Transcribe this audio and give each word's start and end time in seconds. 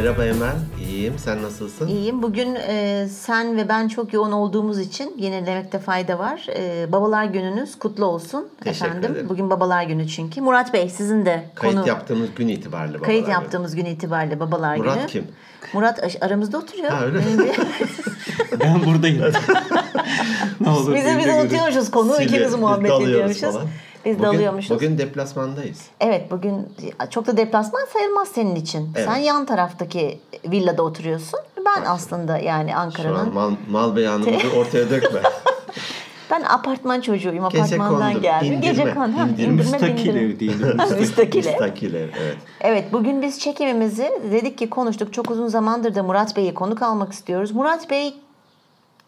Merhaba 0.00 0.24
Emel, 0.24 0.56
iyiyim. 0.88 1.14
Sen 1.18 1.42
nasılsın? 1.42 1.86
İyiyim. 1.88 2.22
Bugün 2.22 2.54
e, 2.54 3.06
sen 3.10 3.56
ve 3.56 3.68
ben 3.68 3.88
çok 3.88 4.12
yoğun 4.12 4.32
olduğumuz 4.32 4.78
için 4.78 5.14
yenilemekte 5.18 5.78
fayda 5.78 6.18
var. 6.18 6.46
E, 6.56 6.92
babalar 6.92 7.24
gününüz 7.24 7.78
kutlu 7.78 8.04
olsun 8.04 8.48
Teşekkür 8.64 8.86
efendim. 8.90 9.12
ederim. 9.12 9.28
Bugün 9.28 9.50
babalar 9.50 9.82
günü 9.82 10.08
çünkü. 10.08 10.40
Murat 10.40 10.72
Bey 10.72 10.88
sizin 10.90 11.26
de 11.26 11.44
Kayıt 11.54 11.76
konu 11.76 11.88
yaptığımız 11.88 12.28
gün 12.34 12.48
itibariyle 12.48 12.94
babalar 12.94 13.06
kayıt 13.06 13.24
günü. 13.24 13.32
yaptığımız 13.32 13.74
gün 13.74 13.84
itibariyle 13.84 14.40
babalar 14.40 14.76
Murat 14.76 14.96
günü. 14.96 15.06
kim? 15.06 15.24
Murat 15.72 16.16
aramızda 16.20 16.58
oturuyor. 16.58 16.90
Ha, 16.90 17.04
öyle 17.04 17.18
Ben 18.60 18.84
buradayım. 18.86 19.24
ne 20.60 20.70
olur. 20.70 20.92
De 20.94 21.18
biz 21.18 21.34
unutuyormuşuz. 21.34 21.90
Konu 21.90 22.14
Sili, 22.14 22.24
ikimiz 22.26 22.54
muhabbet 22.54 22.92
ediyormuşuz. 23.00 23.40
falan. 23.40 23.66
Biz 24.04 24.18
Bugün- 24.18 24.28
dalıyormuşuz. 24.28 24.70
Bugün 24.76 24.98
deplasmandayız. 24.98 25.82
Evet 26.00 26.30
bugün 26.30 26.68
çok 27.10 27.26
da 27.26 27.36
deplasman 27.36 27.84
sayılmaz 27.92 28.28
senin 28.28 28.54
için. 28.56 28.88
Evet. 28.96 29.08
Sen 29.08 29.16
yan 29.16 29.46
taraftaki 29.46 30.18
villada 30.44 30.82
oturuyorsun. 30.82 31.40
Ben 31.66 31.82
aslında 31.86 32.38
yani 32.38 32.70
Şu 32.70 32.76
an 32.76 32.80
Ankara'nın 32.86 33.34
mal, 33.34 33.50
mal 33.70 33.96
beyanımızı 33.96 34.50
ortaya 34.58 34.90
dökme. 34.90 35.20
Ben 36.30 36.42
apartman 36.42 37.00
çocuğuyum. 37.00 37.48
Gece 37.48 37.62
Apartmandan 37.64 38.12
kondu, 38.12 38.22
geldim. 38.22 38.52
indirme, 38.52 38.72
Gece 38.84 38.94
kon. 38.94 39.12
Ha, 39.12 39.28
indirme. 39.28 39.52
Müstakil 39.52 40.16
ev 40.16 40.38
diyelim. 40.38 40.76
Müstakil 40.98 41.46
ev. 41.46 41.50
Müstakil 41.50 41.94
ev, 41.94 42.08
evet. 42.22 42.36
Evet 42.60 42.92
bugün 42.92 43.22
biz 43.22 43.40
çekimimizi 43.40 44.10
dedik 44.32 44.58
ki 44.58 44.70
konuştuk. 44.70 45.12
Çok 45.12 45.30
uzun 45.30 45.48
zamandır 45.48 45.94
da 45.94 46.02
Murat 46.02 46.36
Bey'i 46.36 46.54
konuk 46.54 46.82
almak 46.82 47.12
istiyoruz. 47.12 47.50
Murat 47.52 47.90
Bey 47.90 48.14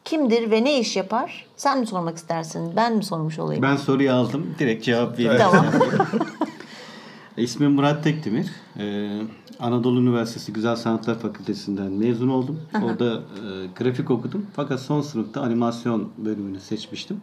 kimdir 0.05 0.51
ve 0.51 0.65
ne 0.65 0.79
iş 0.79 0.97
yapar? 0.97 1.47
Sen 1.57 1.81
mi 1.81 1.87
sormak 1.87 2.17
istersin? 2.17 2.77
Ben 2.77 2.97
mi 2.97 3.05
sormuş 3.05 3.39
olayım? 3.39 3.63
Ben 3.63 3.77
soruyu 3.77 4.13
aldım. 4.13 4.55
Direkt 4.59 4.85
cevap 4.85 5.19
vereyim. 5.19 5.39
Tamam. 5.39 5.67
İsmim 7.37 7.73
Murat 7.73 8.05
Tekdemir. 8.05 8.47
Ee, 8.79 9.21
Anadolu 9.61 10.01
Üniversitesi 10.01 10.53
Güzel 10.53 10.77
Sanatlar 10.77 11.19
Fakültesinden 11.19 11.93
mezun 11.93 12.29
oldum. 12.29 12.61
Orada 12.83 13.15
e, 13.15 13.67
grafik 13.79 14.11
okudum. 14.11 14.47
Fakat 14.57 14.81
son 14.81 15.01
sınıfta 15.01 15.41
animasyon 15.41 16.09
bölümünü 16.19 16.61
seçmiştim. 16.61 17.21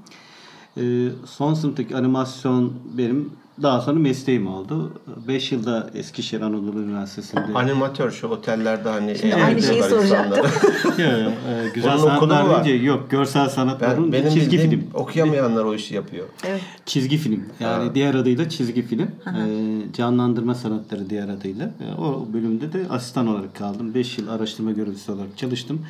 Ee, 0.78 1.08
son 1.26 1.54
sınıftaki 1.54 1.98
animasyon 1.98 2.74
benim 2.98 3.34
daha 3.64 3.82
sonra 3.82 4.00
mesleğim 4.00 4.48
oldu. 4.48 4.94
5 5.28 5.52
yılda 5.52 5.90
Eskişehir 5.94 6.42
Anadolu 6.42 6.80
Üniversitesi'nde 6.80 7.42
Animatör 7.56 8.12
şu 8.12 8.28
otellerde 8.28 8.90
hani 8.90 9.18
Şimdi 9.18 9.36
aynı 9.36 9.62
şeyi 9.62 9.78
eğlendiriyorlar 9.80 10.08
soracaktım. 10.08 10.46
Yok, 11.24 11.34
e, 11.50 11.70
güzel 11.76 11.92
Onun 11.94 12.00
sanatlar 12.02 12.66
deyince 12.66 12.86
yok 12.86 13.10
görsel 13.12 13.50
sanatların 13.50 14.04
Ben, 14.12 14.12
benim 14.12 14.34
çizgi 14.34 14.58
film. 14.58 14.84
okuyamayanlar 14.94 15.66
o 15.66 15.76
işi 15.76 15.96
yapıyor. 15.96 16.26
Evet. 16.48 16.62
Çizgi 16.86 17.18
film. 17.18 17.46
Yani 17.60 17.88
Ha. 17.88 17.96
diğer 17.96 18.16
adıyla 18.16 18.50
çizgi 18.50 18.82
film. 18.82 19.02
Ee, 19.28 19.94
canlandırma 19.94 20.56
sanatları 20.56 21.10
diğer 21.10 21.30
adıyla. 21.30 21.66
Ee, 21.66 22.02
o 22.02 22.28
bölümde 22.34 22.74
de 22.74 22.82
asistan 22.90 23.28
olarak 23.28 23.56
kaldım. 23.56 23.94
5 23.94 24.18
yıl 24.18 24.28
araştırma 24.28 24.72
görevlisi 24.72 25.12
olarak 25.12 25.38
çalıştım. 25.38 25.86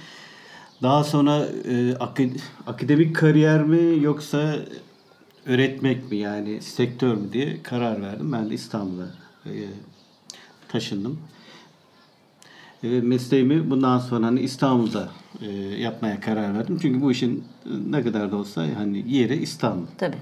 Daha 0.84 1.04
sonra 1.04 1.38
e, 1.66 1.92
akad- 1.94 2.40
akademik 2.68 3.16
kariyer 3.16 3.64
mi 3.64 4.04
yoksa 4.04 4.56
öğretmek 5.50 6.12
mi 6.12 6.18
yani 6.18 6.62
sektör 6.62 7.14
mü 7.14 7.34
diye 7.34 7.64
karar 7.64 8.02
verdim. 8.02 8.32
Ben 8.32 8.50
de 8.50 8.54
İstanbul'a 8.54 9.08
e, 9.46 9.54
taşındım. 10.68 11.20
Ve 12.84 13.02
mesleğimi 13.02 13.70
bundan 13.70 14.00
sonra 14.00 14.26
hani 14.26 14.40
İstanbul'da 14.40 15.10
e, 15.42 15.52
yapmaya 15.56 16.20
karar 16.20 16.54
verdim. 16.54 16.80
Çünkü 16.82 17.02
bu 17.02 17.12
işin 17.12 17.44
e, 17.66 17.70
ne 17.92 18.04
kadar 18.04 18.32
da 18.32 18.36
olsa 18.36 18.66
hani 18.78 19.04
yeri 19.08 19.36
İstanbul. 19.36 19.88
Tabii. 19.98 20.18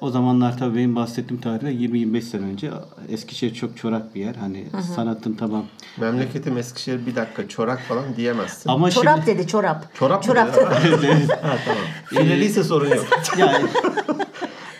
O 0.00 0.10
zamanlar 0.10 0.58
tabii 0.58 0.76
benim 0.76 0.96
bahsettiğim 0.96 1.42
tarihte 1.42 1.72
20-25 1.72 2.20
sene 2.20 2.42
önce 2.42 2.70
Eskişehir 3.08 3.54
çok 3.54 3.76
çorak 3.76 4.14
bir 4.14 4.20
yer. 4.20 4.34
Hani 4.34 4.64
sanatın 4.94 5.34
tamam. 5.34 5.64
Memleketim 6.00 6.58
Eskişehir 6.58 7.06
bir 7.06 7.16
dakika 7.16 7.48
çorak 7.48 7.80
falan 7.80 8.16
diyemezsin. 8.16 8.70
Ama 8.70 8.90
Çorap 8.90 9.24
şimdi 9.24 9.38
dedi 9.38 9.46
çorap. 9.46 9.94
Çorap 9.94 10.18
mı 10.18 10.26
Çorap. 10.26 10.54
dedi? 10.84 11.26
ha 11.42 11.56
tamam. 11.66 11.84
Fileliyse 12.06 12.64
sorun 12.64 12.88
yok. 12.88 13.06
yani 13.38 13.66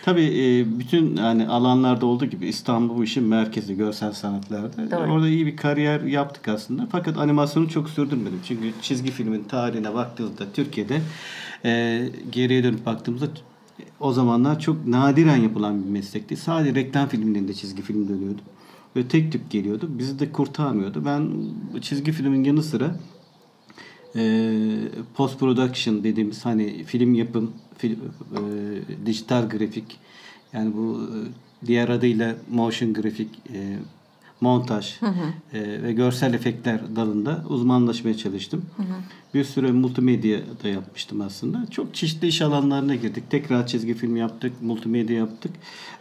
tabii 0.09 0.25
e, 0.25 0.79
bütün 0.79 1.15
yani 1.15 1.47
alanlarda 1.47 2.05
olduğu 2.05 2.25
gibi 2.25 2.47
İstanbul 2.47 2.97
bu 2.97 3.03
işin 3.03 3.23
merkezi 3.23 3.75
görsel 3.75 4.13
sanatlarda. 4.13 4.91
Doğru. 4.91 5.11
Orada 5.11 5.27
iyi 5.27 5.45
bir 5.45 5.57
kariyer 5.57 6.01
yaptık 6.01 6.47
aslında. 6.47 6.87
Fakat 6.91 7.17
animasyonu 7.17 7.69
çok 7.69 7.89
sürdürmedim. 7.89 8.39
Çünkü 8.47 8.73
çizgi 8.81 9.11
filmin 9.11 9.43
tarihine 9.43 9.93
baktığımızda 9.93 10.45
Türkiye'de 10.53 11.01
e, 11.65 12.03
geriye 12.31 12.63
dönüp 12.63 12.85
baktığımızda 12.85 13.25
o 13.99 14.13
zamanlar 14.13 14.59
çok 14.59 14.87
nadiren 14.87 15.37
yapılan 15.37 15.83
bir 15.83 15.89
meslekti. 15.89 16.37
Sadece 16.37 16.75
reklam 16.75 17.07
filmlerinde 17.07 17.53
çizgi 17.53 17.81
film 17.81 18.09
dönüyordu. 18.09 18.41
Ve 18.95 19.07
tek 19.07 19.31
tip 19.31 19.51
geliyordu. 19.51 19.89
Bizi 19.89 20.19
de 20.19 20.31
kurtarmıyordu. 20.31 21.05
Ben 21.05 21.31
çizgi 21.81 22.11
filmin 22.11 22.43
yanı 22.43 22.63
sıra 22.63 22.95
e, 24.15 24.53
post 25.13 25.39
production 25.39 26.03
dediğimiz 26.03 26.45
hani 26.45 26.83
film 26.83 27.13
yapım, 27.13 27.51
fil- 27.81 27.95
e, 28.35 29.05
dijital 29.05 29.49
grafik 29.49 29.99
yani 30.53 30.73
bu 30.75 31.01
e, 31.03 31.17
diğer 31.67 31.89
adıyla 31.89 32.35
motion 32.51 32.93
grafik, 32.93 33.29
e, 33.53 33.77
montaj 34.41 34.99
e, 35.53 35.83
ve 35.83 35.93
görsel 35.93 36.33
efektler 36.33 36.79
dalında 36.95 37.43
uzmanlaşmaya 37.49 38.17
çalıştım. 38.17 38.65
Bir 39.33 39.43
süre 39.43 39.71
multimedya 39.71 40.39
da 40.63 40.67
yapmıştım 40.67 41.21
aslında. 41.21 41.65
Çok 41.71 41.95
çeşitli 41.95 42.27
iş 42.27 42.41
alanlarına 42.41 42.95
girdik. 42.95 43.23
Tekrar 43.29 43.67
çizgi 43.67 43.93
film 43.93 44.15
yaptık, 44.15 44.53
multimedya 44.61 45.17
yaptık. 45.17 45.51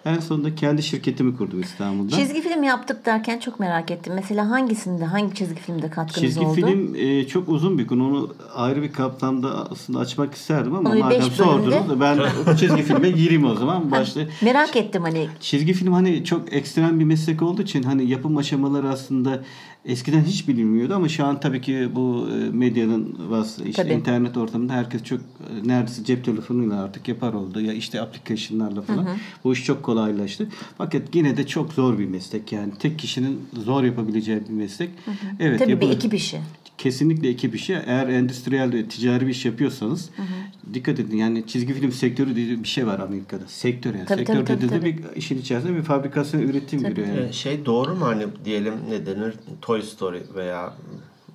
En 0.04 0.18
sonunda 0.20 0.54
kendi 0.54 0.82
şirketimi 0.82 1.36
kurdum 1.36 1.60
İstanbul'da. 1.60 2.16
Çizgi 2.16 2.40
film 2.42 2.62
yaptık 2.62 3.06
derken 3.06 3.38
çok 3.38 3.60
merak 3.60 3.90
ettim. 3.90 4.12
Mesela 4.16 4.50
hangisinde, 4.50 5.04
hangi 5.04 5.34
çizgi 5.34 5.60
filmde 5.60 5.90
katkınız 5.90 6.26
Çizgi 6.28 6.46
oldu? 6.46 6.54
film 6.54 6.94
e, 6.94 7.26
çok 7.26 7.48
uzun 7.48 7.78
bir 7.78 7.86
konu. 7.86 8.06
Onu 8.08 8.34
ayrı 8.54 8.82
bir 8.82 8.92
kapsamda 8.92 9.70
aslında 9.70 9.98
açmak 9.98 10.34
isterdim 10.34 10.74
ama 10.74 10.90
Onu 10.90 10.98
madem 10.98 11.22
sordunuz 11.22 11.88
da 11.88 12.00
ben 12.00 12.18
o 12.52 12.56
çizgi 12.56 12.82
filme 12.82 13.10
gireyim 13.10 13.44
o 13.44 13.54
zaman. 13.54 13.90
Başta 13.90 14.20
Merak 14.42 14.76
ettim 14.76 15.02
hani. 15.02 15.28
çizgi 15.40 15.72
film 15.72 15.92
hani 15.92 16.24
çok 16.24 16.52
ekstrem 16.52 17.00
bir 17.00 17.04
meslek 17.04 17.42
olduğu 17.42 17.62
için 17.62 17.82
hani 17.82 18.10
yapım 18.10 18.36
aşamaları 18.36 18.88
aslında 18.90 19.42
eskiden 19.84 20.22
hiç 20.22 20.48
bilinmiyordu 20.48 20.94
ama 20.94 21.08
şu 21.08 21.24
an 21.24 21.40
tabii 21.40 21.60
ki 21.60 21.88
bu 21.94 22.28
e, 22.32 22.50
medyanın 22.50 23.16
vas 23.28 23.58
işte 23.58 23.82
Tabii. 23.82 23.92
internet 23.92 24.36
ortamında 24.36 24.72
herkes 24.72 25.02
çok 25.04 25.20
e, 25.20 25.68
neredeyse 25.68 26.04
cep 26.04 26.24
telefonuyla 26.24 26.82
artık 26.82 27.08
yapar 27.08 27.32
oldu 27.32 27.60
ya 27.60 27.72
işte 27.72 28.00
application'larla 28.00 28.82
falan. 28.82 29.08
Bu 29.44 29.52
iş 29.52 29.64
çok 29.64 29.82
kolaylaştı. 29.82 30.48
Fakat 30.78 31.14
yine 31.14 31.36
de 31.36 31.46
çok 31.46 31.72
zor 31.72 31.98
bir 31.98 32.06
meslek 32.06 32.52
yani 32.52 32.72
tek 32.78 32.98
kişinin 32.98 33.40
zor 33.64 33.84
yapabileceği 33.84 34.40
bir 34.48 34.54
meslek. 34.54 34.90
Evet. 35.40 35.58
Tabii 35.58 35.80
bir 35.80 35.90
ekip 35.90 36.14
işi. 36.14 36.40
Kesinlikle 36.78 37.28
ekip 37.28 37.54
işi. 37.54 37.72
Eğer 37.86 38.08
endüstriyel 38.08 38.72
ve 38.72 38.88
ticari 38.88 39.26
bir 39.26 39.30
iş 39.30 39.44
yapıyorsanız 39.44 40.10
dikkat 40.74 41.00
edin. 41.00 41.16
Yani 41.16 41.46
çizgi 41.46 41.74
film 41.74 41.92
sektörü 41.92 42.36
diye 42.36 42.62
bir 42.62 42.68
şey 42.68 42.86
var 42.86 42.98
Amerika'da. 42.98 43.44
Sektör 43.46 43.94
yani. 43.94 44.06
Tabii, 44.06 44.18
Sektör 44.18 44.34
tabii, 44.34 44.44
tabii, 44.44 44.62
dediğinde 44.62 44.84
bir 44.84 45.16
işin 45.16 45.38
içerisinde 45.38 45.76
bir 45.76 45.82
fabrikasyon 45.82 46.40
üretim 46.40 46.80
giriyor 46.80 47.08
yani. 47.08 47.28
Ee, 47.28 47.32
şey 47.32 47.66
doğru 47.66 47.94
mu 47.94 48.04
hani 48.04 48.24
diyelim 48.44 48.74
ne 48.90 49.06
denir 49.06 49.34
Toy 49.68 49.82
Story 49.82 50.22
veya 50.34 50.74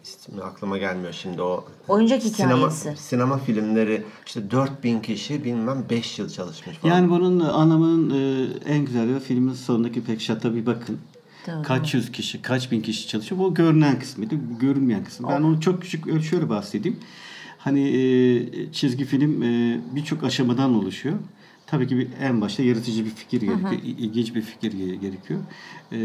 ismi 0.04 0.42
aklıma 0.42 0.78
gelmiyor 0.78 1.14
şimdi 1.14 1.42
o 1.42 1.66
Oyuncak 1.88 2.24
sinema, 2.24 2.56
hikayesi. 2.72 3.04
sinema 3.04 3.38
filmleri 3.38 4.04
işte 4.26 4.52
4000 4.52 5.00
kişi 5.00 5.44
bilmem 5.44 5.86
5 5.90 6.20
yıl 6.20 6.30
çalışmış 6.30 6.78
falan. 6.78 6.96
Yani 6.96 7.10
bunun 7.10 7.40
anlamının 7.40 8.10
e, 8.10 8.48
en 8.66 8.86
güzel 8.86 9.10
yanı 9.10 9.20
filmin 9.20 9.54
sonundaki 9.54 10.04
pek 10.04 10.22
şata 10.22 10.56
bir 10.56 10.66
bakın. 10.66 10.98
Doğru. 11.48 11.64
Kaç 11.64 11.94
yüz 11.94 12.12
kişi, 12.12 12.42
kaç 12.42 12.72
bin 12.72 12.82
kişi 12.82 13.08
çalışıyor. 13.08 13.42
Bu 13.42 13.54
görünen 13.54 14.00
kısmıydı. 14.00 14.36
Bu 14.56 14.60
görünmeyen 14.60 15.04
kısmı. 15.04 15.30
Ben 15.30 15.42
onu 15.42 15.62
çok 15.62 15.82
küçük 15.82 16.08
ölçüyle 16.08 16.50
bahsedeyim. 16.50 17.00
Hani 17.58 17.82
e, 17.90 18.72
çizgi 18.72 19.06
film 19.06 19.44
e, 19.44 19.80
birçok 19.96 20.24
aşamadan 20.24 20.74
oluşuyor. 20.76 21.16
Tabii 21.68 21.88
ki 21.88 21.97
bir, 21.97 22.08
en 22.22 22.41
başta 22.41 22.64
yaratıcı 22.64 23.06
bir 23.06 23.09
fikir 23.09 23.41
gerekiyor. 23.41 23.72
il- 23.84 23.97
ilginç 23.97 24.36
bir 24.36 24.41
fikir 24.41 24.72
ge- 24.72 24.96
gerekiyor. 24.96 25.40
E, 25.91 26.00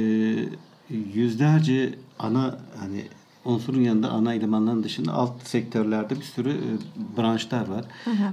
yüzlerce 1.14 1.94
ana 2.18 2.58
hani 2.80 3.04
unsurun 3.44 3.80
yanında 3.80 4.10
ana 4.10 4.34
elemanların 4.34 4.82
dışında 4.82 5.12
alt 5.12 5.42
sektörlerde 5.42 6.16
bir 6.16 6.24
sürü 6.24 6.50
e, 6.50 6.70
branşlar 7.18 7.68
var. 7.68 7.84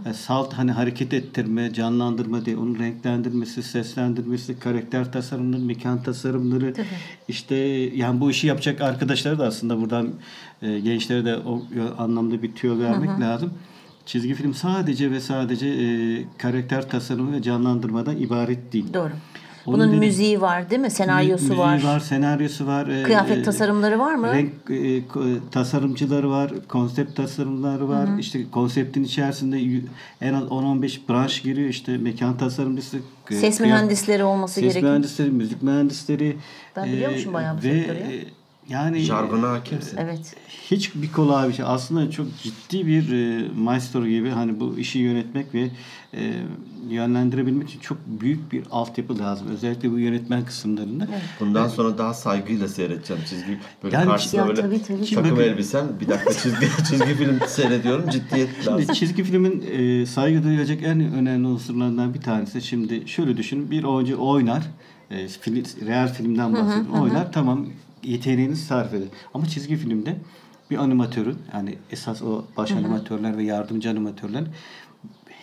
E, 0.09 0.13
salt 0.13 0.53
hani 0.53 0.71
hareket 0.71 1.13
ettirme, 1.13 1.73
canlandırma 1.73 2.45
diye 2.45 2.57
onun 2.57 2.79
renklendirmesi, 2.79 3.63
seslendirmesi, 3.63 4.59
karakter 4.59 5.11
tasarımları, 5.11 5.61
mekan 5.61 6.03
tasarımları. 6.03 6.73
işte 7.27 7.55
yani 7.95 8.19
bu 8.19 8.31
işi 8.31 8.47
yapacak 8.47 8.81
arkadaşlara 8.81 9.39
da 9.39 9.45
aslında 9.45 9.81
buradan 9.81 10.09
e, 10.61 10.79
gençlere 10.79 11.25
de 11.25 11.37
o 11.37 11.57
e, 11.75 12.01
anlamda 12.01 12.41
bir 12.41 12.55
tüyo 12.55 12.79
vermek 12.79 13.19
lazım. 13.19 13.53
Çizgi 14.05 14.33
film 14.33 14.53
sadece 14.53 15.11
ve 15.11 15.19
sadece 15.19 15.67
e, 15.67 15.87
karakter 16.37 16.89
tasarımı 16.89 17.33
ve 17.33 17.41
canlandırmadan 17.41 18.17
ibaret 18.17 18.73
değil. 18.73 18.93
Doğru. 18.93 19.11
Onun 19.65 19.79
Bunun 19.79 19.91
dedi- 19.91 19.99
müziği 19.99 20.41
var 20.41 20.69
değil 20.69 20.81
mi? 20.81 20.89
Senaryosu 20.91 21.43
Müziği 21.43 21.59
var. 21.59 21.83
var, 21.83 21.99
senaryosu 21.99 22.67
var. 22.67 22.87
e, 22.87 23.03
Kıyafet 23.03 23.37
e, 23.37 23.43
tasarımları 23.43 23.99
var 23.99 24.15
mı? 24.15 24.33
Renk 24.33 24.51
e, 24.69 25.03
tasarımcıları 25.51 26.29
var, 26.29 26.51
konsept 26.67 27.15
tasarımları 27.15 27.89
var. 27.89 28.07
İşte 28.19 28.39
konseptin 28.51 29.03
içerisinde 29.03 29.81
en 30.21 30.33
az 30.33 30.43
10-15 30.43 30.99
branş 31.09 31.41
giriyor. 31.41 31.69
İşte 31.69 31.97
mekan 31.97 32.37
tasarımcısı, 32.37 32.97
e, 33.31 33.35
Ses 33.35 33.59
kıyaf- 33.59 33.61
mühendisleri 33.65 34.23
olması 34.23 34.53
ses 34.53 34.63
gerekiyor. 34.63 34.91
mühendisleri, 34.91 35.29
müzik 35.31 35.63
mühendisleri. 35.63 36.37
Ben 36.75 36.85
biliyormuşum 36.85 37.33
bayağı 37.33 37.57
bu 37.57 37.63
ve 37.63 37.79
sektörü 37.79 37.97
e, 37.97 38.25
Yani 38.69 38.99
Jargona 38.99 39.49
hakimsin. 39.51 39.97
Evet. 39.97 40.35
hiç 40.71 40.95
bir 40.95 41.11
kolay 41.11 41.49
bir 41.49 41.53
şey. 41.53 41.65
Aslında 41.67 42.11
çok 42.11 42.27
ciddi 42.43 42.87
bir 42.87 43.11
e, 43.13 43.47
maestro 43.57 44.07
gibi 44.07 44.29
hani 44.29 44.59
bu 44.59 44.79
işi 44.79 44.99
yönetmek 44.99 45.53
ve 45.53 45.69
e, 46.13 46.33
yönlendirebilmek 46.89 47.69
için 47.69 47.79
çok 47.79 47.97
büyük 48.07 48.51
bir 48.51 48.63
altyapı 48.71 49.19
lazım. 49.19 49.47
Özellikle 49.47 49.91
bu 49.91 49.99
yönetmen 49.99 50.45
kısımlarında. 50.45 51.07
Bundan 51.39 51.67
sonra 51.67 51.97
daha 51.97 52.13
saygıyla 52.13 52.67
seyredeceğim 52.67 53.23
çizgi. 53.29 53.57
Böyle 53.83 53.95
Yani- 53.95 54.05
karşısına 54.07 54.41
Ya 54.41 54.47
böyle 54.47 54.61
tabii, 54.61 54.83
tabii. 54.83 55.05
takım 55.15 55.31
Bakın- 55.31 55.43
elbisen 55.43 55.85
bir 56.01 56.07
dakika 56.07 56.33
çizgi 56.33 56.67
çizgi 56.89 57.13
film 57.15 57.39
seyrediyorum 57.47 58.09
ciddiyet 58.09 58.67
lazım. 58.67 58.81
Şimdi 58.81 58.93
çizgi 58.99 59.23
filmin 59.23 59.65
e, 59.71 60.05
saygı 60.05 60.43
duyulacak 60.43 60.83
en 60.83 60.99
önemli 61.13 61.47
unsurlarından 61.47 62.13
bir 62.13 62.21
tanesi. 62.21 62.61
Şimdi 62.61 63.03
şöyle 63.07 63.37
düşün. 63.37 63.71
Bir 63.71 63.83
oyuncu 63.83 64.17
oynar. 64.21 64.63
E, 65.11 65.27
film, 65.27 65.63
real 65.87 66.13
filmden 66.13 66.53
bahsediyorum. 66.53 67.01
Oynar 67.01 67.31
tamam 67.31 67.65
yeteneğini 68.05 68.55
sarf 68.55 68.93
eder. 68.93 69.07
Ama 69.33 69.45
çizgi 69.45 69.75
filmde 69.75 70.15
bir 70.71 70.77
animatörün 70.77 71.37
yani 71.53 71.77
esas 71.91 72.21
o 72.21 72.45
baş 72.57 72.71
animatörler 72.71 73.37
ve 73.37 73.43
yardımcı 73.43 73.89
animatörler 73.89 74.43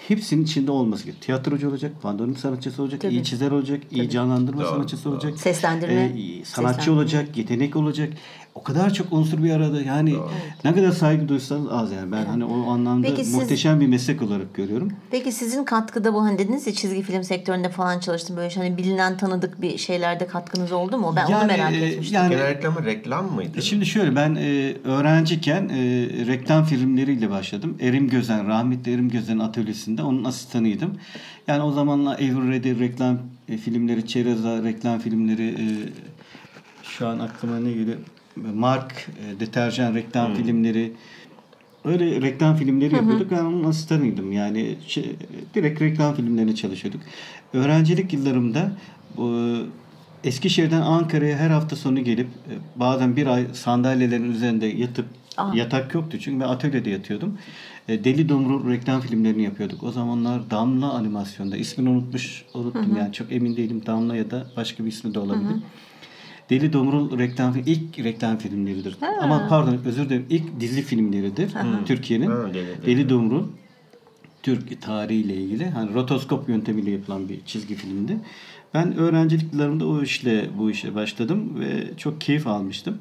hepsinin 0.09 0.45
içinde 0.45 0.71
olması 0.71 1.05
gerekiyor. 1.05 1.25
Tiyatrocu 1.25 1.69
olacak, 1.69 1.93
pandomim 2.03 2.37
sanatçısı 2.37 2.83
olacak, 2.83 3.01
Tabii. 3.01 3.13
iyi 3.15 3.25
çizer 3.25 3.51
olacak, 3.51 3.81
iyi 3.91 4.11
canlandırma 4.11 4.61
Doğru, 4.63 4.71
sanatçısı 4.71 5.05
doğru. 5.05 5.15
olacak. 5.15 5.39
Seslendirme. 5.41 5.95
e, 5.95 6.45
sanatçı 6.45 6.77
Seslendirme. 6.77 6.97
olacak, 6.97 7.37
yetenek 7.37 7.77
olacak. 7.77 8.13
O 8.55 8.63
kadar 8.63 8.93
çok 8.95 9.13
unsur 9.13 9.43
bir 9.43 9.51
arada. 9.51 9.83
Yani 9.83 10.17
ne 10.65 10.75
kadar 10.75 10.91
saygı 10.91 11.29
duysanız 11.29 11.67
az 11.71 11.93
yani. 11.93 12.13
Ben 12.13 12.25
hani 12.25 12.45
o 12.45 12.71
anlamda 12.71 13.07
Peki 13.07 13.25
siz- 13.25 13.35
muhteşem 13.35 13.81
bir 13.81 13.87
meslek 13.87 14.23
olarak 14.23 14.55
görüyorum. 14.55 14.93
Peki 15.11 15.33
sizin 15.33 15.65
katkıda 15.65 16.15
bu 16.15 16.23
hani 16.23 16.39
dediniz 16.39 16.67
ya 16.67 16.73
çizgi 16.75 17.03
film 17.03 17.25
sektöründe 17.25 17.69
falan 17.69 18.01
çalıştım 18.01 18.37
böyle 18.37 18.55
hani 18.55 18.77
bilinen 18.79 19.17
tanıdık 19.17 19.63
bir 19.63 19.79
şeylerde 19.79 20.27
katkınız 20.27 20.73
oldu 20.73 20.99
mu? 20.99 21.13
Ben 21.17 21.25
onu 21.27 21.31
Yani, 21.33 21.47
merak 21.47 21.73
e, 21.73 21.77
etmiştim. 21.77 22.15
yani- 22.15 22.31
Genellikle 22.35 22.69
ama 22.69 22.85
reklam 22.85 23.33
mıydı? 23.35 23.59
E 23.59 23.61
Şimdi 23.61 23.87
şöyle 23.87 24.17
ben 24.17 24.35
e, 24.35 24.75
öğrenciyken 24.85 25.69
e, 25.69 25.77
reklam 26.27 26.65
filmleriyle 26.65 27.31
başladım. 27.31 27.77
Erim 27.81 28.09
Gözen, 28.09 28.47
rahmetli 28.49 28.95
Erim 28.95 29.09
Gözen'in 29.09 29.39
atölyesinde 29.41 30.03
onun 30.03 30.25
asistanıydım. 30.25 30.91
Yani 31.47 31.63
o 31.63 31.73
zamanlar 31.73 32.19
Everready 32.21 32.79
reklam 32.81 33.19
e, 33.49 33.57
filmleri, 33.57 34.07
Çereza 34.07 34.63
reklam 34.63 34.99
filmleri, 34.99 35.49
e, 35.49 35.65
şu 36.83 37.09
an 37.09 37.19
aklıma 37.19 37.59
ne 37.59 37.71
geliyor? 37.73 37.99
Mark 38.37 39.09
e, 39.27 39.41
deterjan 39.41 39.95
reklam 39.95 40.35
filmleri, 40.35 40.93
Öyle 41.85 42.21
reklam 42.21 42.57
filmleri 42.57 42.95
yapıyorduk. 42.95 43.31
Ben 43.31 43.45
onun 43.45 43.65
asistanıydım. 43.65 44.33
Yani 44.33 44.77
şey, 44.87 45.17
direkt 45.55 45.81
reklam 45.81 46.15
filmlerine 46.15 46.55
çalışıyorduk. 46.55 47.01
Öğrencilik 47.53 48.13
yıllarımda 48.13 48.73
bu 49.17 49.59
Eskişehir'den 50.25 50.81
Ankara'ya 50.81 51.37
her 51.37 51.51
hafta 51.51 51.77
sonu 51.77 52.05
gelip 52.05 52.27
e, 52.27 52.81
bazen 52.81 53.17
bir 53.17 53.27
ay 53.27 53.47
sandalyelerin 53.53 54.33
üzerinde 54.33 54.67
yatıp 54.67 55.07
Aa. 55.37 55.55
yatak 55.55 55.95
yoktu 55.95 56.19
çünkü 56.21 56.41
ben 56.41 56.49
atölyede 56.49 56.91
yatıyordum. 56.91 57.39
E, 57.89 58.05
Deli 58.05 58.29
Dumru 58.29 58.71
reklam 58.71 59.01
filmlerini 59.01 59.43
yapıyorduk. 59.43 59.83
O 59.83 59.93
zamanlar 59.93 60.51
Damla 60.51 60.93
animasyonda 60.93 61.57
ismini 61.57 61.89
unutmuş 61.89 62.45
unuttum 62.55 62.97
yani 62.99 63.13
çok 63.13 63.33
emin 63.33 63.57
değilim 63.57 63.83
Damla 63.87 64.17
ya 64.17 64.31
da 64.31 64.47
başka 64.57 64.85
bir 64.85 64.89
ismi 64.89 65.15
de 65.15 65.19
olabilir. 65.19 65.57
Deli 66.53 66.73
Domrul 66.73 67.19
reklam 67.19 67.55
ilk 67.67 67.99
reklam 67.99 68.39
filmleridir. 68.39 68.97
Ama 69.23 69.49
pardon 69.49 69.79
özür 69.85 70.05
dilerim 70.09 70.27
ilk 70.31 70.61
dizi 70.61 70.83
filmleridir 70.83 71.55
Türkiye'nin. 71.87 72.27
Ha, 72.31 72.33
Deli- 72.87 73.09
Domrul 73.09 73.45
Türk 74.43 74.83
tarihiyle 74.83 75.35
ilgili 75.35 75.71
hani 75.71 75.95
rotoskop 75.95 76.49
yöntemiyle 76.49 76.91
yapılan 76.91 77.29
bir 77.29 77.41
çizgi 77.47 77.75
filmdi. 77.75 78.17
Ben 78.75 78.97
öğrencilik 78.97 79.53
yıllarımda 79.53 79.87
o 79.87 80.03
işle 80.03 80.51
bu 80.59 80.71
işe 80.71 80.95
başladım 80.95 81.61
ve 81.61 81.97
çok 81.97 82.21
keyif 82.21 82.47
almıştım. 82.47 82.99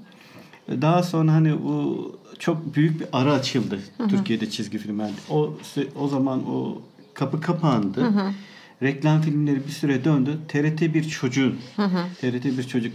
Daha 0.81 1.03
sonra 1.03 1.31
hani 1.33 1.63
bu 1.63 2.11
çok 2.39 2.75
büyük 2.75 2.99
bir 2.99 3.07
ara 3.13 3.33
açıldı 3.33 3.79
Türkiye'de 4.09 4.49
çizgi 4.49 4.77
filmlerde. 4.77 5.11
O 5.29 5.53
se- 5.75 5.87
o 5.99 6.07
zaman 6.07 6.49
o 6.49 6.81
kapı 7.13 7.41
kapandı. 7.41 8.01
Reklam 8.83 9.21
filmleri 9.21 9.63
bir 9.67 9.71
süre 9.71 10.03
döndü. 10.05 10.37
TRT 10.47 10.93
bir 10.93 11.03
çocuğun 11.03 11.55
TRT 12.21 12.45
bir 12.57 12.63
çocuk 12.63 12.93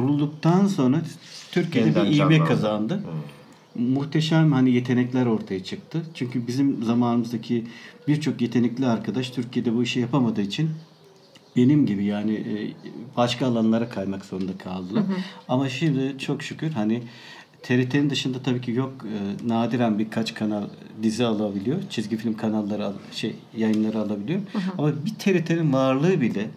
kurulduktan 0.00 0.66
sonra 0.66 1.02
Türkiye'de 1.52 1.88
Yeniden 1.88 2.04
bir 2.04 2.16
ivme 2.16 2.18
canlandı. 2.34 2.48
kazandı. 2.48 3.02
Muhteşem 3.74 4.52
hani 4.52 4.70
yetenekler 4.70 5.26
ortaya 5.26 5.64
çıktı. 5.64 6.02
Çünkü 6.14 6.46
bizim 6.46 6.82
zamanımızdaki 6.84 7.64
birçok 8.08 8.40
yetenekli 8.40 8.86
arkadaş 8.86 9.30
Türkiye'de 9.30 9.74
bu 9.74 9.82
işi 9.82 10.00
yapamadığı 10.00 10.40
için 10.42 10.70
benim 11.56 11.86
gibi 11.86 12.04
yani 12.04 12.34
e, 12.34 12.54
başka 13.16 13.46
alanlara 13.46 13.88
kaymak 13.88 14.24
zorunda 14.24 14.58
kaldılar. 14.58 15.02
Ama 15.48 15.68
şimdi 15.68 16.14
çok 16.18 16.42
şükür 16.42 16.70
hani 16.70 17.02
TRT'nin 17.62 18.10
dışında 18.10 18.38
tabii 18.42 18.60
ki 18.60 18.70
yok 18.72 18.92
e, 19.04 19.48
nadiren 19.48 19.98
birkaç 19.98 20.34
kanal 20.34 20.64
dizi 21.02 21.24
alabiliyor. 21.26 21.78
Çizgi 21.90 22.16
film 22.16 22.36
kanalları 22.36 22.86
al- 22.86 22.92
şey 23.12 23.34
yayınları 23.56 23.98
alabiliyor. 23.98 24.40
Ama 24.78 24.88
bir 25.04 25.14
TRT'nin 25.18 25.72
varlığı 25.72 26.20
bile 26.20 26.50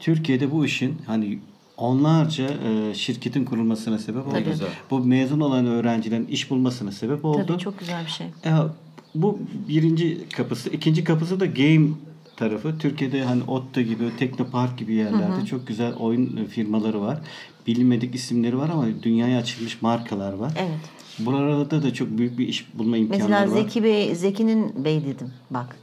Türkiye'de 0.00 0.50
bu 0.50 0.64
işin 0.66 0.94
hani 1.06 1.38
onlarca 1.80 2.44
e, 2.44 2.94
şirketin 2.94 3.44
kurulmasına 3.44 3.98
sebep 3.98 4.26
oldu. 4.26 4.36
güzel. 4.50 4.68
Bu 4.90 4.98
mezun 5.04 5.40
olan 5.40 5.66
öğrencilerin 5.66 6.26
iş 6.26 6.50
bulmasına 6.50 6.92
sebep 6.92 7.24
oldu. 7.24 7.44
Tabii 7.46 7.58
çok 7.58 7.78
güzel 7.78 8.04
bir 8.04 8.10
şey. 8.10 8.26
Ya, 8.44 8.68
bu 9.14 9.38
birinci 9.68 10.28
kapısı. 10.36 10.70
ikinci 10.70 11.04
kapısı 11.04 11.40
da 11.40 11.46
game 11.46 11.88
tarafı. 12.36 12.78
Türkiye'de 12.78 13.24
hani 13.24 13.42
Otto 13.42 13.80
gibi, 13.80 14.16
Teknopark 14.18 14.78
gibi 14.78 14.94
yerlerde 14.94 15.46
çok 15.46 15.66
güzel 15.66 15.94
oyun 15.94 16.44
firmaları 16.44 17.00
var. 17.00 17.20
Bilinmedik 17.66 18.14
isimleri 18.14 18.58
var 18.58 18.68
ama 18.68 18.86
dünyaya 19.02 19.38
açılmış 19.38 19.82
markalar 19.82 20.32
var. 20.32 20.52
Evet. 20.58 20.80
Buralarda 21.18 21.82
da 21.82 21.94
çok 21.94 22.18
büyük 22.18 22.38
bir 22.38 22.48
iş 22.48 22.66
bulma 22.74 22.96
imkanları 22.96 23.28
Mesela 23.28 23.42
var. 23.50 23.62
Zeki 23.62 23.84
Bey, 23.84 24.14
Zeki'nin 24.14 24.84
Bey 24.84 25.04
dedim 25.04 25.32
bak. 25.50 25.76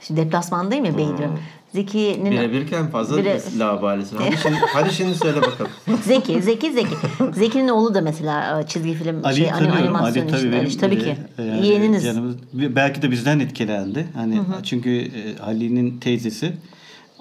Şimdi 0.00 0.20
deplasmandayım 0.20 0.84
ya 0.84 0.98
Bey 0.98 1.04
diyorum. 1.06 1.38
Zeki'nin 1.74 2.30
Birebirken 2.30 2.90
fazla 2.90 3.16
Bire- 3.20 3.58
labalesi. 3.58 4.16
Hadi 4.16 4.36
şimdi, 4.42 4.56
hadi 4.72 4.92
şimdi 4.94 5.14
söyle 5.14 5.36
bakalım. 5.42 5.70
Zeki, 6.04 6.42
Zeki, 6.42 6.72
Zeki. 6.72 6.88
Zeki'nin 7.34 7.68
oğlu 7.68 7.94
da 7.94 8.00
mesela 8.00 8.60
e, 8.60 8.66
çizgi 8.66 8.94
film 8.94 9.24
Ali 9.24 9.36
şey 9.36 9.52
ani- 9.52 9.58
tanıyorum. 9.58 9.96
animasyon 9.96 10.22
Ali 10.28 10.30
tabii 10.32 10.52
benim 10.52 10.70
tabii 10.78 10.94
e, 10.94 10.98
ki. 10.98 11.16
yani 11.38 11.66
Yeğeniniz. 11.66 12.04
canımız- 12.04 12.36
belki 12.52 13.02
de 13.02 13.10
bizden 13.10 13.38
etkilendi. 13.40 14.06
Hani 14.14 14.40
çünkü 14.62 14.90
e, 14.90 15.38
Ali'nin 15.46 15.98
teyzesi 16.00 16.52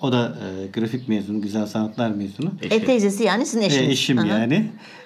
o 0.02 0.12
da 0.12 0.38
e, 0.66 0.68
grafik 0.80 1.08
mezunu, 1.10 1.42
güzel 1.42 1.66
sanatlar 1.66 2.10
mezunu. 2.12 2.52
E 2.72 2.86
teyzesi 2.86 3.24
yani 3.24 3.46
sizin 3.46 3.62
E, 3.62 3.66
eşiniz. 3.66 3.90
eşim 3.90 4.18
Aha. 4.18 4.28
yani. 4.28 4.66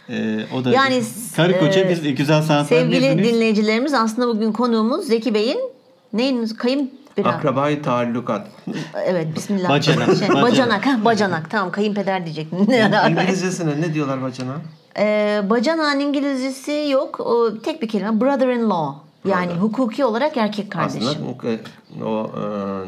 E, 0.09 0.39
o 0.55 0.65
da 0.65 0.71
Yani 0.71 1.01
karı 1.35 1.59
koca 1.59 1.79
e, 1.81 1.89
biz 1.89 2.15
güzel 2.17 2.41
sanatlar 2.41 2.77
Sevgili 2.77 2.99
mezunuyuz. 3.05 3.33
dinleyicilerimiz 3.33 3.93
aslında 3.93 4.27
bugün 4.27 4.51
konuğumuz 4.51 5.05
Zeki 5.05 5.33
Bey'in 5.33 5.59
neyin 6.13 6.45
kayın 6.47 6.91
bir 7.17 7.25
Akrabayı 7.25 7.81
taallukat. 7.81 8.47
Evet 9.05 9.27
bismillah. 9.35 9.69
Bacanak, 9.69 10.17
Şey, 10.17 10.29
bacanak. 10.29 10.85
ha, 10.85 11.05
bacanak. 11.05 11.49
Tamam 11.49 11.71
kayınpeder 11.71 12.25
alaka? 12.93 13.07
İngilizcesine 13.21 13.81
ne 13.81 13.93
diyorlar 13.93 14.21
bacana? 14.21 14.53
Ee, 14.97 15.41
bacanağın 15.49 15.99
İngilizcesi 15.99 16.87
yok. 16.91 17.19
O 17.19 17.57
tek 17.63 17.81
bir 17.81 17.87
kelime. 17.87 18.21
Brother-in-law. 18.21 18.95
Yani 19.25 19.47
Brother. 19.47 19.61
hukuki 19.61 20.05
olarak 20.05 20.37
erkek 20.37 20.71
kardeşim. 20.71 21.07
Aslında 21.07 21.29
o, 22.05 22.31
e, 22.37 22.41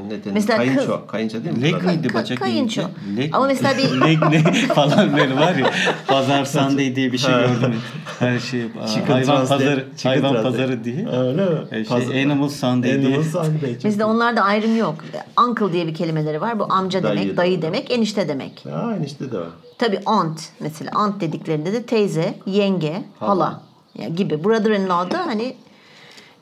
ne 0.08 0.10
denir? 0.24 0.34
Mesela 0.34 0.58
Kayınço. 0.58 0.82
kız- 0.86 1.08
Kayınço 1.12 1.44
değil 1.44 1.58
mi? 1.58 1.62
Leg 1.63 1.84
miydi 1.84 2.08
Ka- 2.08 2.13
bacak 2.13 2.40
kayınço. 2.40 2.82
Leg 3.18 3.36
Ama 3.36 3.46
mesela 3.48 3.78
bir- 3.78 4.02
Leg 4.02 4.20
ne 4.32 4.54
falan 4.68 5.18
böyle 5.18 5.36
var 5.36 5.56
ya. 5.56 5.72
Pazar 6.08 6.46
Sunday 6.46 6.96
diye 6.96 7.12
bir 7.12 7.18
şey 7.18 7.32
gördüm. 7.32 7.75
Her 8.20 8.40
şey 8.40 8.62
Chicken 8.94 9.13
hayvan 9.13 9.48
pazarı, 9.48 9.86
hayvan 10.04 10.44
pazarı 10.44 10.84
diye. 10.84 11.08
Öyle 11.10 11.46
mi? 11.46 11.58
Şey, 11.70 11.84
Pazar- 11.84 12.24
Animal 12.25 12.50
Sunday 12.50 13.02
diye. 13.02 13.08
Animal 13.08 13.24
Sunday. 13.24 13.72
iyi. 13.72 14.04
onlarda 14.06 14.42
ayrım 14.42 14.78
yok. 14.78 14.96
Uncle 15.48 15.74
diye 15.74 15.88
bir 15.88 15.94
kelimeleri 15.96 16.42
var. 16.42 16.60
Bu 16.60 16.66
amca 16.74 17.04
Dayı 17.04 17.18
demek, 17.20 17.34
da 17.34 17.38
dayı 17.38 17.62
demek, 17.62 17.92
enişte 17.92 18.28
demek. 18.28 18.66
Ya 18.66 18.96
enişte 19.00 19.32
de 19.32 19.38
var. 19.38 19.48
Tabii 19.78 20.00
aunt 20.06 20.42
mesela. 20.60 20.92
Aunt 20.96 21.22
dediklerinde 21.22 21.74
de 21.74 21.84
teyze, 21.84 22.34
yenge, 22.46 23.04
hala, 23.20 23.30
Hala. 23.30 23.62
ya 24.00 24.10
gibi. 24.10 24.44
Brother-in-law 24.44 25.12
da 25.12 25.25
hani 25.25 25.56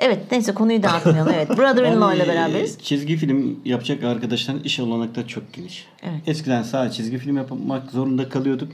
Evet 0.02 0.20
neyse 0.32 0.54
konuyu 0.54 0.84
dağıtmayalım. 0.84 1.34
Evet. 1.36 1.50
Brother-in-law 1.50 2.16
ile 2.16 2.24
Yani, 2.24 2.28
beraberiz. 2.30 2.76
e, 2.76 2.80
Çizgi 2.84 3.18
film 3.18 3.60
yapacak 3.66 4.04
arkadaşların 4.04 4.64
iş 4.64 4.80
olanakları 4.80 5.28
çok 5.28 5.54
geniş. 5.54 5.86
Evet. 6.04 6.22
Eskiden 6.28 6.64
sadece 6.64 6.98
çizgi 6.98 7.18
film 7.18 7.38
yapmak 7.38 7.92
zorunda 7.92 8.30
kalıyorduk. 8.30 8.72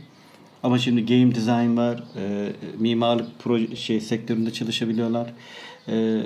Ama 0.63 0.79
şimdi 0.79 1.05
game 1.05 1.36
design 1.36 1.77
var, 1.77 2.03
e, 2.17 2.51
mimarlık 2.79 3.27
proje 3.39 3.75
şey 3.75 4.01
sektöründe 4.01 4.53
çalışabiliyorlar. 4.53 5.34
E, 5.88 6.22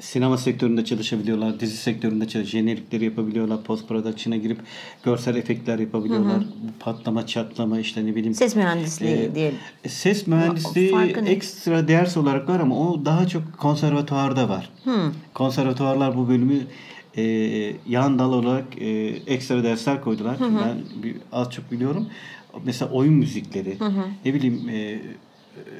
sinema 0.00 0.38
sektöründe 0.38 0.84
çalışabiliyorlar, 0.84 1.60
dizi 1.60 1.76
sektöründe 1.76 2.28
çalış, 2.28 2.48
jenerikleri 2.48 3.04
yapabiliyorlar, 3.04 3.62
post 3.62 3.88
production'a 3.88 4.36
girip 4.36 4.58
görsel 5.04 5.36
efektler 5.36 5.78
yapabiliyorlar. 5.78 6.40
Bu 6.40 6.78
patlama, 6.80 7.26
çatlama 7.26 7.80
işte 7.80 8.06
ne 8.06 8.14
bileyim. 8.16 8.34
Ses 8.34 8.56
mühendisliği 8.56 9.16
e, 9.16 9.34
diyelim. 9.34 9.58
Ses 9.88 10.26
mühendisliği 10.26 10.92
ne? 10.92 11.30
ekstra 11.30 11.88
ders 11.88 12.16
olarak 12.16 12.48
var 12.48 12.60
ama 12.60 12.78
o 12.78 13.04
daha 13.04 13.26
çok 13.28 13.58
konservatuvarda 13.58 14.48
var. 14.48 14.70
Konservatuvarlar 15.34 16.16
bu 16.16 16.28
bölümü 16.28 16.60
e, 17.16 17.22
yan 17.88 18.18
dal 18.18 18.32
olarak 18.32 18.82
e, 18.82 18.88
ekstra 19.26 19.64
dersler 19.64 20.00
koydular. 20.00 20.36
Ben 20.40 21.02
bir, 21.02 21.16
az 21.32 21.50
çok 21.50 21.70
biliyorum. 21.72 22.06
Mesela 22.64 22.90
oyun 22.90 23.14
müzikleri, 23.14 23.76
ne 24.24 24.34
bileyim 24.34 24.68
e, 24.68 25.00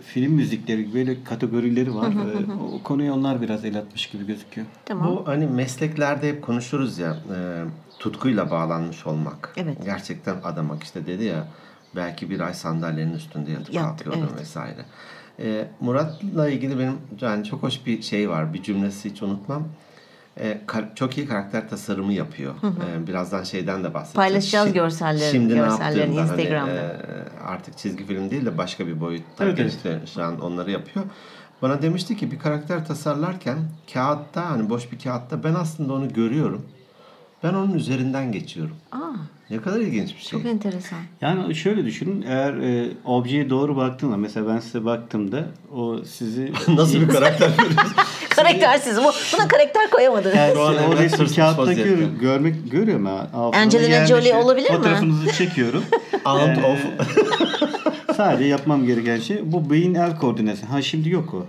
film 0.02 0.32
müzikleri 0.32 0.84
gibi 0.84 0.94
böyle 0.94 1.24
kategorileri 1.24 1.94
var. 1.94 2.10
E, 2.10 2.52
o 2.52 2.82
konuya 2.82 3.14
onlar 3.14 3.42
biraz 3.42 3.64
el 3.64 3.78
atmış 3.78 4.06
gibi 4.06 4.26
gözüküyor. 4.26 4.66
Tamam. 4.84 5.08
Bu 5.08 5.26
hani 5.26 5.46
mesleklerde 5.46 6.28
hep 6.28 6.42
konuşuruz 6.42 6.98
ya 6.98 7.16
e, 7.36 7.64
tutkuyla 7.98 8.50
bağlanmış 8.50 9.06
olmak. 9.06 9.52
Evet. 9.56 9.78
Gerçekten 9.84 10.36
adamak 10.44 10.82
işte 10.82 11.06
dedi 11.06 11.24
ya 11.24 11.48
belki 11.96 12.30
bir 12.30 12.40
ay 12.40 12.54
sandalyenin 12.54 13.14
üstünde 13.14 13.50
yatıp 13.50 13.74
Yattı, 13.74 14.04
kalkıyordum 14.04 14.28
evet. 14.30 14.40
vesaire. 14.40 14.84
E, 15.38 15.68
Murat'la 15.80 16.48
ilgili 16.50 16.78
benim 16.78 16.98
yani 17.20 17.44
çok 17.44 17.62
hoş 17.62 17.86
bir 17.86 18.02
şey 18.02 18.30
var. 18.30 18.54
Bir 18.54 18.62
cümlesi 18.62 19.10
hiç 19.10 19.22
unutmam. 19.22 19.68
E, 20.40 20.60
çok 20.94 21.18
iyi 21.18 21.26
karakter 21.28 21.68
tasarımı 21.68 22.12
yapıyor. 22.12 22.54
E, 22.94 23.06
birazdan 23.06 23.42
şeyden 23.44 23.84
de 23.84 23.94
bahsedeceğiz. 23.94 24.14
Paylaşacağız 24.32 24.68
Şi- 24.68 24.72
görselleri- 24.72 25.30
Şimdi 25.30 25.54
ne 25.54 25.58
görsellerini 25.58 26.16
yaptığında 26.16 26.32
hani, 26.32 26.42
Instagram'da. 26.42 26.72
e, 26.72 26.96
artık 27.46 27.78
çizgi 27.78 28.06
film 28.06 28.30
değil 28.30 28.46
de 28.46 28.58
başka 28.58 28.86
bir 28.86 29.00
boyutta 29.00 29.44
Evet, 29.44 29.58
evet. 29.60 29.72
geçti. 29.72 30.00
Şu 30.14 30.22
an 30.22 30.40
onları 30.40 30.70
yapıyor. 30.70 31.06
Bana 31.62 31.82
demişti 31.82 32.16
ki 32.16 32.30
bir 32.32 32.38
karakter 32.38 32.86
tasarlarken 32.86 33.58
kağıtta 33.92 34.50
hani 34.50 34.70
boş 34.70 34.92
bir 34.92 34.98
kağıtta 34.98 35.44
ben 35.44 35.54
aslında 35.54 35.92
onu 35.92 36.12
görüyorum. 36.12 36.66
Ben 37.46 37.54
onun 37.54 37.74
üzerinden 37.74 38.32
geçiyorum. 38.32 38.76
Aa, 38.92 38.96
Ne 39.50 39.56
kadar 39.62 39.80
ilginç 39.80 40.16
bir 40.16 40.20
şey. 40.20 40.30
çok 40.30 40.46
enteresan. 40.46 40.98
Yani 41.20 41.54
şöyle 41.54 41.84
düşünün 41.84 42.22
eğer 42.28 42.54
e, 42.54 42.88
objeye 43.04 43.50
doğru 43.50 43.76
baktığında 43.76 44.16
mesela 44.16 44.48
ben 44.48 44.58
size 44.58 44.84
baktığımda 44.84 45.44
o 45.74 46.04
sizi 46.04 46.52
Nasıl 46.68 47.00
bir 47.00 47.08
karakter? 47.08 47.50
Karaktersiz. 48.36 48.98
Bu, 48.98 49.10
buna 49.36 49.48
karakter 49.48 49.90
koyamadınız. 49.90 50.36
Yani 50.36 50.54
Şu 50.54 50.62
an 50.62 50.74
o 50.88 50.96
resmi 50.96 51.34
kağıtta 51.34 51.72
gör, 51.72 51.98
görmek 52.20 52.54
ha. 53.06 53.30
Altına 53.34 53.60
Angelina. 53.62 54.06
Jolie 54.06 54.34
olabilir 54.34 54.70
mi? 54.70 54.76
Fotoğrafınızı 54.76 55.32
çekiyorum. 55.32 55.84
Out 56.24 56.58
of 56.58 56.78
Sadece 58.16 58.44
yapmam 58.44 58.86
gereken 58.86 59.20
şey 59.20 59.52
bu 59.52 59.70
beyin 59.70 59.94
el 59.94 60.18
koordinasyonu. 60.18 60.72
Ha 60.72 60.82
şimdi 60.82 61.10
yok 61.10 61.34
o. 61.34 61.46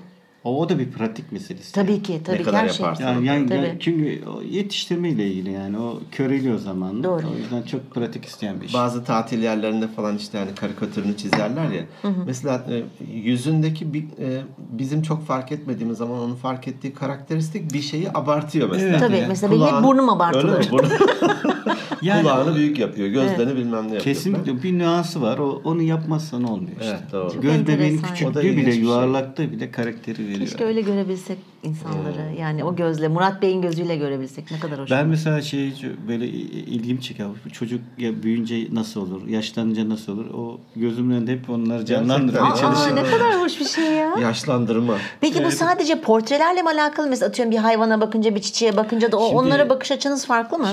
O, 0.47 0.59
o 0.61 0.69
da 0.69 0.79
bir 0.79 0.91
pratik 0.91 1.31
meselesi. 1.31 1.73
Tabii 1.73 2.01
ki. 2.03 2.21
Tabii 2.25 2.35
Ne 2.35 2.39
ki 2.39 2.45
kadar 2.45 2.63
her 2.63 2.69
şey. 2.69 2.83
yaparsın. 2.83 3.03
Yani, 3.03 3.25
yani, 3.27 3.47
Tabii. 3.49 3.57
yani 3.57 3.77
çünkü 3.79 4.21
yetiştirme 4.51 5.09
ile 5.09 5.27
ilgili 5.27 5.51
yani 5.51 5.77
o 5.77 5.99
köreliyor 6.11 6.59
zamanla. 6.59 7.03
Doğru. 7.03 7.23
O 7.35 7.37
yüzden 7.37 7.61
çok 7.61 7.91
pratik 7.91 8.25
isteyen 8.25 8.61
bir 8.61 8.65
iş. 8.65 8.73
bazı 8.73 9.03
tatil 9.03 9.43
yerlerinde 9.43 9.87
falan 9.87 10.17
işte 10.17 10.37
hani 10.37 10.55
karikatürünü 10.55 11.17
çizerler 11.17 11.69
ya. 11.71 11.83
Mesela 12.25 12.65
e, 12.71 12.83
yüzündeki 13.13 13.93
bir, 13.93 14.03
e, 14.03 14.41
bizim 14.71 15.01
çok 15.01 15.25
fark 15.25 15.51
etmediğimiz 15.51 15.97
zaman 15.97 16.19
onun 16.19 16.35
fark 16.35 16.67
ettiği 16.67 16.93
karakteristik 16.93 17.73
bir 17.73 17.81
şeyi 17.81 18.09
abartıyor 18.13 18.69
mesela. 18.71 18.89
Evet. 18.89 18.99
Tabii. 18.99 19.17
Ya, 19.17 19.25
Mesela 19.27 19.51
benim 19.51 19.61
hep 19.63 19.69
Kulağın- 19.69 19.83
burnum 19.83 20.09
abartılır. 20.09 20.53
Öyle 20.53 20.57
mi? 20.59 20.71
Burnu- 20.71 20.89
Yani- 22.01 22.21
Kulağını 22.21 22.55
büyük 22.55 22.79
yapıyor. 22.79 23.07
Gözlerini 23.07 23.55
bilmem 23.55 23.71
ne 23.73 23.77
yapıyor. 23.77 24.01
Kesinlikle 24.01 24.63
bir 24.63 24.77
nüansı 24.77 25.21
var. 25.21 25.37
O, 25.37 25.61
onu 25.63 25.81
yapmazsan 25.81 26.43
olmuyor 26.43 26.71
işte. 26.81 26.97
Evet, 27.01 27.11
doğru. 27.11 27.41
Göz 27.41 27.67
bebeğinin 27.67 28.01
küçüklüğü 28.01 28.43
bile 28.57 28.65
bir 28.67 28.71
şey. 28.71 28.81
yuvarlakta 28.81 29.51
bile 29.51 29.71
karakteri 29.71 30.23
veriyor. 30.27 30.36
Keşke 30.45 30.65
öyle 30.65 30.81
görebilsek 30.81 31.37
insanları. 31.63 32.35
Yani 32.39 32.63
o 32.63 32.75
gözle, 32.75 33.07
Murat 33.07 33.41
Bey'in 33.41 33.61
gözüyle 33.61 33.95
görebilsek 33.95 34.51
ne 34.51 34.59
kadar 34.59 34.79
hoş. 34.79 34.91
Ben 34.91 34.99
olur. 35.01 35.09
mesela 35.09 35.41
şey 35.41 35.73
böyle 36.07 36.27
ilgimi 36.27 37.01
çeker. 37.01 37.27
Bu 37.45 37.49
Çocuk 37.49 37.81
ya 37.97 38.23
büyüyünce 38.23 38.67
nasıl 38.71 39.01
olur? 39.01 39.27
Yaşlanınca 39.27 39.89
nasıl 39.89 40.13
olur? 40.13 40.25
O 40.33 40.59
gözümün 40.75 41.15
önünde 41.15 41.31
hep 41.31 41.49
onları 41.49 41.85
canlandırmaya 41.85 42.55
çalışıyorum. 42.55 42.95
ne 42.95 43.09
kadar 43.09 43.41
hoş 43.41 43.59
bir 43.59 43.65
şey 43.65 43.85
ya. 43.85 44.15
Yaşlandırma. 44.21 44.97
Peki 45.21 45.43
bu 45.43 45.51
sadece 45.51 46.01
portrelerle 46.01 46.61
mi 46.61 46.69
alakalı? 46.69 47.07
Mesela 47.07 47.29
atıyorum 47.29 47.51
bir 47.51 47.57
hayvana 47.57 48.01
bakınca, 48.01 48.35
bir 48.35 48.41
çiçeğe 48.41 48.77
bakınca 48.77 49.11
da 49.11 49.17
o, 49.17 49.27
Şimdi- 49.27 49.35
onlara 49.35 49.69
bakış 49.69 49.91
açınız 49.91 50.25
farklı 50.25 50.59
mı? 50.59 50.67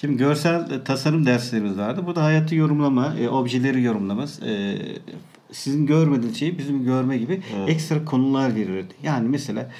Şimdi 0.00 0.16
görsel 0.16 0.70
e, 0.70 0.84
tasarım 0.84 1.26
derslerimiz 1.26 1.78
vardı. 1.78 2.02
Bu 2.06 2.16
da 2.16 2.24
hayatı 2.24 2.54
yorumlama, 2.54 3.14
e, 3.20 3.28
objeleri 3.28 3.82
yorumlamaz. 3.82 4.40
E, 4.42 4.76
sizin 5.52 5.86
görmediğiniz 5.86 6.38
şeyi 6.38 6.58
bizim 6.58 6.84
görme 6.84 7.18
gibi 7.18 7.42
ekstra 7.66 8.04
konular 8.04 8.54
verirdi. 8.54 8.94
Yani 9.02 9.28
mesela 9.28 9.70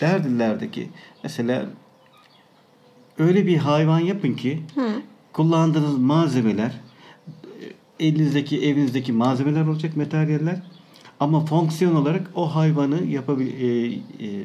derdilerdeki 0.00 0.88
mesela 1.22 1.66
öyle 3.18 3.46
bir 3.46 3.56
hayvan 3.56 4.00
yapın 4.00 4.32
ki 4.32 4.62
kullandığınız 5.32 5.98
malzemeler 5.98 6.80
elinizdeki 8.00 8.68
evinizdeki 8.68 9.12
malzemeler 9.12 9.66
olacak 9.66 9.96
materyaller 9.96 10.62
ama 11.20 11.46
fonksiyon 11.46 11.94
olarak 11.94 12.30
o 12.34 12.54
hayvanı 12.54 13.04
yapabil 13.04 13.46
e, 13.46 13.86
e, 13.94 14.44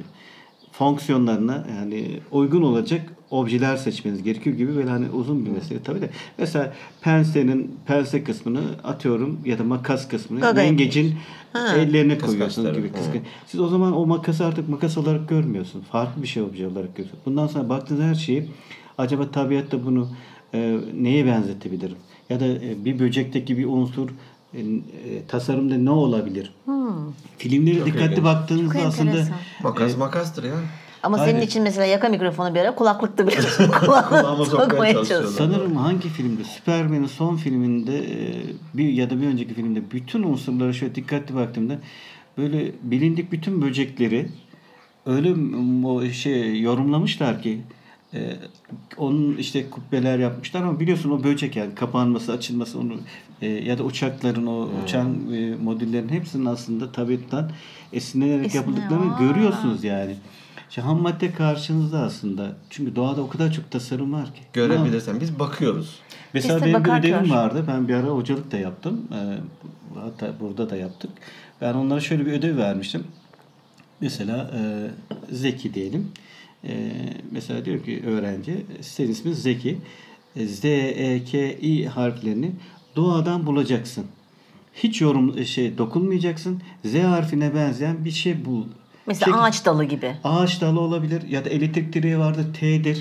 fonksiyonlarına 0.74 1.65
yani 1.77 2.20
uygun 2.32 2.62
olacak 2.62 3.01
objeler 3.32 3.77
seçmeniz 3.77 4.24
gerekiyor 4.24 4.56
gibi 4.58 4.75
böyle 4.75 4.89
hani 4.89 5.10
uzun 5.10 5.46
bir 5.46 5.51
mesele 5.51 5.84
tabii 5.84 6.01
de. 6.01 6.10
Mesela 6.38 6.74
pensenin 7.01 7.75
pense 7.86 8.24
kısmını 8.24 8.62
atıyorum 8.84 9.39
ya 9.46 9.60
da 9.60 9.63
makas 9.63 10.08
kısmını 10.08 10.42
Ha. 11.53 11.77
ellerine 11.77 12.18
koyuyorsunuz 12.18 12.77
gibi 12.77 12.92
kıskaç. 12.92 13.22
Siz 13.48 13.60
o 13.60 13.68
zaman 13.68 13.96
o 13.98 14.06
makası 14.06 14.46
artık 14.46 14.70
makas 14.70 14.98
olarak 14.98 15.30
görmüyorsun. 15.30 15.82
Farklı 15.92 16.22
bir 16.22 16.27
şey 16.27 16.44
obje 16.44 16.68
olarak 16.68 16.96
görüyorsun. 16.96 17.20
Bundan 17.25 17.48
sonra 17.48 17.70
baktığınız 17.70 18.01
her 18.01 18.15
şeyi 18.15 18.46
acaba 18.98 19.32
tabiatta 19.32 19.86
bunu 19.86 20.10
e, 20.53 20.77
neye 21.01 21.25
benzetebilirim? 21.25 21.98
Ya 22.30 22.39
da 22.39 22.46
e, 22.46 22.86
bir 22.86 23.00
böcekteki 23.00 23.58
bir 23.58 23.65
unsur 23.65 24.10
e, 24.53 24.60
e, 24.60 25.25
tasarımda 25.27 25.75
ne 25.75 25.89
olabilir? 25.89 26.53
Filmlere 27.38 27.86
dikkatli 27.86 28.05
ilginç. 28.05 28.24
baktığınızda 28.24 28.74
Çok 28.74 28.88
aslında 28.88 29.10
enteresan. 29.10 29.36
Makas 29.63 29.98
makastır 29.98 30.43
ya. 30.43 30.55
Ama 31.03 31.17
Aynen. 31.17 31.31
senin 31.31 31.41
için 31.41 31.63
mesela 31.63 31.86
yaka 31.86 32.10
mikrofonu 32.10 32.55
bir 32.55 32.60
ara 32.60 32.75
kulaklıkta 32.75 33.27
bile 33.27 33.36
Kulağıma 33.79 34.10
kulağına 34.10 34.45
sokmaya 34.45 34.93
çalışıyorsun. 34.93 35.38
Sanırım 35.38 35.75
hangi 35.75 36.10
filmde? 36.10 36.43
Superman'in 36.43 37.05
son 37.05 37.36
filminde 37.36 37.98
e, 37.98 38.33
bir 38.74 38.89
ya 38.89 39.10
da 39.10 39.22
bir 39.22 39.27
önceki 39.27 39.53
filmde 39.53 39.91
bütün 39.91 40.24
unsurlara 40.24 40.74
şöyle 40.74 40.95
dikkatli 40.95 41.36
baktığımda 41.36 41.79
böyle 42.38 42.72
bilindik 42.83 43.31
bütün 43.31 43.62
böcekleri 43.62 44.27
öyle 45.05 45.33
o 45.88 46.05
şey 46.05 46.62
yorumlamışlar 46.62 47.41
ki 47.41 47.62
e, 48.13 48.36
onun 48.98 49.38
işte 49.38 49.70
kubbeler 49.70 50.20
yapmışlar 50.20 50.62
ama 50.62 50.79
biliyorsun 50.79 51.12
o 51.12 51.24
böcek 51.24 51.55
yani 51.55 51.75
kapanması, 51.75 52.32
açılması 52.32 52.79
onu 52.79 52.93
e, 53.41 53.48
ya 53.48 53.77
da 53.77 53.84
uçakların 53.84 54.46
o 54.46 54.70
uçan 54.84 55.34
e, 55.34 55.55
modellerin 55.55 56.10
hepsinin 56.10 56.46
aslında 56.46 56.91
tabiattan 56.91 57.51
esinlenerek 57.93 58.46
Esinle- 58.46 58.55
yapıldıklarını 58.58 59.15
Aa. 59.15 59.20
görüyorsunuz 59.20 59.84
yani. 59.84 60.15
İşte 60.70 60.82
ham 60.82 61.01
madde 61.01 61.32
karşınızda 61.32 62.00
aslında. 62.00 62.55
Çünkü 62.70 62.96
doğada 62.96 63.22
o 63.22 63.29
kadar 63.29 63.51
çok 63.53 63.72
tasarım 63.72 64.13
var 64.13 64.25
ki. 64.25 64.41
Görebilirsen. 64.53 65.22
Biz 65.22 65.39
bakıyoruz. 65.39 66.00
Mesela 66.34 66.62
de 66.62 66.65
benim 66.65 66.86
bir 66.86 66.89
ödevim 66.89 67.32
vardı. 67.32 67.65
Ben 67.67 67.88
bir 67.88 67.93
ara 67.93 68.08
hocalık 68.08 68.51
da 68.51 68.58
yaptım. 68.58 69.01
Ee, 69.13 69.38
hatta 70.00 70.34
burada 70.39 70.70
da 70.70 70.75
yaptık. 70.75 71.10
Ben 71.62 71.74
onlara 71.74 72.00
şöyle 72.00 72.25
bir 72.25 72.32
ödev 72.32 72.58
vermiştim. 72.58 73.03
Mesela 74.01 74.51
e, 74.58 74.62
Zeki 75.36 75.74
diyelim. 75.74 76.12
E, 76.67 76.74
mesela 77.32 77.65
diyor 77.65 77.84
ki 77.84 78.03
öğrenci, 78.05 78.65
senin 78.82 79.12
ismin 79.12 79.34
Zeki. 79.34 79.77
E, 80.36 80.46
Z, 80.48 80.65
E, 80.65 81.24
K, 81.32 81.53
I 81.62 81.86
harflerini 81.86 82.51
doğadan 82.96 83.46
bulacaksın. 83.46 84.05
Hiç 84.74 85.01
yorum 85.01 85.38
e, 85.38 85.46
şey 85.46 85.77
dokunmayacaksın. 85.77 86.62
Z 86.86 86.96
harfine 86.96 87.55
benzeyen 87.55 88.05
bir 88.05 88.12
şey 88.12 88.46
bul. 88.46 88.63
Mesela 89.08 89.32
Çek- 89.32 89.41
ağaç 89.43 89.65
dalı 89.65 89.84
gibi. 89.84 90.15
Ağaç 90.24 90.62
dalı 90.62 90.79
olabilir 90.79 91.22
ya 91.29 91.46
da 91.46 91.50
elektrik 91.50 91.93
direği 91.93 92.20
vardır 92.20 92.46
T'dir. 92.60 92.98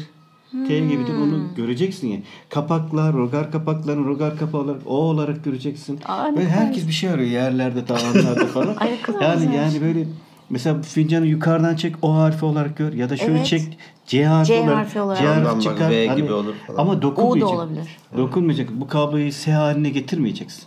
T 0.68 0.80
gibidir 0.80 1.14
onu 1.14 1.32
Hmm. 1.36 1.54
göreceksin 1.54 2.08
ya. 2.08 2.18
Kapaklar, 2.48 3.12
rogar 3.12 3.52
kapaklarını 3.52 4.06
rogar 4.06 4.38
kapağı 4.38 4.60
olarak 4.60 4.80
O 4.86 4.90
olarak 4.96 5.44
göreceksin. 5.44 6.00
Aa, 6.04 6.36
Böyle 6.36 6.48
herkes 6.48 6.88
bir 6.88 6.92
şey 6.92 7.10
arıyor 7.10 7.30
yerlerde, 7.30 7.84
tavanlarda 7.84 8.46
falan. 8.46 8.76
Ay, 8.80 8.96
yani 9.22 9.56
yani 9.56 9.80
böyle 9.80 10.06
mesela 10.50 10.82
fincanı 10.82 11.26
yukarıdan 11.26 11.76
çek 11.76 11.94
O 12.02 12.14
harfi 12.14 12.44
olarak 12.44 12.76
gör 12.76 12.92
ya 12.92 13.10
da 13.10 13.16
şöyle 13.16 13.32
Evet. 13.36 13.46
çek 13.46 13.78
C 14.06 14.24
harfi 14.24 14.48
C 14.52 14.60
olarak. 14.60 14.76
harfi 14.76 15.00
olarak. 15.00 15.20
C 15.22 15.26
harfi 15.26 15.60
çıkar. 15.62 15.90
V 15.90 16.08
Hani- 16.08 16.22
gibi 16.22 16.32
olur 16.32 16.54
falan. 16.66 16.78
Ama 16.78 17.02
dokunmayacak. 17.02 17.48
O 17.48 17.52
da 17.52 17.56
olabilir. 17.56 17.96
Dokunmayacak. 18.16 18.68
Bu 18.72 18.88
kabloyu 18.88 19.32
S 19.32 19.52
haline 19.52 19.90
getirmeyeceksin. 19.90 20.64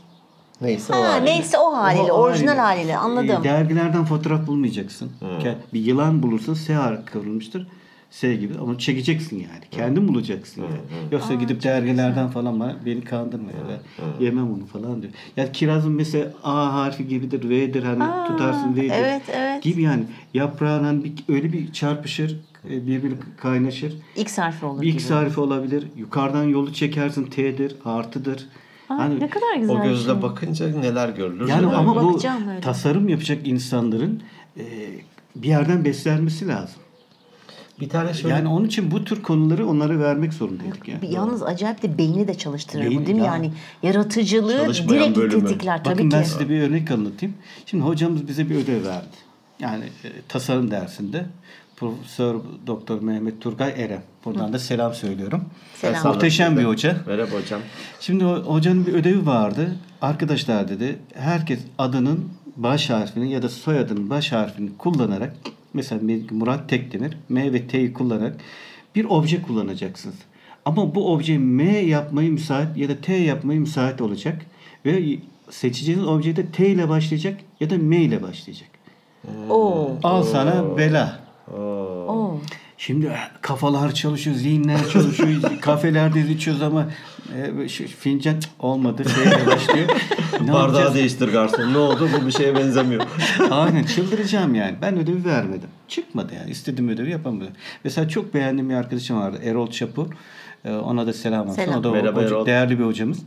Neyse 0.62 0.94
o 0.94 0.96
Ha, 0.98 1.04
haliyle. 1.14 1.26
neyse 1.32 1.58
o 1.58 1.76
haliyle, 1.78 2.12
O 2.12 2.16
orijinal 2.16 2.58
haliyle 2.58 2.98
anladım. 2.98 3.42
E, 3.42 3.44
dergilerden 3.44 4.06
fotoğraf 4.06 4.48
bulmayacaksın. 4.48 5.12
Ke- 5.22 5.56
Bir 5.74 5.80
yılan 5.80 6.24
bulursun 6.24 6.54
S 6.54 6.74
harfi 6.74 7.06
kıvrılmıştır. 7.06 7.68
S 8.16 8.36
gibi 8.36 8.54
ama 8.62 8.78
çekeceksin 8.78 9.36
yani. 9.36 9.64
Kendin 9.72 10.08
bulacaksın 10.08 10.62
yani. 10.62 11.10
Yoksa 11.12 11.34
gidip 11.34 11.64
dergilerden 11.64 12.28
falan 12.28 12.60
bana, 12.60 12.76
beni 12.86 13.02
kandırma 13.04 13.52
ya 13.52 13.58
da 13.58 13.82
yemem 14.24 14.52
onu 14.54 14.66
falan 14.66 15.02
diyor. 15.02 15.14
Ya 15.38 15.52
kirazın 15.52 15.92
mesela 15.92 16.32
A 16.44 16.74
harfi 16.74 17.08
gibidir, 17.08 17.50
V'dir 17.50 17.84
hani 17.84 18.04
Aa, 18.04 18.28
tutarsın 18.28 18.76
V'dir. 18.76 18.90
evet, 18.94 19.22
evet. 19.34 19.64
Gibi 19.64 19.82
yani 19.82 20.04
yaprağın 20.34 20.84
hani 20.84 21.04
bir, 21.04 21.14
öyle 21.30 21.54
bir 21.54 21.72
çarpışır, 21.72 22.40
e, 22.70 22.88
birbiri 22.88 23.14
kaynaşır. 23.38 23.94
X 24.16 24.38
harfi 24.38 24.66
olur 24.66 24.82
Bir 24.82 24.94
X 24.94 25.04
gibi. 25.04 25.14
harfi 25.14 25.40
olabilir. 25.40 25.88
Yukarıdan 25.98 26.44
yolu 26.44 26.74
çekersin 26.74 27.26
T'dir, 27.26 27.76
artıdır. 27.86 28.48
Aa, 28.90 28.98
Hani 28.98 29.20
ne 29.20 29.30
kadar 29.30 29.56
güzel 29.60 29.76
O 29.76 29.84
gözle 29.84 30.12
şey. 30.14 30.22
bakınca 30.22 30.68
neler 30.68 31.10
görülür. 31.10 31.48
yani 31.48 31.68
neler 31.68 31.78
ama 31.78 31.96
bu 32.04 32.08
Bakacağım 32.10 32.48
öyle. 32.50 32.62
tasarım 32.62 33.10
yapacak 33.10 33.48
insanların 33.48 34.22
e, 34.58 34.64
bir 35.36 35.48
yerden 35.48 35.86
beslenmesi 35.86 36.48
lazım. 36.48 36.82
Bir 37.80 37.90
tane 37.90 38.14
şöyle 38.14 38.36
Yani 38.36 38.48
onun 38.48 38.66
için 38.66 38.92
bu 38.92 39.04
tür 39.04 39.24
konuları 39.24 39.68
onlara 39.68 40.00
vermek 40.00 40.34
zorundaydık 40.34 40.88
yani. 40.88 41.02
Bir 41.02 41.10
Yalnız 41.10 41.44
acayip 41.44 41.82
de 41.84 41.98
beyni 41.98 42.28
de 42.28 42.34
çalıştırır 42.38 42.84
Beyin- 42.86 43.02
bu 43.02 43.06
değil 43.06 43.18
mi? 43.18 43.24
ya. 43.26 43.34
Yani 43.34 43.52
yaratıcılığı 43.84 44.58
Çalışmayan 44.58 45.04
direkt 45.16 45.18
bölümü. 45.18 45.48
tetikler 45.48 45.84
tabii 45.84 45.94
Bakın 45.96 46.12
ben 46.12 46.24
ki. 46.24 46.30
size 46.30 46.50
bir 46.50 46.62
örnek 46.62 46.92
anlatayım. 46.92 47.36
Şimdi 47.66 47.84
hocamız 47.84 48.28
bize 48.28 48.50
bir 48.50 48.56
ödev 48.56 48.86
verdi. 48.86 49.06
Yani 49.60 49.84
e, 50.04 50.10
tasarım 50.28 50.72
dersinde 50.72 51.26
Profesör 51.76 52.36
Doktor 52.68 53.02
Mehmet 53.02 53.42
Turgay 53.42 53.74
Erem. 53.84 54.02
Buradan 54.26 54.54
da 54.54 54.60
selam 54.60 54.94
söylüyorum. 54.94 55.46
Selam. 55.76 56.08
Muhteşem 56.08 56.58
bir 56.58 56.64
hoca. 56.64 56.98
Merhaba 57.08 57.32
hocam. 57.32 57.62
Şimdi 58.00 58.26
o- 58.26 58.44
hocanın 58.44 58.86
bir 58.86 58.94
ödevi 58.94 59.26
vardı. 59.26 59.76
Arkadaşlar 60.02 60.68
dedi 60.70 61.00
herkes 61.16 61.60
adının 61.78 62.30
baş 62.56 62.90
harfini 62.90 63.32
ya 63.32 63.42
da 63.44 63.50
soyadının 63.50 64.10
baş 64.10 64.32
harfini 64.32 64.70
kullanarak 64.78 65.36
mesela 65.76 66.02
Murat 66.32 66.70
Tekdemir 66.70 67.18
M 67.30 67.54
ve 67.54 67.68
T'yi 67.68 67.94
kullanarak 67.94 68.36
bir 68.96 69.06
obje 69.06 69.42
kullanacaksınız. 69.42 70.16
Ama 70.66 70.96
bu 70.96 71.14
obje 71.14 71.38
M 71.38 71.64
yapmayı 71.64 72.32
müsait 72.32 72.78
ya 72.78 72.90
da 72.90 73.02
T 73.02 73.14
yapmayı 73.14 73.60
müsait 73.60 74.02
olacak 74.02 74.42
ve 74.86 75.18
seçeceğiniz 75.50 76.08
obje 76.08 76.36
de 76.36 76.46
T 76.46 76.68
ile 76.68 76.90
başlayacak 76.90 77.40
ya 77.60 77.70
da 77.70 77.78
M 77.78 77.98
ile 77.98 78.24
başlayacak. 78.24 78.70
Oo. 79.50 79.92
Al 80.04 80.24
sana 80.24 80.78
bela. 80.78 81.20
Oo. 81.58 82.40
Şimdi 82.78 83.12
kafalar 83.42 83.94
çalışıyor, 83.94 84.36
zihinler 84.36 84.90
çalışıyor, 84.90 85.42
kafelerde 85.62 86.22
içiyoruz 86.22 86.64
ama 86.64 86.88
e, 87.64 87.70
şu 87.70 87.88
fincan 87.88 88.36
olmadı, 88.60 89.04
şeyle 89.10 89.48
başlıyor. 89.48 89.90
Ne 90.42 90.54
Bardağı 90.54 90.64
yapacağız? 90.66 90.96
değiştir 90.96 91.32
garson. 91.34 91.74
Ne 91.74 91.78
oldu? 91.78 92.10
Bu 92.22 92.28
bir 92.28 92.32
şeye 92.32 92.56
benzemiyor. 92.56 93.02
Aynen 93.52 93.84
çıldıracağım 93.84 94.56
yani. 94.56 94.76
Ben 94.82 94.98
ödevi 94.98 95.26
vermedim. 95.26 95.70
Çıkmadı 95.88 96.34
yani. 96.40 96.52
İstediğim 96.52 96.90
ödevi 96.90 97.12
yapamadım. 97.12 97.54
Mesela 97.84 98.10
çok 98.10 98.34
beğendiğim 98.34 98.70
bir 98.70 98.76
arkadaşım 98.76 99.18
vardı. 99.20 99.40
Erol 99.44 99.72
Çapur. 99.72 100.06
Ee, 100.66 100.72
ona 100.72 101.08
da 101.08 101.14
selam 101.14 101.48
olsun. 101.50 101.56
Selam. 101.64 101.80
O 101.80 101.84
da 101.84 101.92
Merhaba 101.92 102.20
hoca- 102.20 102.28
Erol. 102.28 102.46
değerli 102.46 102.80
bir 102.80 102.84
hocamız. 102.86 103.20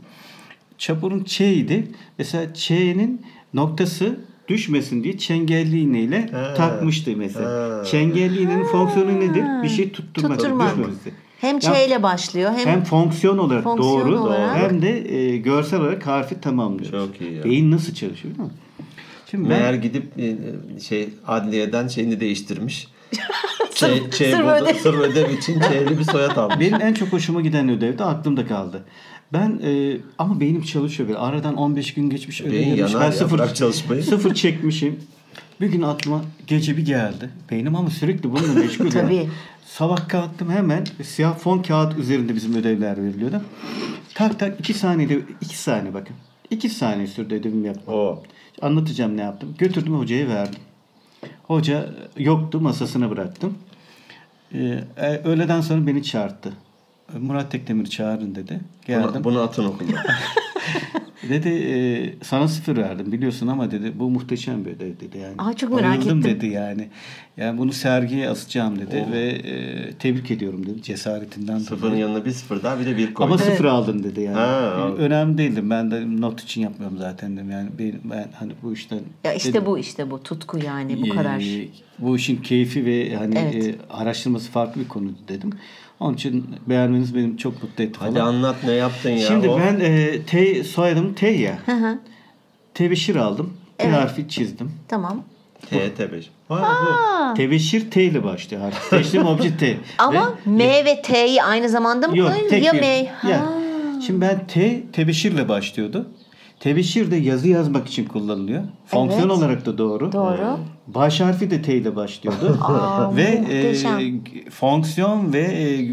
Çapur'un 0.77 1.23
Ç'ydi. 1.23 1.87
Mesela 2.17 2.53
Ç'nin 2.53 3.25
noktası 3.53 4.19
düşmesin 4.47 5.03
diye 5.03 5.17
çengelli 5.17 5.79
iğneyle 5.79 6.29
Ha. 6.31 6.53
takmıştı 6.53 7.11
mesela. 7.17 7.79
Ha. 7.79 7.83
Çengelli 7.85 8.41
iğnenin 8.41 8.63
fonksiyonu 8.63 9.19
nedir? 9.19 9.43
Bir 9.63 9.69
şey 9.69 9.91
tutturmak. 9.91 10.39
Tutturmak. 10.39 10.71
düşmemesi. 10.77 11.11
Hem 11.41 11.59
Ç 11.59 11.67
ile 11.87 12.03
başlıyor 12.03 12.51
hem, 12.57 12.67
hem 12.67 12.83
fonksiyon 12.83 13.37
olarak 13.37 13.63
Fonksiyon 13.63 14.01
doğru 14.01 14.19
olarak. 14.19 14.57
hem 14.57 14.81
de 14.81 15.15
e, 15.15 15.37
görsel 15.37 15.81
olarak 15.81 16.07
harfi 16.07 16.41
tamamlıyor. 16.41 16.91
Çok 16.91 17.21
iyi 17.21 17.33
ya. 17.33 17.43
Beyin 17.43 17.71
nasıl 17.71 17.93
çalışıyor 17.93 18.35
değil 18.37 18.47
mi? 18.49 18.53
Şimdi 19.31 19.49
ben- 19.49 19.57
Meğer 19.59 19.73
gidip 19.73 20.19
e, 20.19 20.37
şey 20.79 21.09
adliyeden 21.27 21.87
şeyini 21.87 22.19
değiştirmiş. 22.19 22.87
Şey, 23.75 23.89
Sırf- 23.89 24.15
şey 24.17 24.33
ödev. 24.33 24.73
sırf 24.75 24.99
ödev 24.99 25.29
için 25.29 25.59
Ç'li 25.59 25.99
bir 25.99 26.03
soyad 26.03 26.37
almış. 26.37 26.59
Benim 26.59 26.81
en 26.81 26.93
çok 26.93 27.13
hoşuma 27.13 27.41
giden 27.41 27.69
ödev 27.69 27.97
de 27.97 28.03
aklımda 28.03 28.47
kaldı. 28.47 28.83
Ben 29.33 29.59
e, 29.63 29.97
ama 30.17 30.39
beynim 30.39 30.61
çalışıyor 30.61 31.09
böyle. 31.09 31.19
Aradan 31.19 31.55
15 31.55 31.93
gün 31.93 32.09
geçmiş 32.09 32.41
ödev 32.41 32.51
Beyin 32.51 32.75
yapmış. 32.75 32.93
yanar 32.93 33.05
Ben 33.07 33.11
sıfır, 33.11 33.53
çalışmayı. 33.53 34.03
sıfır 34.03 34.33
çekmişim. 34.33 34.99
Bir 35.61 35.67
gün 35.67 35.81
aklıma 35.81 36.21
gece 36.47 36.77
bir 36.77 36.85
geldi. 36.85 37.29
Beynim 37.51 37.75
ama 37.75 37.89
sürekli 37.89 38.31
bununla 38.31 38.53
meşgul. 38.53 38.83
yani. 38.85 38.91
Tabii. 38.93 39.29
Sabah 39.65 40.07
kalktım 40.09 40.49
hemen 40.51 40.85
siyah 41.03 41.37
fon 41.37 41.61
kağıt 41.61 41.97
üzerinde 41.99 42.35
bizim 42.35 42.55
ödevler 42.55 43.03
veriliyordu. 43.03 43.41
Tak 44.15 44.39
tak 44.39 44.59
iki 44.59 44.73
saniyede 44.73 45.19
iki 45.41 45.57
saniye 45.57 45.93
bakın. 45.93 46.15
İki 46.49 46.69
saniye 46.69 47.07
sürdü 47.07 47.35
ödevimi 47.35 47.67
yapmam. 47.67 47.95
O. 47.95 48.23
Anlatacağım 48.61 49.17
ne 49.17 49.21
yaptım. 49.21 49.55
Götürdüm 49.57 49.99
hocaya 49.99 50.27
verdim. 50.27 50.59
Hoca 51.43 51.89
yoktu 52.17 52.59
masasına 52.61 53.09
bıraktım. 53.09 53.57
Ee, 54.53 54.83
e, 54.97 55.07
öğleden 55.17 55.61
sonra 55.61 55.87
beni 55.87 56.03
çağırdı. 56.03 56.53
Murat 57.21 57.51
Tekdemir 57.51 57.85
çağırın 57.85 58.35
dedi. 58.35 58.59
Geldim. 58.87 59.09
Bunu, 59.13 59.23
bunu 59.23 59.41
atın 59.41 59.65
okulda. 59.65 60.03
Dedi 61.29 61.49
e, 61.49 61.75
sana 62.23 62.47
sıfır 62.47 62.77
verdim 62.77 63.11
biliyorsun 63.11 63.47
ama 63.47 63.71
dedi 63.71 63.93
bu 63.95 64.09
muhteşem 64.09 64.65
bir 64.65 64.71
ödev 64.71 64.99
dedi 64.99 65.17
yani. 65.17 65.33
Aa, 65.37 65.53
çok 65.53 65.73
merak 65.73 65.89
Bayıldım 65.97 66.19
ettim. 66.19 66.31
dedi 66.31 66.47
yani. 66.47 66.87
Yani 67.37 67.57
bunu 67.57 67.73
sergiye 67.73 68.29
asacağım 68.29 68.79
dedi 68.79 69.05
ve 69.11 69.27
e, 69.29 69.91
tebrik 69.93 70.31
ediyorum 70.31 70.65
dedi 70.65 70.81
cesaretinden 70.83 71.57
Sıfırın 71.57 71.95
yanına 71.95 72.25
bir 72.25 72.31
sıfır 72.31 72.63
daha 72.63 72.79
bir 72.79 72.85
de 72.85 72.97
bir 72.97 73.13
koy. 73.13 73.25
Ama 73.25 73.37
sıfır 73.37 73.65
aldın 73.65 74.03
dedi 74.03 74.21
yani. 74.21 74.35
Ha, 74.35 74.75
E. 74.77 75.01
Önemli 75.01 75.37
değildi. 75.37 75.61
Ben 75.69 75.91
de 75.91 76.21
not 76.21 76.41
için 76.43 76.61
yapmıyorum 76.61 76.97
zaten 76.97 77.37
dedim. 77.37 77.51
Yani 77.51 77.69
ben, 77.79 77.93
ben 78.03 78.27
hani 78.39 78.51
bu 78.63 78.73
işten 78.73 78.99
ya 79.23 79.33
işte 79.33 79.53
dedim, 79.53 79.65
bu 79.65 79.79
işte 79.79 80.11
bu 80.11 80.23
tutku 80.23 80.57
yani 80.65 81.01
bu 81.01 81.09
kadar. 81.09 81.39
e, 81.39 81.67
bu 81.99 82.15
işin 82.15 82.37
keyfi 82.41 82.85
ve 82.85 83.15
hani 83.15 83.37
Evet. 83.37 83.65
e, 83.67 83.75
araştırması 83.89 84.51
farklı 84.51 84.81
bir 84.81 84.87
konu 84.87 85.11
dedim. 85.27 85.49
Onun 85.99 86.13
için 86.13 86.45
beğenmeniz 86.67 87.15
benim 87.15 87.37
çok 87.37 87.63
mutlu 87.63 87.83
etti 87.83 87.99
falan. 87.99 88.09
Hadi 88.11 88.21
anlat 88.21 88.55
ne 88.65 88.71
yaptın 88.71 89.09
ya. 89.09 89.27
Şimdi 89.27 89.49
O- 89.49 89.59
ben 89.59 89.79
e, 89.79 90.21
T 90.21 90.63
soyadım 90.63 91.13
T 91.13 91.27
ya. 91.27 91.59
Hı 91.65 91.71
hı. 91.71 91.99
Tebeşir 92.73 93.15
aldım. 93.15 93.53
T 93.77 93.83
Evet. 93.87 93.95
harfi 93.95 94.29
çizdim. 94.29 94.71
Tamam. 94.87 95.23
TET 95.69 96.11
5. 96.11 96.29
Ha, 96.49 97.33
Tebeşir 97.37 97.91
T 97.91 98.03
ile 98.03 98.23
başlıyor 98.23 98.63
harf. 98.63 98.83
Seçtiğim 98.89 99.27
obje 99.27 99.57
T. 99.57 99.77
Ama 99.97 100.33
Ve- 100.47 100.51
M 100.51 100.85
ve 100.85 101.01
T'yi 101.01 101.43
aynı 101.43 101.69
zamanda 101.69 102.07
mı 102.07 102.33
tek 102.49 102.63
Ya. 102.65 102.73
M. 102.73 102.87
Ya. 103.29 103.39
Ha. 103.39 103.49
Şimdi 104.05 104.21
ben 104.21 104.47
T 104.47 104.81
tebeşirle 104.93 105.49
başlıyordu. 105.49 106.09
Tebeşir 106.59 107.11
de 107.11 107.15
yazı 107.15 107.47
yazmak 107.47 107.87
için 107.87 108.05
kullanılıyor. 108.05 108.63
Fonksiyon 108.85 109.21
Evet. 109.29 109.31
olarak 109.37 109.65
da 109.65 109.77
doğru. 109.77 110.11
Doğru. 110.11 110.57
Baş 110.87 111.21
harfi 111.21 111.51
de 111.51 111.61
T 111.61 111.75
ile 111.75 111.95
başlıyordu. 111.95 112.57
Aa, 112.61 113.15
ve 113.15 113.21
e, 113.23 114.49
fonksiyon 114.49 115.33
ve 115.33 115.39
e, 115.41 115.89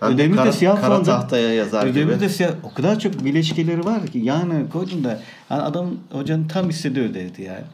ödevimiz 0.00 0.36
kara- 0.38 0.46
de 0.46 0.52
siyah 0.52 0.80
kara 0.80 0.96
fonda. 0.96 1.04
tahtaya 1.04 1.54
yazar 1.54 1.86
Ödevimiz 1.86 2.14
gibi. 2.14 2.24
de 2.24 2.28
siyah. 2.28 2.50
O 2.64 2.74
kadar 2.74 2.98
çok 2.98 3.24
bileşkeleri 3.24 3.84
var 3.84 4.06
ki 4.06 4.18
yani 4.18 4.68
koydum 4.72 5.04
da 5.04 5.20
yani 5.50 5.62
adam 5.62 5.86
hocanın 6.12 6.48
tam 6.48 6.70
istediği 6.70 7.04
ödevdi 7.04 7.42
yani. 7.42 7.64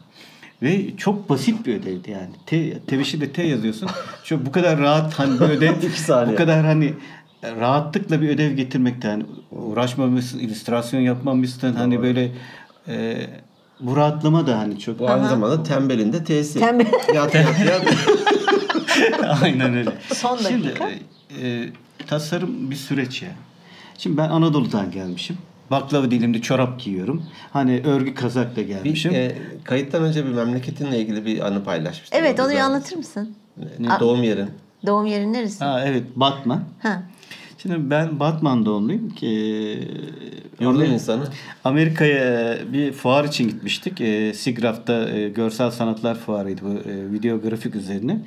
Ve 0.61 0.97
çok 0.97 1.29
basit 1.29 1.65
bir 1.65 1.75
ödevdi 1.75 2.11
yani. 2.11 2.29
T, 2.45 2.79
tebeşirle 2.79 3.31
T 3.31 3.43
yazıyorsun. 3.43 3.89
Çok 4.23 4.45
bu 4.45 4.51
kadar 4.51 4.79
rahat 4.79 5.13
hani 5.19 5.39
bir 5.39 5.45
ödev 5.45 5.73
İki 5.77 6.01
saniye. 6.01 6.33
bu 6.33 6.37
kadar 6.37 6.65
hani 6.65 6.93
rahatlıkla 7.43 8.21
bir 8.21 8.29
ödev 8.29 8.51
getirmekten 8.51 9.09
hani 9.09 9.23
uğraşmamışsın, 9.51 10.39
illüstrasyon 10.39 11.01
yapmamışsın 11.01 11.73
hani 11.73 12.01
böyle 12.01 12.31
e, 12.87 13.27
bu 13.79 13.95
rahatlama 13.97 14.47
da 14.47 14.59
hani 14.59 14.79
çok 14.79 14.99
Bu 14.99 15.09
aynı 15.09 15.29
zamanda 15.29 15.63
tembelin 15.63 16.13
de 16.13 16.23
T'si. 16.23 16.59
Tembel. 16.59 16.85
Yat 17.15 17.35
yat 17.35 17.59
yat. 17.65 17.85
Aynen 19.43 19.73
öyle. 19.77 19.89
Son 20.13 20.37
Şimdi 20.37 20.67
dakika. 20.67 20.89
e, 20.89 21.47
e, 21.47 21.69
tasarım 22.07 22.71
bir 22.71 22.75
süreç 22.75 23.21
ya. 23.21 23.29
Şimdi 23.97 24.17
ben 24.17 24.29
Anadolu'dan 24.29 24.91
gelmişim. 24.91 25.37
Baklava 25.71 26.11
dilimde 26.11 26.41
çorap 26.41 26.79
giyiyorum. 26.79 27.23
Hani 27.53 27.81
örgü 27.85 28.13
kazakla 28.13 28.61
Bir, 28.61 28.67
gelmişim. 28.67 29.13
e, 29.15 29.35
kayıttan 29.63 30.03
önce 30.03 30.25
bir 30.25 30.31
memleketinle 30.31 30.99
ilgili 30.99 31.25
bir 31.25 31.47
anı 31.47 31.63
paylaşmıştın. 31.63 32.17
Evet 32.17 32.39
onu 32.39 32.51
bir 32.51 32.59
anlatır 32.59 32.95
mısın? 32.97 33.35
Ne, 33.79 33.89
doğum 33.99 34.23
yerin. 34.23 34.49
Doğum 34.85 35.05
yerin 35.05 35.33
neresi? 35.33 35.63
Ha 35.63 35.83
evet 35.85 36.03
Batman. 36.15 36.63
Ha. 36.79 37.03
Şimdi 37.57 37.89
ben 37.89 38.19
Batman 38.19 38.65
doğumluyum 38.65 39.09
ki 39.09 39.27
Yurdun 40.59 40.85
insanı. 40.85 41.23
Amerika'ya 41.63 42.57
bir 42.73 42.91
fuar 42.91 43.23
için 43.23 43.47
gitmiştik. 43.49 44.01
E, 44.01 44.33
SIGGRAPH'ta 44.33 45.09
e, 45.09 45.29
görsel 45.29 45.71
sanatlar 45.71 46.15
fuarıydı 46.15 46.61
bu 46.63 46.89
e, 46.89 47.11
video 47.11 47.41
grafik 47.41 47.75
üzerine. 47.75 48.21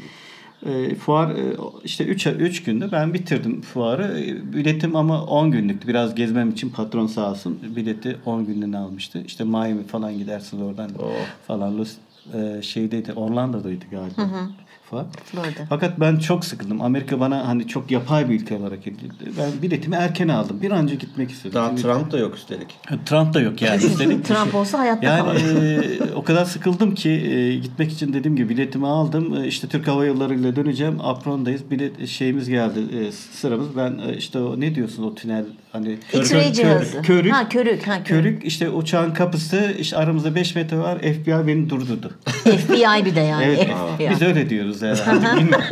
E, 0.66 0.94
fuar 0.94 1.30
e, 1.30 1.56
işte 1.84 2.04
3 2.04 2.26
3 2.26 2.62
günde 2.64 2.92
ben 2.92 3.14
bitirdim 3.14 3.60
fuarı. 3.62 4.20
E, 4.20 4.52
biletim 4.52 4.96
ama 4.96 5.24
10 5.24 5.50
günlüktü. 5.50 5.88
Biraz 5.88 6.14
gezmem 6.14 6.50
için 6.50 6.70
patron 6.70 7.06
sağ 7.06 7.30
olsun 7.30 7.58
bileti 7.76 8.16
10 8.26 8.46
günlüğüne 8.46 8.78
almıştı. 8.78 9.22
İşte 9.26 9.44
Miami 9.44 9.82
falan 9.86 10.18
gidersiniz 10.18 10.62
oradan 10.62 10.90
Oh. 10.98 11.10
falan 11.46 11.78
Los 11.78 11.92
e, 12.34 12.62
şeydeydi 12.62 13.12
Orlando'daydı 13.12 13.84
galiba. 13.90 14.50
Florida. 14.90 15.66
Fakat 15.68 16.00
ben 16.00 16.16
çok 16.18 16.44
sıkıldım. 16.44 16.80
Amerika 16.82 17.20
bana 17.20 17.48
hani 17.48 17.68
çok 17.68 17.90
yapay 17.90 18.28
bir 18.28 18.40
ülke 18.40 18.56
olarak 18.56 18.86
edildi. 18.86 19.30
Ben 19.38 19.62
biletimi 19.62 19.96
erken 19.96 20.28
aldım. 20.28 20.62
Bir 20.62 20.70
an 20.70 20.78
önce 20.78 20.94
gitmek 20.94 21.30
istedim. 21.30 21.54
Daha 21.54 21.68
Çünkü- 21.70 21.82
Trump 21.82 22.12
da 22.12 22.18
yok 22.18 22.36
üstelik. 22.36 22.68
Trump 23.06 23.34
da 23.34 23.40
yok 23.40 23.62
yani 23.62 23.76
üstelik. 23.84 24.24
Trump 24.24 24.54
olsa 24.54 24.78
hayatta 24.78 25.06
Yani 25.06 25.20
kalır. 25.20 25.62
e, 25.62 26.14
o 26.14 26.24
kadar 26.24 26.44
sıkıldım 26.44 26.94
ki 26.94 27.10
e, 27.10 27.54
gitmek 27.56 27.92
için 27.92 28.12
dediğim 28.12 28.36
gibi 28.36 28.48
biletimi 28.48 28.86
aldım. 28.86 29.36
E, 29.36 29.46
işte 29.46 29.68
Türk 29.68 29.88
Hava 29.88 30.04
Yolları 30.04 30.34
ile 30.34 30.56
döneceğim. 30.56 30.98
Apron'dayız. 31.02 31.70
Bilet 31.70 32.06
şeyimiz 32.08 32.48
geldi 32.48 32.78
e, 32.98 33.12
sıramız. 33.12 33.76
Ben 33.76 33.98
e, 34.08 34.16
işte 34.16 34.38
o 34.38 34.60
ne 34.60 34.74
diyorsun 34.74 35.02
o 35.02 35.14
tünel 35.14 35.44
hani 35.76 35.98
X-ray 36.12 36.52
cihazı. 36.52 37.02
körük. 37.02 37.32
Ha 37.32 37.48
körük. 37.48 37.88
Ha 37.88 37.92
körük. 38.04 38.06
Körük 38.06 38.44
işte 38.44 38.70
uçağın 38.70 39.14
kapısı 39.14 39.74
işte 39.78 39.96
aramızda 39.96 40.34
5 40.34 40.54
metre 40.54 40.78
var. 40.78 40.98
FBI 40.98 41.46
beni 41.46 41.70
durdurdu. 41.70 42.10
FBI 42.26 43.04
bir 43.04 43.14
de 43.14 43.20
yani. 43.20 43.44
Evet. 43.44 43.68
FBI. 43.96 44.10
Biz 44.10 44.22
öyle 44.22 44.50
diyoruz 44.50 44.82
herhalde. 44.82 45.26
Bilmiyorum. 45.36 45.64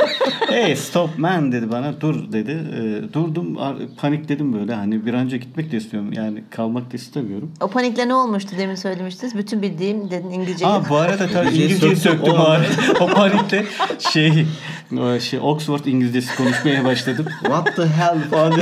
hey 0.49 0.75
stop 0.75 1.17
man 1.17 1.51
dedi 1.51 1.71
bana. 1.71 2.01
Dur 2.01 2.31
dedi. 2.31 2.51
E, 2.51 3.13
durdum 3.13 3.57
panikledim 3.97 4.53
böyle. 4.53 4.73
Hani 4.73 5.05
bir 5.05 5.13
an 5.13 5.19
önce 5.25 5.37
gitmek 5.37 5.71
de 5.71 5.77
istiyorum. 5.77 6.13
Yani 6.13 6.43
kalmak 6.49 6.91
da 6.91 6.95
istemiyorum. 6.97 7.51
O 7.61 7.67
panikle 7.67 8.07
ne 8.07 8.13
olmuştu 8.15 8.51
demin 8.57 8.75
söylemiştiniz. 8.75 9.37
Bütün 9.37 9.61
bildiğim 9.61 10.11
dedin 10.11 10.29
İngilizceyi. 10.29 10.71
Aa 10.71 10.89
bu 10.89 10.95
arada 10.95 11.27
tabii 11.27 11.47
İngilizceyi 11.49 11.95
söktüm. 11.95 12.33
O- 12.33 12.37
o, 12.37 12.57
o 12.99 13.07
panikle 13.07 13.65
şey 14.13 14.45
şey 15.19 15.39
Oxford 15.39 15.85
İngilizcesi 15.85 16.35
konuşmaya 16.35 16.85
başladım. 16.85 17.25
What 17.43 17.75
the 17.75 17.85
hell 17.87 18.19
falan. 18.31 18.53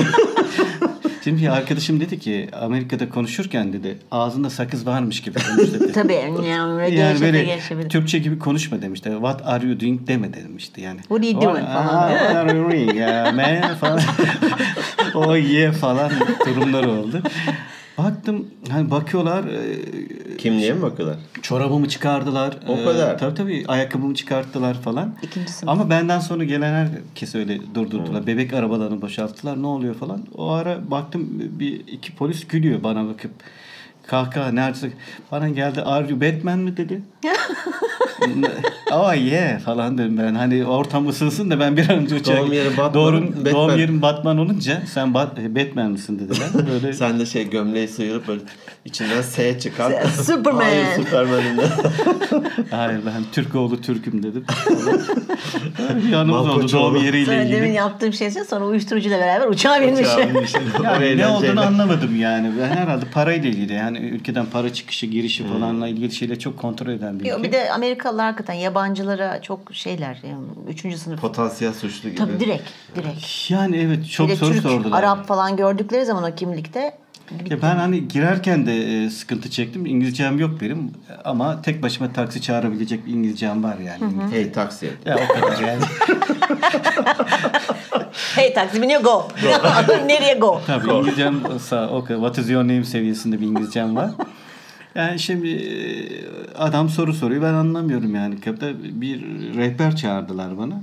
Şimdi 1.23 1.51
arkadaşım 1.51 1.99
dedi 1.99 2.19
ki 2.19 2.49
Amerika'da 2.53 3.09
konuşurken 3.09 3.73
dedi 3.73 3.97
ağzında 4.11 4.49
sakız 4.49 4.85
varmış 4.85 5.21
gibi 5.21 5.39
konuş 5.39 5.73
dedi. 5.73 5.91
Tabii 5.93 6.13
yani, 6.13 6.47
yani 6.49 6.95
yani 6.95 7.21
böyle 7.21 7.43
geçebilir. 7.43 7.89
Türkçe 7.89 8.19
gibi 8.19 8.39
konuşma 8.39 8.81
demişti. 8.81 9.09
What 9.09 9.41
are 9.45 9.67
you 9.67 9.79
doing 9.79 10.07
deme 10.07 10.33
demişti 10.33 10.81
yani. 10.81 10.99
What 10.99 11.19
are 11.19 11.27
you 11.27 11.41
doing 11.41 11.65
falan. 11.65 12.09
What 12.09 12.35
are 12.35 12.57
you 12.57 12.71
doing 12.71 12.95
man 13.35 13.75
falan. 13.75 14.01
o 15.27 15.35
ye 15.35 15.71
falan 15.71 16.11
durumlar 16.45 16.83
oldu. 16.83 17.21
Baktım 17.97 18.47
hani 18.69 18.91
bakıyorlar 18.91 19.43
e, 19.43 20.37
Kimliğe 20.37 20.73
mi 20.73 20.81
bakıyorlar? 20.81 21.17
çorabımı 21.41 21.87
çıkardılar. 21.89 22.57
O 22.67 22.77
Ee, 22.77 22.83
kadar. 22.83 23.17
tabii 23.17 23.35
tabii 23.35 23.63
ayakkabımı 23.67 24.15
çıkarttılar 24.15 24.73
falan. 24.81 25.15
İkinci 25.23 25.51
sınıf. 25.51 25.69
Ama 25.71 25.89
benden 25.89 26.19
sonra 26.19 26.43
gelen 26.43 26.73
herkes 26.73 27.35
öyle 27.35 27.59
durdurdular. 27.75 28.27
Bebek 28.27 28.53
arabalarını 28.53 29.01
boşalttılar. 29.01 29.61
Ne 29.61 29.67
oluyor 29.67 29.95
falan. 29.95 30.21
O 30.35 30.49
ara 30.51 30.91
baktım 30.91 31.29
bir 31.59 31.87
iki 31.87 32.15
polis 32.15 32.47
gülüyor 32.47 32.83
bana 32.83 33.07
bakıp. 33.07 33.31
Kahkaha 34.07 34.51
neredeyse 34.51 34.89
bana 35.31 35.49
geldi 35.49 35.81
are 35.81 36.07
you 36.09 36.21
Batman 36.21 36.59
mi 36.59 36.77
dedi. 36.77 37.01
oh 38.91 39.13
yeah 39.13 39.59
falan 39.59 39.97
dedim 39.97 40.17
ben. 40.17 40.35
Hani 40.35 40.65
ortam 40.65 41.07
ısınsın 41.07 41.51
da 41.51 41.59
ben 41.59 41.77
bir 41.77 41.89
an 41.89 41.95
önce 41.97 42.15
uçağa 42.15 42.37
Doğum 42.37 42.53
yeri 42.53 42.69
Batman, 42.77 42.93
Doğru, 42.93 43.27
Batman. 43.27 43.53
doğum 43.53 43.79
yerim 43.79 44.01
Batman 44.01 44.37
olunca 44.37 44.81
sen 44.93 45.13
Bat, 45.13 45.37
Batman 45.37 45.91
mısın 45.91 46.19
dediler. 46.19 46.47
Böyle 46.71 46.93
Sen 47.03 47.19
de 47.19 47.25
şey 47.25 47.49
gömleği 47.49 47.87
sıyırıp 47.87 48.27
böyle 48.27 48.41
içinden 48.85 49.21
S 49.21 49.59
çıkar. 49.59 49.91
Superman. 50.23 50.61
Hayır 50.61 50.85
Superman'im 50.95 51.57
de. 51.57 51.63
Hayır 52.71 52.99
ben 53.05 53.23
Türk 53.31 53.55
oğlu 53.55 53.81
Türk'üm 53.81 54.23
dedim. 54.23 54.45
anımız 56.15 56.47
oldu 56.49 56.71
doğum 56.71 56.95
yeriyle 56.95 57.25
Sonra 57.25 57.37
demin 57.39 57.51
ilgili. 57.51 57.73
yaptığım 57.73 58.13
şey 58.13 58.27
için 58.27 58.43
sonra 58.43 58.65
uyuşturucuyla 58.65 59.19
beraber 59.19 59.47
uçağa 59.47 59.81
binmiş. 59.81 60.07
Yani 60.83 61.17
ne 61.17 61.27
olduğunu 61.27 61.61
anlamadım 61.61 62.15
yani. 62.19 62.51
Ben 62.61 62.67
herhalde 62.69 63.05
parayla 63.13 63.49
ilgili 63.49 63.73
yani 63.73 63.92
ülkeden 63.95 64.45
para 64.45 64.73
çıkışı 64.73 65.05
girişi 65.05 65.47
falanla 65.47 65.87
ilgili 65.87 66.11
şeyle 66.11 66.39
çok 66.39 66.57
kontrol 66.57 66.87
eden 66.91 67.19
bir 67.19 67.25
Yok, 67.25 67.39
ülke. 67.39 67.47
bir 67.47 67.53
de 67.53 67.71
Amerikalılar 67.71 68.25
hakikaten 68.25 68.53
yabancılara 68.53 69.41
çok 69.41 69.59
şeyler. 69.73 70.17
Yani 70.29 70.43
üçüncü 70.69 70.97
sınıf. 70.97 71.21
Potansiyel 71.21 71.73
suçlu 71.73 72.09
gibi. 72.09 72.19
Tabii 72.19 72.39
direkt. 72.39 72.69
direkt. 72.95 73.51
Yani 73.51 73.77
evet 73.77 74.09
çok 74.09 74.31
soru 74.31 74.51
Türk, 74.51 74.61
sordular. 74.63 74.99
Arap 74.99 75.27
falan 75.27 75.57
gördükleri 75.57 76.05
zaman 76.05 76.31
o 76.31 76.35
kimlikte 76.35 77.02
Ya 77.49 77.61
ben 77.61 77.75
hani 77.75 78.07
girerken 78.07 78.65
de 78.65 79.03
e, 79.05 79.09
sıkıntı 79.09 79.49
çektim. 79.49 79.85
İngilizcem 79.85 80.39
yok 80.39 80.61
benim 80.61 80.91
ama 81.25 81.61
tek 81.61 81.83
başıma 81.83 82.13
taksi 82.13 82.41
çağırabilecek 82.41 83.05
bir 83.05 83.13
İngilizcem 83.13 83.63
var 83.63 83.77
yani. 83.77 84.13
Hey 84.31 84.51
taksi. 84.51 84.89
Ya 85.05 85.17
o 85.29 85.33
kadar 85.33 85.59
yani. 85.67 85.81
hey 88.35 88.53
taksi 88.53 88.81
biniyor 88.81 89.01
go. 89.01 89.27
Nereye 90.05 90.33
go? 90.33 90.61
Tabii 90.67 90.89
İngilizcem 90.91 91.35
sağ 91.59 91.89
o 91.89 92.03
kadar. 92.03 92.19
What 92.19 92.37
is 92.37 92.49
your 92.49 92.63
name 92.63 92.83
seviyesinde 92.83 93.41
bir 93.41 93.45
İngilizcem 93.47 93.95
var. 93.95 94.11
Yani 94.95 95.19
şimdi 95.19 95.49
e, 95.49 95.73
adam 96.57 96.89
soru 96.89 97.13
soruyor 97.13 97.41
ben 97.41 97.53
anlamıyorum 97.53 98.15
yani. 98.15 98.41
Kapıda 98.41 98.83
bir 98.83 99.21
rehber 99.55 99.95
çağırdılar 99.95 100.57
bana. 100.57 100.81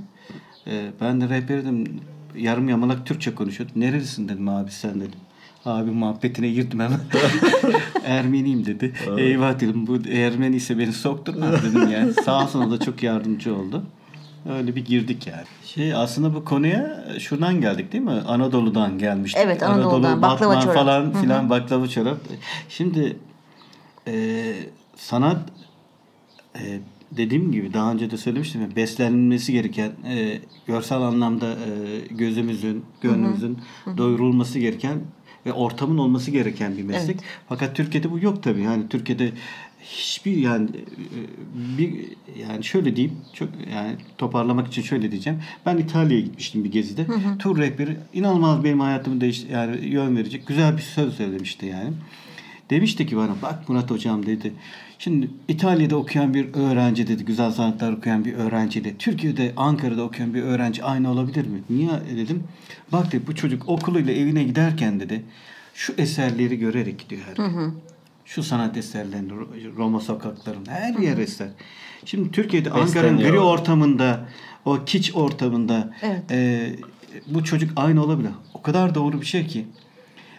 E, 0.67 0.71
Ben 1.01 1.21
de 1.21 1.29
rehber 1.29 1.57
dedim 1.57 1.99
yarım 2.35 2.69
yamalak 2.69 3.05
Türkçe 3.05 3.35
konuşuyordu. 3.35 3.73
Nerelisin 3.75 4.29
dedim 4.29 4.49
abi 4.49 4.71
sen 4.71 4.95
dedim. 4.95 5.19
Abi 5.65 5.91
muhabbetine 5.91 6.49
girdim 6.49 6.79
hemen. 6.79 6.99
Ermeniyim 8.05 8.65
dedi. 8.65 8.93
Eyvah 9.17 9.59
dedim 9.59 9.87
bu 9.87 9.97
Ermeni 10.09 10.55
ise 10.55 10.79
beni 10.79 10.93
sokturmaz 10.93 11.63
dedim 11.63 11.89
yani. 11.91 12.13
Sağ 12.25 12.43
olsun 12.43 12.61
o 12.61 12.71
da 12.71 12.79
çok 12.79 13.03
yardımcı 13.03 13.55
oldu. 13.55 13.83
Öyle 14.49 14.75
bir 14.75 14.85
girdik 14.85 15.27
yani. 15.27 15.43
Şey 15.65 15.93
aslında 15.93 16.35
bu 16.35 16.45
konuya 16.45 17.05
şuradan 17.19 17.61
geldik 17.61 17.91
değil 17.93 18.03
mi? 18.03 18.11
Anadolu'dan 18.11 18.97
gelmiştik. 18.97 19.43
Evet, 19.45 19.63
Anadolu'dan. 19.63 20.09
Anadolu, 20.09 20.21
Baklava 20.21 20.49
Batman 20.49 20.61
çorap. 20.61 20.75
falan 20.75 21.13
filan 21.13 21.49
baklava 21.49 21.87
çorap. 21.87 22.17
Şimdi 22.69 23.17
e, 24.07 24.53
sanat 24.95 25.39
e, 26.55 26.79
dediğim 27.11 27.51
gibi 27.51 27.73
daha 27.73 27.91
önce 27.91 28.11
de 28.11 28.17
söylemiştim 28.17 28.61
ya 28.61 28.75
beslenmesi 28.75 29.53
gereken 29.53 29.91
e, 30.07 30.39
görsel 30.67 31.01
anlamda 31.01 31.47
e, 31.51 31.99
gözümüzün, 32.09 32.85
gönlümüzün 33.01 33.57
doyurulması 33.97 34.59
gereken 34.59 34.99
ve 35.45 35.53
ortamın 35.53 35.97
olması 35.97 36.31
gereken 36.31 36.77
bir 36.77 36.83
meslek. 36.83 37.15
Evet. 37.15 37.25
Fakat 37.49 37.75
Türkiye'de 37.75 38.11
bu 38.11 38.19
yok 38.19 38.43
tabii. 38.43 38.61
Yani 38.61 38.89
Türkiye'de 38.89 39.31
hiçbir 39.83 40.37
yani 40.37 40.69
e, 40.69 41.19
bir 41.77 41.93
yani 42.49 42.63
şöyle 42.63 42.95
diyeyim 42.95 43.17
çok 43.33 43.49
yani 43.73 43.95
toparlamak 44.17 44.67
için 44.67 44.81
şöyle 44.81 45.11
diyeceğim. 45.11 45.39
Ben 45.65 45.77
İtalya'ya 45.77 46.21
gitmiştim 46.21 46.63
bir 46.63 46.71
gezide. 46.71 47.05
Tur 47.39 47.57
rehberi 47.57 47.97
inanılmaz 48.13 48.63
benim 48.63 48.79
hayatımı 48.79 49.21
değiş 49.21 49.45
yani 49.51 49.85
yön 49.85 50.17
verecek 50.17 50.47
güzel 50.47 50.77
bir 50.77 50.81
söz 50.81 51.13
söylemişti 51.13 51.65
yani. 51.65 51.93
Demişti 52.69 53.07
ki 53.07 53.17
bana 53.17 53.35
bak 53.41 53.69
Murat 53.69 53.91
hocam 53.91 54.25
dedi. 54.25 54.53
Şimdi 55.03 55.29
İtalya'da 55.47 55.95
okuyan 55.95 56.33
bir 56.33 56.53
öğrenci 56.53 57.07
dedi 57.07 57.25
güzel 57.25 57.51
sanatlar 57.51 57.93
okuyan 57.93 58.25
bir 58.25 58.33
öğrenci 58.33 58.83
de 58.83 58.95
Türkiye'de 58.97 59.53
Ankara'da 59.57 60.03
okuyan 60.03 60.33
bir 60.33 60.43
öğrenci 60.43 60.83
aynı 60.83 61.11
olabilir 61.11 61.47
mi? 61.47 61.61
Niye 61.69 61.89
dedim. 62.17 62.43
Bak 62.91 63.11
dedi 63.11 63.27
bu 63.27 63.35
çocuk 63.35 63.69
okuluyla 63.69 64.13
evine 64.13 64.43
giderken 64.43 64.99
dedi 64.99 65.23
şu 65.73 65.93
eserleri 65.97 66.59
görerek 66.59 66.99
gidiyor 66.99 67.21
her 67.29 67.35
gün. 67.35 67.73
Şu 68.25 68.43
sanat 68.43 68.77
eserlerini 68.77 69.31
Ro- 69.31 69.75
Roma 69.77 69.99
sokaklarında 69.99 70.71
her 70.71 70.93
yer 70.99 71.17
eser. 71.17 71.49
Şimdi 72.05 72.31
Türkiye'de 72.31 72.71
Ankara'nın 72.71 73.17
gri 73.17 73.39
ortamında 73.39 74.29
o 74.65 74.85
kiç 74.85 75.15
ortamında 75.15 75.93
Evet. 76.01 76.31
e, 76.31 76.69
bu 77.27 77.43
çocuk 77.43 77.71
aynı 77.75 78.03
olabilir. 78.03 78.31
O 78.53 78.61
kadar 78.61 78.95
doğru 78.95 79.21
bir 79.21 79.25
şey 79.25 79.47
ki. 79.47 79.65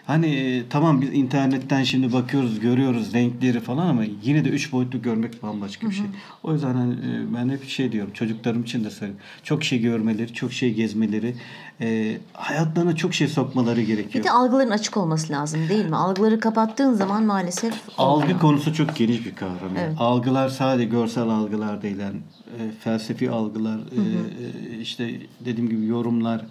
Hani 0.07 0.27
e, 0.27 0.69
tamam 0.69 1.01
biz 1.01 1.13
internetten 1.13 1.83
şimdi 1.83 2.13
bakıyoruz, 2.13 2.59
görüyoruz 2.59 3.13
renkleri 3.13 3.59
falan 3.59 3.87
ama 3.87 4.03
yine 4.23 4.45
de 4.45 4.49
üç 4.49 4.71
boyutlu 4.71 5.01
görmek 5.01 5.43
bambaşka 5.43 5.89
bir 5.89 5.95
şey. 5.95 6.05
O 6.43 6.53
yüzden 6.53 6.73
hani, 6.73 6.93
e, 6.93 7.35
ben 7.35 7.49
hep 7.49 7.69
şey 7.69 7.91
diyorum 7.91 8.13
çocuklarım 8.13 8.63
için 8.63 8.83
de 8.83 8.89
söylüyorum. 8.89 9.25
Çok 9.43 9.63
şey 9.63 9.81
görmeleri, 9.81 10.33
çok 10.33 10.53
şey 10.53 10.73
gezmeleri, 10.73 11.35
e, 11.81 12.17
hayatlarına 12.33 12.95
çok 12.95 13.13
şey 13.13 13.27
sokmaları 13.27 13.77
Bir 13.77 13.87
gerekiyor. 13.87 14.25
de 14.25 14.31
algıların 14.31 14.71
açık 14.71 14.97
olması 14.97 15.33
lazım 15.33 15.69
değil 15.69 15.85
mi? 15.85 15.95
Algıları 15.95 16.39
kapattığın 16.39 16.93
zaman 16.93 17.23
maalesef 17.23 17.73
Algı 17.97 18.21
olmuyor. 18.23 18.39
konusu 18.39 18.73
çok 18.73 18.95
geniş 18.95 19.25
bir 19.25 19.35
kavram. 19.35 19.55
Yani. 19.75 19.79
Evet. 19.79 19.95
Algılar 19.99 20.49
sadece 20.49 20.85
görsel 20.89 21.23
algılar 21.23 21.81
değil. 21.81 21.99
Yani, 21.99 22.17
e, 22.59 22.61
felsefi 22.83 23.31
algılar, 23.31 23.77
e, 23.77 24.75
e, 24.75 24.79
işte 24.79 25.11
dediğim 25.45 25.69
gibi 25.69 25.85
yorumlar, 25.85 26.41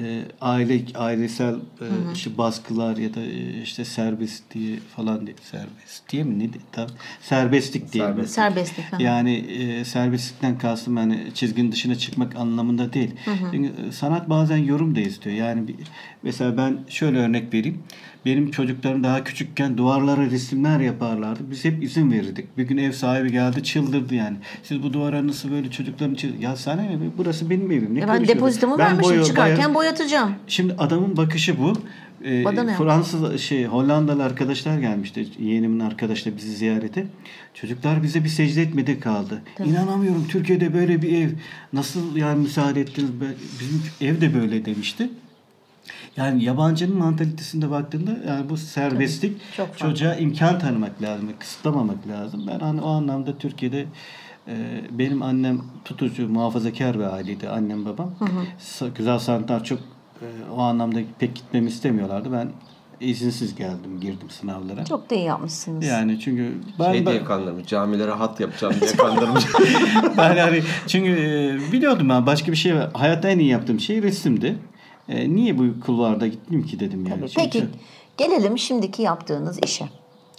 e, 0.00 0.22
aile 0.40 0.80
ailesel 0.94 1.54
e, 1.54 1.86
işte 2.14 2.38
baskılar 2.38 2.96
ya 2.96 3.14
da 3.14 3.20
e, 3.20 3.62
işte 3.62 3.84
serbest 3.84 4.42
diye 4.54 4.78
falan 4.96 5.26
diye 5.26 5.36
serbest 5.50 6.08
diye 6.12 6.24
mi 6.24 6.38
ne? 6.38 6.48
Tam 6.72 6.86
serbestlik 7.20 7.92
diye. 7.92 8.04
Serbest. 8.04 8.34
Serbestlik. 8.34 8.92
ha. 8.92 8.96
Yani 9.00 9.34
e, 9.36 9.84
serbestlikten 9.84 10.58
kastım 10.58 10.96
yani 10.96 11.30
çizginin 11.34 11.72
dışına 11.72 11.94
çıkmak 11.94 12.36
anlamında 12.36 12.92
değil. 12.92 13.10
Çünkü 13.52 13.72
e, 13.88 13.92
sanat 13.92 14.30
bazen 14.30 14.55
yorum 14.58 14.94
da 14.96 15.00
istiyor. 15.00 15.36
Yani 15.36 15.68
bir, 15.68 15.74
mesela 16.22 16.56
ben 16.56 16.78
şöyle 16.88 17.18
örnek 17.18 17.54
vereyim. 17.54 17.78
Benim 18.24 18.50
çocuklarım 18.50 19.04
daha 19.04 19.24
küçükken 19.24 19.78
duvarlara 19.78 20.22
resimler 20.26 20.80
yaparlardı. 20.80 21.40
Biz 21.50 21.64
hep 21.64 21.82
izin 21.82 22.10
verirdik. 22.12 22.58
Bir 22.58 22.62
gün 22.62 22.76
ev 22.76 22.92
sahibi 22.92 23.32
geldi 23.32 23.62
çıldırdı 23.62 24.14
yani. 24.14 24.36
Siz 24.62 24.82
bu 24.82 24.92
duvara 24.92 25.26
nasıl 25.26 25.50
böyle 25.50 25.70
çocukların 25.70 26.14
çiz- 26.14 26.40
Ya 26.40 26.56
sana 26.56 26.82
ne? 26.82 26.98
Burası 27.18 27.50
benim 27.50 27.70
evim. 27.72 27.94
Ne 27.94 28.00
Ya 28.00 28.08
ben 28.08 28.28
depozitomu 28.28 28.78
Ben 28.78 28.86
vermişim 28.86 29.16
boya- 29.16 29.24
çıkarken 29.24 29.70
boya- 29.70 29.74
boyatacağım. 29.74 30.32
Şimdi 30.46 30.74
adamın 30.78 31.16
bakışı 31.16 31.58
bu. 31.60 31.72
Ee, 32.26 32.44
Badana. 32.44 32.74
Fransız 32.74 33.40
şey 33.40 33.64
Hollandalı 33.66 34.24
arkadaşlar 34.24 34.78
gelmişti. 34.78 35.28
Yeğenimin 35.38 35.80
arkadaşları 35.80 36.36
bizi 36.36 36.52
ziyarete. 36.52 37.06
Çocuklar 37.54 38.02
bize 38.02 38.24
bir 38.24 38.28
secde 38.28 38.62
etmedi 38.62 39.00
kaldı. 39.00 39.42
İnanamıyorum 39.64 40.26
Türkiye'de 40.28 40.74
böyle 40.74 41.02
bir 41.02 41.12
ev. 41.22 41.30
Nasıl 41.72 42.16
yani 42.16 42.42
müsaade 42.42 42.80
ettiniz? 42.80 43.10
Bizim 43.60 43.82
ev 44.00 44.20
de 44.20 44.34
böyle 44.34 44.64
demişti. 44.64 45.10
Yani 46.16 46.44
yabancının 46.44 46.96
mantalitesinde 46.98 47.70
baktığında 47.70 48.10
yani 48.28 48.48
bu 48.50 48.56
serbestlik 48.56 49.36
çok 49.56 49.66
farklı. 49.68 49.86
çocuğa 49.88 50.14
imkan 50.14 50.58
tanımak 50.58 51.02
lazım, 51.02 51.28
kısıtlamamak 51.38 52.08
lazım. 52.08 52.44
Ben 52.46 52.58
hani 52.58 52.80
o 52.80 52.88
anlamda 52.88 53.38
Türkiye'de 53.38 53.86
e, 54.48 54.54
benim 54.90 55.22
annem 55.22 55.60
tutucu, 55.84 56.28
muhafazakar 56.28 56.98
bir 56.98 57.04
aileydi 57.14 57.48
annem 57.48 57.84
babam. 57.84 58.14
Sa- 58.60 58.94
Güzel 58.94 59.18
sanatlar 59.18 59.64
çok 59.64 59.78
e, 60.22 60.50
o 60.56 60.60
anlamda 60.60 60.98
pek 61.18 61.34
gitmemi 61.34 61.68
istemiyorlardı. 61.68 62.32
Ben 62.32 62.48
izinsiz 63.00 63.54
geldim, 63.54 64.00
girdim 64.00 64.30
sınavlara. 64.30 64.84
Çok 64.84 65.10
da 65.10 65.14
iyi 65.14 65.24
yapmışsınız. 65.24 65.86
Yani 65.86 66.20
çünkü 66.20 66.52
ben, 66.78 66.92
Şey 66.92 67.06
ben, 67.06 67.12
diye 67.12 67.24
kandırmış. 67.24 67.66
Camilere 67.66 68.10
hat 68.10 68.40
yapacağım 68.40 68.74
diye 68.80 68.92
kandırmış. 68.96 69.44
ben 70.16 70.36
hani 70.36 70.62
çünkü 70.86 71.10
e, 71.10 71.72
biliyordum 71.72 72.08
ben 72.08 72.26
başka 72.26 72.52
bir 72.52 72.56
şey 72.56 72.72
hayatta 72.72 73.28
en 73.28 73.38
iyi 73.38 73.50
yaptığım 73.50 73.80
şey 73.80 74.02
resimdi. 74.02 74.58
E, 75.08 75.34
niye 75.34 75.58
bu 75.58 75.80
kulvarda 75.80 76.26
gittim 76.26 76.66
ki 76.66 76.80
dedim 76.80 77.06
yani. 77.06 77.20
Tabii. 77.20 77.30
Çünkü- 77.30 77.42
Peki 77.44 77.66
gelelim 78.16 78.58
şimdiki 78.58 79.02
yaptığınız 79.02 79.58
işe. 79.64 79.84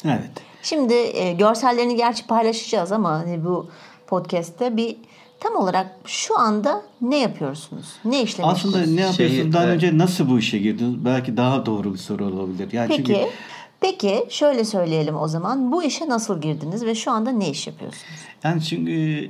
Evet. 0.05 0.31
Şimdi 0.63 0.93
e, 0.93 1.33
görsellerini 1.33 1.95
gerçi 1.95 2.27
paylaşacağız 2.27 2.91
ama 2.91 3.09
hani 3.09 3.45
bu 3.45 3.69
podcast'te 4.07 4.77
bir 4.77 4.95
tam 5.39 5.55
olarak 5.55 5.87
şu 6.05 6.39
anda 6.39 6.81
ne 7.01 7.19
yapıyorsunuz? 7.19 7.85
Ne 8.05 8.21
işle 8.23 8.43
Aslında 8.43 8.77
ne 8.77 9.01
yapıyorsun? 9.01 9.35
Şeyi, 9.35 9.53
Daha 9.53 9.63
evet. 9.63 9.75
önce 9.75 9.97
nasıl 9.97 10.29
bu 10.29 10.39
işe 10.39 10.57
girdiniz? 10.57 11.05
Belki 11.05 11.37
daha 11.37 11.65
doğru 11.65 11.93
bir 11.93 11.99
soru 11.99 12.25
olabilir. 12.25 12.71
Yani 12.71 12.87
Peki, 12.87 13.03
çünkü 13.03 13.19
peki 13.79 14.25
şöyle 14.29 14.63
söyleyelim 14.65 15.15
o 15.17 15.27
zaman. 15.27 15.71
Bu 15.71 15.83
işe 15.83 16.09
nasıl 16.09 16.41
girdiniz 16.41 16.85
ve 16.85 16.95
şu 16.95 17.11
anda 17.11 17.31
ne 17.31 17.49
iş 17.49 17.67
yapıyorsunuz? 17.67 18.19
yani 18.43 18.63
çünkü 18.63 19.29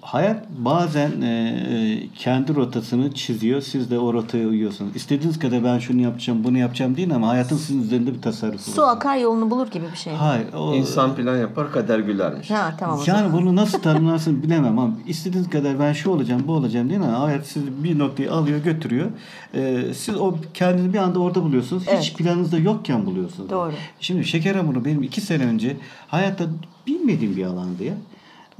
hayat 0.00 0.46
bazen 0.58 1.20
e, 1.20 1.26
e, 1.26 2.08
kendi 2.14 2.54
rotasını 2.54 3.12
çiziyor. 3.12 3.60
Siz 3.60 3.90
de 3.90 3.98
o 3.98 4.12
rotaya 4.14 4.48
uyuyorsunuz. 4.48 4.96
İstediğiniz 4.96 5.38
kadar 5.38 5.64
ben 5.64 5.78
şunu 5.78 6.00
yapacağım, 6.00 6.44
bunu 6.44 6.58
yapacağım 6.58 6.96
değil 6.96 7.14
ama 7.14 7.28
hayatın 7.28 7.56
sizin 7.56 7.82
üzerinde 7.82 8.14
bir 8.14 8.22
tasarrufu 8.22 8.70
Su 8.70 8.82
var. 8.82 8.96
akar 8.96 9.16
yolunu 9.16 9.50
bulur 9.50 9.66
gibi 9.70 9.84
bir 9.92 9.96
şey. 9.96 10.12
Hayır. 10.12 10.46
O, 10.56 10.74
İnsan 10.74 11.14
plan 11.16 11.36
yapar 11.36 11.72
kader 11.72 11.98
gülermiş. 11.98 12.50
Ha 12.50 12.74
tamam. 12.78 13.00
Yani 13.06 13.32
bunu 13.32 13.56
nasıl 13.56 13.78
tanımlarsın 13.78 14.42
bilemem 14.42 14.78
ama 14.78 14.94
istediğiniz 15.06 15.50
kadar 15.50 15.78
ben 15.80 15.92
şu 15.92 16.10
olacağım 16.10 16.42
bu 16.46 16.52
olacağım 16.52 16.88
değil 16.88 17.00
mi? 17.00 17.06
Hayat 17.06 17.46
sizi 17.46 17.84
bir 17.84 17.98
noktaya 17.98 18.30
alıyor 18.32 18.58
götürüyor. 18.58 19.06
Ee, 19.54 19.84
siz 19.94 20.16
o 20.16 20.34
kendinizi 20.54 20.92
bir 20.92 20.98
anda 20.98 21.18
orada 21.18 21.42
buluyorsunuz. 21.42 21.82
Hiç 21.82 21.88
Evet. 21.92 22.14
planınızda 22.16 22.58
yokken 22.58 23.06
buluyorsunuz. 23.06 23.50
Doğru. 23.50 23.72
Şimdi 24.00 24.24
şeker 24.24 24.54
hamuru 24.54 24.84
benim 24.84 25.02
iki 25.02 25.20
sene 25.20 25.44
önce 25.44 25.76
hayatta 26.08 26.44
bilmediğim 26.86 27.36
bir 27.36 27.44
alandı 27.44 27.84
ya. 27.84 27.94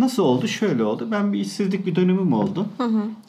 Nasıl 0.00 0.22
oldu? 0.22 0.48
Şöyle 0.48 0.84
oldu. 0.84 1.08
Ben 1.10 1.32
bir 1.32 1.40
işsizlik 1.40 1.86
bir 1.86 1.94
dönemim 1.96 2.32
oldu. 2.32 2.66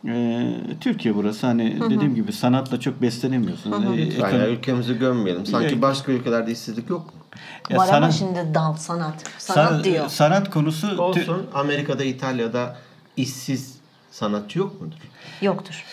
Ee, 0.08 0.54
Türkiye 0.82 1.16
burası. 1.16 1.48
Hani 1.48 1.78
dediğim 1.90 2.16
gibi 2.16 2.34
sanatla 2.34 2.80
çok 2.80 3.02
beslenemiyorsunuz. 3.02 3.78
Ee, 3.86 3.98
Lütfen 3.98 4.20
ekonomi- 4.30 4.40
ya 4.40 4.48
ülkemizi 4.50 4.98
gömmeyelim. 5.00 5.46
Sanki 5.46 5.76
Ya- 5.76 5.82
başka 5.82 6.12
ülkelerde 6.12 6.52
işsizlik 6.52 6.90
yok. 6.90 7.14
Ya 7.70 7.78
Var 7.78 7.84
ama 7.88 7.92
sanat- 7.94 8.14
şimdi 8.14 8.54
dal 8.54 8.74
sanat. 8.74 9.14
Sanat 9.38 9.70
san- 9.72 9.84
diyor. 9.84 10.08
Sanat 10.10 10.50
konusu 10.50 10.88
tü- 10.88 10.98
Olsun 10.98 11.46
Amerika'da, 11.54 12.04
İtalya'da 12.04 12.78
işsiz 13.18 13.76
sanatçı 14.12 14.60
yok 14.60 14.82
mudur? 14.82 14.96
Yoktur. 15.42 15.84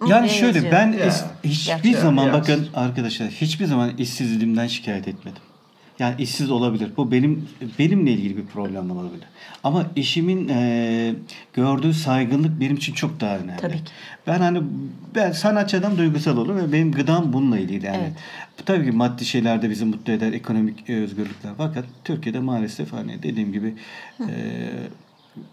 Ama 0.00 0.10
Yani 0.10 0.30
şöyle 0.30 0.46
yazıyor. 0.58 0.72
ben 0.72 0.92
Ya. 0.92 1.12
hiçbir 1.44 1.90
Ya. 1.94 2.00
zaman 2.00 2.26
Ya. 2.26 2.32
bakın 2.32 2.66
arkadaşlar 2.74 3.28
hiçbir 3.28 3.64
zaman 3.66 3.90
işsizliğimden 3.98 4.66
şikayet 4.66 5.08
etmedim. 5.08 5.42
Yani 5.98 6.14
işsiz 6.22 6.50
olabilir. 6.50 6.90
Bu 6.96 7.12
benim 7.12 7.48
benimle 7.78 8.10
ilgili 8.12 8.36
bir 8.36 8.46
problem 8.46 8.90
olabilir. 8.90 9.24
Ama 9.64 9.86
işimin 9.96 10.48
e, 10.48 11.14
gördüğü 11.54 11.94
saygınlık 11.94 12.60
benim 12.60 12.76
için 12.76 12.92
çok 12.92 13.20
daha 13.20 13.36
önemli. 13.36 13.60
Tabii 13.60 13.76
ki. 13.76 13.92
Ben 14.26 14.38
hani 14.38 14.62
ben 15.14 15.32
sanatçı 15.32 15.78
adam 15.78 15.98
duygusal 15.98 16.36
olur 16.36 16.56
ve 16.56 16.72
benim 16.72 16.92
gıdam 16.92 17.32
bununla 17.32 17.58
ilgili 17.58 17.86
yani. 17.86 17.96
Evet. 18.02 18.12
Tabii 18.66 18.84
ki 18.90 18.92
maddi 18.96 19.24
şeyler 19.24 19.62
de 19.62 19.70
bizi 19.70 19.84
mutlu 19.84 20.12
eder, 20.12 20.32
ekonomik 20.32 20.90
e, 20.90 20.96
özgürlükler. 20.96 21.52
Fakat 21.58 21.84
Türkiye'de 22.04 22.38
maalesef 22.40 22.92
hani 22.92 23.22
dediğim 23.22 23.52
gibi 23.52 23.74
e, 24.20 24.32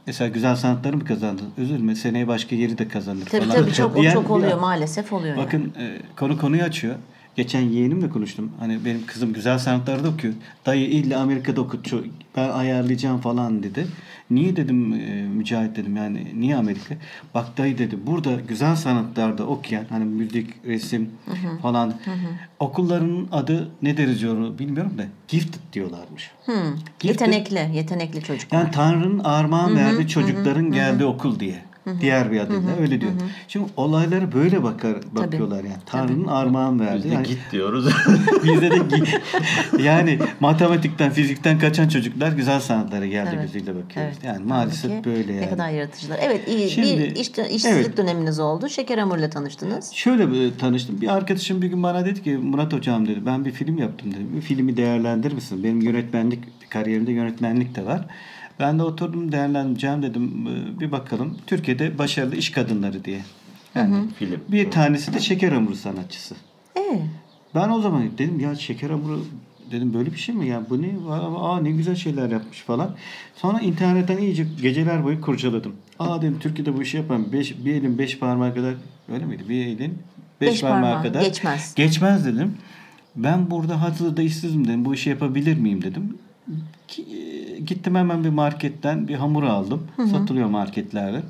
mesela 0.07 0.29
güzel 0.29 0.55
sanatları 0.55 0.97
mı 0.97 1.05
kazandın? 1.05 1.49
Üzülme 1.57 1.95
seneye 1.95 2.27
başka 2.27 2.55
yeri 2.55 2.77
de 2.77 2.87
kazanır 2.87 3.25
Tabii 3.25 3.41
falan. 3.45 3.55
tabii 3.55 3.73
çok 3.73 3.97
o 3.97 4.01
Diyen- 4.01 4.13
çok 4.13 4.29
oluyor 4.31 4.59
maalesef 4.59 5.13
oluyor. 5.13 5.35
yani. 5.37 5.45
Bakın 5.45 5.73
e, 5.79 5.97
konu 6.15 6.39
konuyu 6.39 6.63
açıyor. 6.63 6.95
Geçen 7.35 7.61
yeğenimle 7.61 8.09
konuştum. 8.09 8.51
Hani 8.59 8.85
benim 8.85 9.05
kızım 9.05 9.33
güzel 9.33 9.57
sanatlarda 9.57 10.09
okuyor. 10.09 10.33
Dayı 10.65 10.87
illa 10.89 11.19
Amerika'da 11.21 11.61
okut. 11.61 11.87
ço- 11.87 12.07
Ben 12.37 12.49
ayarlayacağım 12.49 13.21
falan 13.21 13.63
dedi. 13.63 13.87
Niye 14.31 14.55
dedim 14.55 14.93
e, 14.93 15.27
Mücahit 15.35 15.75
dedim 15.75 15.95
yani 15.97 16.27
niye 16.39 16.55
Amerika? 16.55 16.95
Bak 17.33 17.57
dayı 17.57 17.77
dedi 17.77 17.97
burada 18.07 18.31
güzel 18.47 18.75
sanatlarda 18.75 19.43
okuyan 19.47 19.85
hani 19.89 20.05
müzik, 20.05 20.49
resim 20.65 21.09
falan 21.61 21.93
okulların 22.59 23.27
adı 23.31 23.69
ne 23.81 23.97
derece 23.97 24.27
bilmiyorum 24.59 24.97
da 24.97 25.03
gifted 25.27 25.59
diyorlarmış. 25.73 26.31
Hmm. 26.45 26.53
Gifted- 26.99 27.07
Yetenekli, 27.07 27.69
yetenekli 27.73 28.23
çocuklar. 28.23 28.59
Yani 28.59 28.71
Tanrı'nın 28.71 29.19
armağan 29.19 29.75
verdiği 29.75 30.07
çocukların 30.07 30.71
geldiği 30.71 31.05
okul 31.05 31.39
diye. 31.39 31.61
Diğer 32.01 32.31
bir 32.31 32.39
adıyla 32.39 32.75
öyle 32.81 33.01
diyor. 33.01 33.11
Şimdi 33.47 33.65
olayları 33.77 34.31
böyle 34.33 34.63
bakar 34.63 34.95
bakıyorlar 35.11 35.63
yani. 35.63 35.75
Tanrı'nın 35.85 36.27
armağan 36.27 36.79
Biz 36.79 36.87
verdi. 36.87 37.03
de 37.09 37.13
Yani 37.13 37.27
git 37.27 37.39
diyoruz. 37.51 37.85
bizde 38.43 38.71
de 38.71 38.75
gi- 38.75 39.19
yani 39.81 40.19
matematikten, 40.39 41.11
fizikten 41.11 41.59
kaçan 41.59 41.87
çocuklar 41.87 42.31
güzel 42.31 42.59
sanatlara 42.59 43.05
geldi 43.07 43.29
Evet. 43.33 43.41
gözüyle 43.53 43.65
bakıyoruz. 43.75 44.13
Evet. 44.15 44.17
Yani 44.23 44.45
maalesef 44.45 44.91
Halbuki 44.91 45.09
böyle 45.09 45.33
yani. 45.33 45.41
Ne 45.45 45.49
kadar 45.49 45.69
yaratıcılar. 45.69 46.19
Evet 46.21 46.47
iyi 46.47 46.69
Şimdi- 46.69 46.97
bir 46.99 47.15
iş, 47.15 47.29
işsizlik 47.29 47.65
Evet. 47.85 47.97
döneminiz 47.97 48.39
oldu. 48.39 48.69
Şeker 48.69 48.97
hamuruyla 48.97 49.29
tanıştınız. 49.29 49.91
Şöyle 49.91 50.31
bir 50.31 50.57
tanıştım. 50.57 51.01
Bir 51.01 51.07
arkadaşım 51.13 51.61
bir 51.61 51.67
gün 51.67 51.83
bana 51.83 52.05
dedi 52.05 52.23
ki 52.23 52.29
Murat 52.37 52.73
hocam 52.73 53.07
dedi 53.07 53.25
ben 53.25 53.45
bir 53.45 53.51
film 53.51 53.77
yaptım 53.77 54.11
dedi. 54.11 54.21
Bir 54.35 54.41
filmi 54.41 54.77
değerlendirir 54.77 55.33
misin? 55.33 55.63
Benim 55.63 55.81
yönetmenlik 55.81 56.39
kariyerimde 56.69 57.11
yönetmenlik 57.11 57.75
de 57.75 57.85
var. 57.85 58.05
Ben 58.59 58.79
de 58.79 58.83
oturdum 58.83 59.31
değerlendireceğim 59.31 60.03
dedim. 60.03 60.47
Ee, 60.47 60.79
Bir 60.79 60.91
bakalım. 60.91 61.37
Türkiye'de 61.47 61.97
başarılı 61.97 62.35
iş 62.35 62.49
kadınları 62.51 63.03
diye. 63.05 63.21
Yani 63.75 63.95
Film. 64.19 64.39
bir 64.51 64.71
tanesi 64.71 65.13
de 65.13 65.19
şeker 65.19 65.51
hamuru 65.51 65.75
sanatçısı. 65.75 66.35
Ee, 66.77 66.99
Ben 67.55 67.69
o 67.69 67.81
zaman 67.81 68.03
dedim 68.17 68.39
ya 68.39 68.55
şeker 68.55 68.89
hamuru 68.89 69.25
dedim 69.71 69.93
böyle 69.93 70.11
bir 70.11 70.17
şey 70.17 70.35
mi 70.35 70.47
ya 70.47 70.61
bu 70.69 70.81
ne 70.81 70.87
aa 71.39 71.59
ne 71.61 71.71
güzel 71.71 71.95
şeyler 71.95 72.29
yapmış 72.29 72.61
falan. 72.61 72.95
Sonra 73.35 73.59
internetten 73.59 74.17
iyice 74.17 74.45
geceler 74.61 75.03
boyu 75.03 75.21
kurcaladım. 75.21 75.73
Aa 75.99 76.21
dedim 76.21 76.37
Türkiye'de 76.39 76.77
bu 76.77 76.81
işi 76.81 76.97
yapan 76.97 77.33
beş, 77.33 77.65
bir 77.65 77.73
elin 77.73 77.97
beş 77.97 78.19
parmağı 78.19 78.53
kadar 78.55 78.73
öyle 79.13 79.25
miydi? 79.25 79.43
Bir 79.49 79.65
elin 79.65 79.99
beş, 80.41 80.49
Beş 80.49 80.61
parmağı, 80.61 80.81
parmağı, 80.81 81.03
kadar 81.03 81.21
geçmez. 81.21 81.73
Geçmez 81.75 82.25
dedim. 82.25 82.57
Ben 83.15 83.51
burada 83.51 83.81
hazırda 83.81 84.21
işsizim 84.21 84.67
dedim. 84.67 84.85
Bu 84.85 84.93
işi 84.93 85.09
yapabilir 85.09 85.57
miyim 85.57 85.81
dedim. 85.81 86.17
E, 86.97 87.59
Gittim 87.59 87.95
hemen 87.95 88.23
bir 88.23 88.29
marketten 88.29 89.07
bir 89.07 89.15
hamur 89.15 89.43
aldım. 89.43 89.87
Satılıyor 90.11 90.47
marketlerde. 90.47 91.21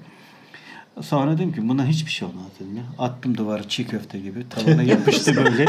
Sonra 1.01 1.37
dedim 1.37 1.53
ki 1.53 1.69
buna 1.69 1.85
hiçbir 1.85 2.11
şey 2.11 2.27
olmaz 2.27 2.45
dedim 2.59 2.77
ya. 2.77 2.83
Attım 2.99 3.37
duvara 3.37 3.63
çiğ 3.69 3.87
köfte 3.87 4.19
gibi. 4.19 4.45
Tavana 4.49 4.83
yapıştı 4.83 5.35
böyle. 5.45 5.65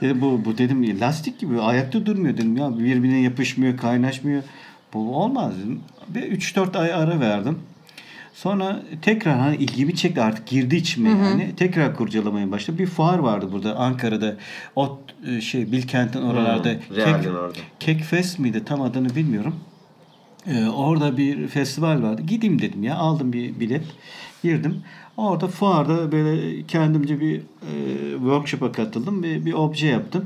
dedim, 0.00 0.20
bu, 0.20 0.44
bu 0.44 0.58
dedim 0.58 1.00
lastik 1.00 1.38
gibi 1.38 1.60
ayakta 1.60 2.06
durmuyor 2.06 2.36
dedim 2.36 2.56
ya. 2.56 2.78
Birbirine 2.78 3.20
yapışmıyor, 3.20 3.76
kaynaşmıyor. 3.76 4.42
Bu 4.94 5.16
olmaz 5.16 5.52
dedim. 5.58 5.80
Ve 6.14 6.28
3-4 6.28 6.78
ay 6.78 6.92
ara 6.94 7.20
verdim. 7.20 7.58
Sonra 8.36 8.82
tekrar 9.02 9.38
hani 9.38 9.56
ilgimi 9.56 9.96
çekti 9.96 10.22
artık 10.22 10.46
girdi 10.46 10.76
içime 10.76 11.08
yani. 11.08 11.56
Tekrar 11.56 11.96
kurcalamaya 11.96 12.50
başladım. 12.50 12.78
Bir 12.78 12.86
fuar 12.86 13.18
vardı 13.18 13.48
burada 13.52 13.76
Ankara'da. 13.76 14.36
O 14.76 14.98
e, 15.26 15.40
şey 15.40 15.72
Bilkent'in 15.72 16.22
oralarda. 16.22 16.68
Real'in 16.68 17.22
Kek- 17.22 17.38
orada. 17.38 17.58
Kek 17.80 18.02
Fest 18.02 18.38
miydi 18.38 18.64
tam 18.64 18.82
adını 18.82 19.16
bilmiyorum. 19.16 19.54
Ee, 20.46 20.66
orada 20.66 21.16
bir 21.16 21.48
festival 21.48 22.02
vardı. 22.02 22.22
Gideyim 22.22 22.62
dedim 22.62 22.82
ya. 22.82 22.96
Aldım 22.96 23.32
bir 23.32 23.60
bilet. 23.60 23.84
Girdim. 24.42 24.82
Orada 25.16 25.48
fuarda 25.48 26.12
böyle 26.12 26.62
kendimce 26.66 27.20
bir 27.20 27.36
e, 27.38 27.42
workshop'a 28.18 28.72
katıldım. 28.72 29.22
Bir, 29.22 29.44
bir 29.44 29.52
obje 29.52 29.86
yaptım. 29.86 30.24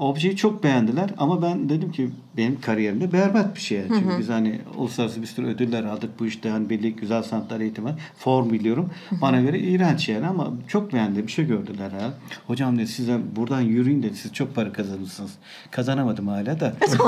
Objeyi 0.00 0.36
çok 0.36 0.64
beğendiler 0.64 1.10
ama 1.18 1.42
ben 1.42 1.68
dedim 1.68 1.92
ki 1.92 2.10
benim 2.36 2.60
kariyerimde 2.60 3.12
berbat 3.12 3.56
bir 3.56 3.60
şey. 3.60 3.78
yani. 3.78 3.88
Çünkü 3.88 4.18
biz 4.18 4.28
hani 4.28 4.60
uluslararası 4.76 5.22
bir 5.22 5.26
sürü 5.26 5.46
ödüller 5.46 5.84
aldık. 5.84 6.20
Bu 6.20 6.26
işte 6.26 6.48
hani 6.50 6.70
belli 6.70 6.96
güzel 6.96 7.22
sanatlar 7.22 7.60
eğitimi 7.60 7.86
var. 7.86 7.94
Form 8.18 8.50
biliyorum. 8.50 8.90
Bana 9.10 9.40
göre 9.40 9.58
iğrenç 9.58 10.08
yani 10.08 10.26
ama 10.26 10.50
çok 10.68 10.92
beğendi. 10.92 11.26
Bir 11.26 11.32
şey 11.32 11.46
gördüler 11.46 11.90
ha. 11.90 12.14
Hocam 12.46 12.78
dedi 12.78 12.86
size 12.86 13.18
buradan 13.36 13.60
yürüyün 13.60 14.02
dedi. 14.02 14.16
Siz 14.16 14.32
çok 14.32 14.54
para 14.54 14.72
kazanırsınız. 14.72 15.30
Kazanamadım 15.70 16.28
hala 16.28 16.60
da. 16.60 16.74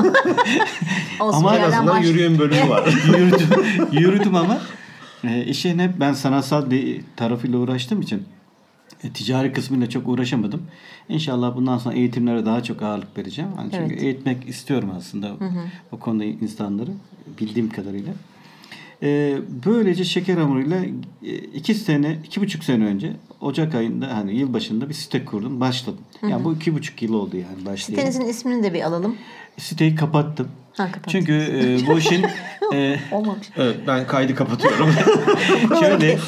Ama 1.21 1.57
en 1.57 1.63
azından 1.63 1.87
baş- 1.87 2.07
yürüyün 2.07 2.39
bölümü 2.39 2.69
var. 2.71 2.89
yürüdüm, 3.19 3.49
yürüdüm 3.93 4.35
ama 4.35 4.59
e, 5.25 5.45
işin 5.45 5.79
hep 5.79 6.01
ben 6.01 6.13
sanatsal 6.13 6.71
bir 6.71 7.01
tarafıyla 7.17 7.59
uğraştığım 7.59 8.01
için 8.01 8.23
ticari 9.15 9.53
kısmıyla 9.53 9.89
çok 9.89 10.09
uğraşamadım. 10.09 10.63
İnşallah 11.09 11.57
bundan 11.57 11.79
sonra 11.79 11.95
eğitimlere 11.95 12.47
daha 12.47 12.63
çok 12.63 12.83
ağırlık 12.83 13.19
vereceğim. 13.19 13.51
Hani 13.57 13.71
çünkü 13.73 13.93
Evet. 13.95 14.03
eğitmek 14.03 14.49
istiyorum 14.49 14.91
aslında 14.97 15.37
o 15.93 15.99
konuda 15.99 16.25
insanları 16.25 16.91
bildiğim 17.41 17.71
kadarıyla. 17.71 18.13
E, 19.03 19.39
böylece 19.67 20.05
şeker 20.05 20.37
hamuruyla 20.37 20.81
e, 21.23 21.35
iki 21.35 21.75
sene, 21.75 22.19
iki 22.25 22.41
buçuk 22.41 22.65
sene 22.65 22.85
önce 22.85 23.13
Ocak 23.41 23.75
ayında 23.75 24.17
hani 24.17 24.37
yılbaşında 24.39 24.89
bir 24.89 24.95
site 24.95 25.25
kurdum, 25.25 25.61
başladım. 25.61 26.01
Yani 26.29 26.45
bu 26.45 26.55
iki 26.55 26.75
buçuk 26.75 27.03
yıl 27.03 27.15
oldu 27.15 27.37
yani 27.37 27.67
başlayalı. 27.67 27.77
Sitenizin 28.01 28.25
ismini 28.25 28.63
de 28.63 28.75
bir 28.75 28.83
alalım. 28.83 29.17
Siteyi 29.59 29.95
kapattım. 29.95 30.49
Ha. 30.77 30.89
Çünkü 31.09 31.33
e, 31.33 31.87
bu 31.87 31.99
işin 31.99 32.25
e, 32.75 32.99
Olmamış. 33.13 33.47
evet 33.57 33.77
ben 33.87 34.07
kaydı 34.07 34.35
kapatıyorum. 34.35 34.91
Şöyle 35.81 36.19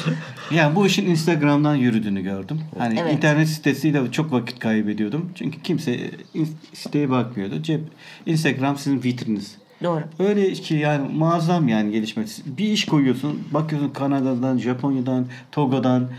yani 0.51 0.75
bu 0.75 0.85
işin 0.87 1.05
Instagram'dan 1.05 1.75
yürüdüğünü 1.75 2.21
gördüm. 2.21 2.61
Hani 2.77 2.99
Evet. 2.99 3.13
internet 3.13 3.47
sitesiyle 3.47 4.11
çok 4.11 4.31
vakit 4.31 4.59
kaybediyordum. 4.59 5.31
Çünkü 5.35 5.61
kimse 5.61 5.99
in- 6.33 6.57
siteye 6.73 7.09
bakmıyordu. 7.09 7.61
Cep 7.63 7.81
Instagram 8.25 8.77
sizin 8.77 9.03
vitriniz. 9.03 9.55
Doğru. 9.83 10.03
Öyle 10.19 10.53
ki 10.53 10.75
yani 10.75 11.09
muazzam 11.13 11.67
yani 11.67 11.91
gelişme. 11.91 12.25
Bir 12.45 12.65
iş 12.67 12.85
koyuyorsun, 12.85 13.43
bakıyorsun 13.51 13.89
Kanada'dan, 13.89 14.57
Japonya'dan, 14.57 15.25
Togo'dan 15.51 16.09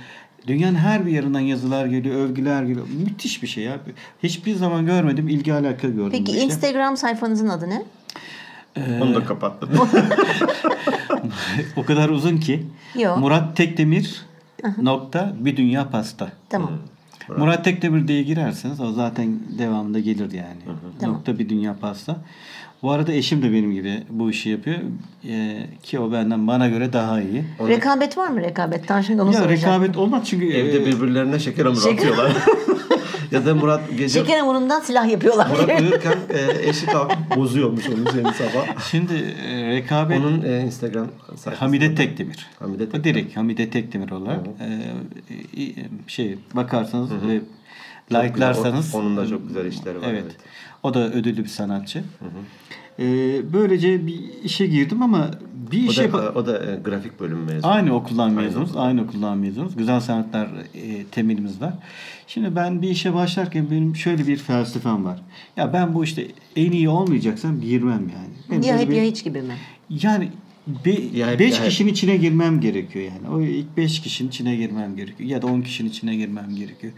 Dünyanın 0.47 0.75
her 0.75 1.07
bir 1.07 1.13
yerinden 1.13 1.41
yazılar 1.41 1.87
geliyor, 1.87 2.17
övgüler 2.17 2.63
geliyor. 2.63 2.87
Müthiş 3.05 3.43
bir 3.43 3.49
şey 3.49 3.65
ya. 3.65 3.79
Hiçbir 4.23 4.55
zaman 4.55 4.87
görmedim, 4.87 5.29
ilgi 5.29 5.53
alaka 5.55 5.89
gördüm. 5.89 6.11
Peki 6.11 6.33
işte. 6.33 6.45
Instagram 6.45 6.97
sayfanızın 6.97 7.49
adı 7.49 7.71
ne? 7.71 7.83
Onu 9.03 9.15
da 9.15 9.25
kapattım. 9.25 9.71
o 11.77 11.83
kadar 11.83 12.09
uzun 12.09 12.37
ki. 12.37 12.67
Yok. 12.95 13.19
Murat 13.19 13.57
Tekdemir 13.57 14.27
nokta 14.83 15.35
bir 15.41 15.57
dünya 15.57 15.91
pasta. 15.91 16.33
Tamam. 16.49 16.71
Murat 17.29 17.65
Tekdemir 17.65 18.09
diye 18.09 18.23
girerseniz 18.23 18.81
o 18.81 18.93
zaten 18.93 19.39
devamında 19.59 19.99
gelir 19.99 20.33
yani. 20.33 20.61
Nokta 21.03 21.39
bir 21.39 21.49
dünya 21.49 21.77
pasta. 21.81 22.17
Bu 22.83 22.91
arada 22.91 23.13
eşim 23.13 23.43
de 23.43 23.53
benim 23.53 23.73
gibi 23.73 24.03
bu 24.11 24.31
işi 24.31 24.49
yapıyor. 24.49 24.79
Ee, 25.29 25.67
ki 25.83 25.99
o 25.99 26.13
benden 26.13 26.47
bana 26.47 26.69
göre 26.69 26.93
daha 26.93 27.21
iyi. 27.21 27.45
Rekabet 27.69 28.19
var 28.19 28.29
mı 28.29 28.41
rekabet? 28.43 28.89
Tam 28.89 29.03
şimdi 29.05 29.23
onu 29.23 29.33
Ya 29.33 29.39
soracağım. 29.39 29.83
rekabet 29.83 29.97
olmaz 29.97 30.23
çünkü 30.27 30.47
Evde 30.53 30.83
e, 30.83 30.87
birbirlerine 30.87 31.39
şeker 31.39 31.65
hamuru 31.67 31.81
Şeker- 31.81 31.93
atıyorlar. 31.97 32.33
ya 33.31 33.47
da 33.47 33.55
Murat 33.55 33.81
gece 33.91 34.09
Şeker 34.21 34.39
hamurundan 34.39 34.81
silah 34.81 35.09
yapıyorlar. 35.11 35.49
Murat 35.51 35.81
uyurken 35.81 36.19
e, 36.31 36.69
eşi 36.69 36.87
kalkıp 36.87 37.37
bozuyormuş 37.37 37.89
onun 37.89 38.07
seni 38.13 38.33
sabah. 38.35 38.81
şimdi 38.91 39.35
e, 39.49 39.67
rekabet 39.71 40.19
Onun 40.21 40.43
e, 40.43 40.61
Instagram 40.61 41.07
sayfası. 41.29 41.51
Hamide 41.65 41.95
Tekdemir. 41.95 42.47
Hamide 42.59 42.85
Tekdemir. 42.91 43.05
Direkt 43.05 43.37
Hamide 43.37 43.71
Tekdemir 43.71 44.11
olarak 44.11 44.41
e, 44.61 45.63
e, 45.63 45.75
şey 46.07 46.39
bakarsanız 46.55 47.11
ve 47.13 47.41
like'larsanız 48.13 48.95
O- 48.95 48.99
onun 48.99 49.17
da 49.17 49.27
çok 49.27 49.49
güzel 49.49 49.67
işleri 49.67 50.01
var, 50.03 50.07
Evet. 50.11 50.23
evet. 50.27 50.37
O 50.87 50.95
da 50.95 51.13
ödüllü 51.13 51.45
bir 51.45 51.49
sanatçı. 51.49 52.05
E, 52.99 53.05
böylece 53.53 54.07
bir 54.07 54.21
işe 54.45 54.67
girdim 54.67 55.03
ama 55.03 55.31
bir 55.73 55.89
O 55.89 55.91
işe 55.91 56.13
da, 56.13 56.33
o 56.33 56.47
da 56.47 56.73
e, 56.73 56.77
grafik 56.85 57.21
bölüm 57.21 57.39
mezunu. 57.45 57.71
Aynı 57.71 57.95
okuldan 57.95 58.33
mezunuz. 58.33 58.71
okuldan. 58.71 58.87
Aynı 58.87 59.03
okuldan 59.03 59.39
mezunuz. 59.39 59.77
Güzel 59.77 60.01
sanatlar 60.01 60.47
e, 60.75 61.05
temelimiz 61.05 61.61
var. 61.61 61.75
Şimdi 62.27 62.57
ben 62.57 62.83
bir 62.83 62.89
işe 62.89 63.15
başlarken 63.15 63.71
benim 63.71 63.97
şöyle 63.97 64.27
bir 64.27 64.37
felsefem 64.37 65.05
var. 65.05 65.19
Ya 65.57 65.73
ben 65.73 65.95
bu 65.95 66.05
işte 66.05 66.27
en 66.57 66.73
iyi 66.73 66.89
olmayacaksam 66.89 67.61
girmem 67.61 68.01
yani. 68.15 68.35
Benim 68.51 68.63
ya 68.63 68.79
hep 68.79 68.91
bir- 68.91 68.97
ya 68.97 69.05
hiç 69.05 69.25
gibi 69.25 69.43
mi? 69.43 69.55
Yani 69.91 70.29
be, 70.85 70.95
Ya 71.15 71.31
hep- 71.31 71.39
beş 71.39 71.53
ya 71.55 71.61
hep. 71.65 71.71
kişinin 71.71 71.93
içine 71.93 72.17
girmem 72.17 72.61
gerekiyor 72.61 73.05
yani. 73.05 73.35
O 73.37 73.41
ilk 73.41 73.77
beş 73.77 74.01
kişinin 74.01 74.29
içine 74.29 74.57
girmem 74.57 74.97
gerekiyor. 74.97 75.31
Ya 75.31 75.43
da 75.43 75.47
on 75.47 75.61
kişinin 75.61 75.89
içine 75.89 76.17
girmem 76.17 76.57
gerekiyor. 76.57 76.93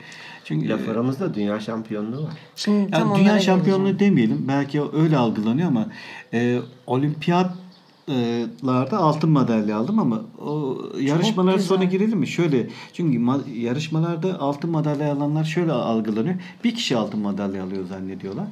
Çünkü 0.49 0.69
Laf 0.69 0.89
aramızda 0.89 1.35
dünya 1.35 1.61
şampiyonluğu 1.61 2.23
var. 2.25 2.33
Şimdi 2.57 2.79
yani 2.79 2.91
tam 2.91 3.19
dünya 3.19 3.41
şampiyonluğu 3.41 3.87
geleceğim. 3.87 4.13
demeyelim. 4.13 4.45
Belki 4.49 4.83
öyle 4.93 5.17
algılanıyor 5.17 5.69
ama 5.69 5.87
e, 6.35 6.59
olimpiyatlarda 6.87 8.99
altın 8.99 9.31
madalya 9.31 9.77
aldım 9.77 9.99
ama 9.99 10.21
o 10.47 10.79
yarışmalara 11.01 11.55
güzel. 11.57 11.69
sonra 11.69 11.85
girelim 11.85 12.19
mi? 12.19 12.27
Şöyle 12.27 12.67
çünkü 12.93 13.19
ma- 13.19 13.59
yarışmalarda 13.59 14.41
altın 14.41 14.71
madalya 14.71 15.13
alanlar 15.13 15.45
şöyle 15.45 15.73
algılanıyor. 15.73 16.35
Bir 16.65 16.75
kişi 16.75 16.97
altın 16.97 17.21
madalya 17.21 17.65
alıyor 17.65 17.87
zannediyorlar. 17.87 18.47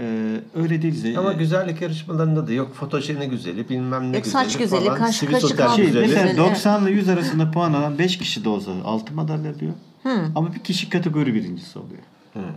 E, 0.00 0.36
öyle 0.54 0.82
değil. 0.82 1.04
de- 1.04 1.18
Ama 1.18 1.32
güzellik 1.32 1.82
yarışmalarında 1.82 2.46
da 2.48 2.52
yok 2.52 2.74
fotoşeni 2.74 3.28
güzeli 3.30 3.68
bilmem 3.68 4.12
ne 4.12 4.16
Yok, 4.16 4.24
güzeli 4.24 4.44
saç 4.44 4.58
güzeli, 4.58 4.84
falan. 4.84 4.98
kaş- 4.98 5.20
kaşı 5.20 5.56
kalmış 5.56 5.76
Şey, 5.76 5.86
güzeli. 5.86 6.02
mesela 6.02 6.22
Güzel, 6.28 6.38
evet. 6.44 6.50
90 6.50 6.82
ile 6.82 6.90
100 6.90 7.08
arasında 7.08 7.50
puan 7.50 7.72
alan 7.72 7.98
5 7.98 8.18
kişi 8.18 8.44
de 8.44 8.48
olsa 8.48 8.70
altın 8.84 9.16
madalya 9.16 9.52
alıyor. 9.52 9.72
Ama 10.34 10.54
bir 10.54 10.58
kişi 10.58 10.90
kategori 10.90 11.34
birincisi 11.34 11.78
oluyor. 11.78 12.02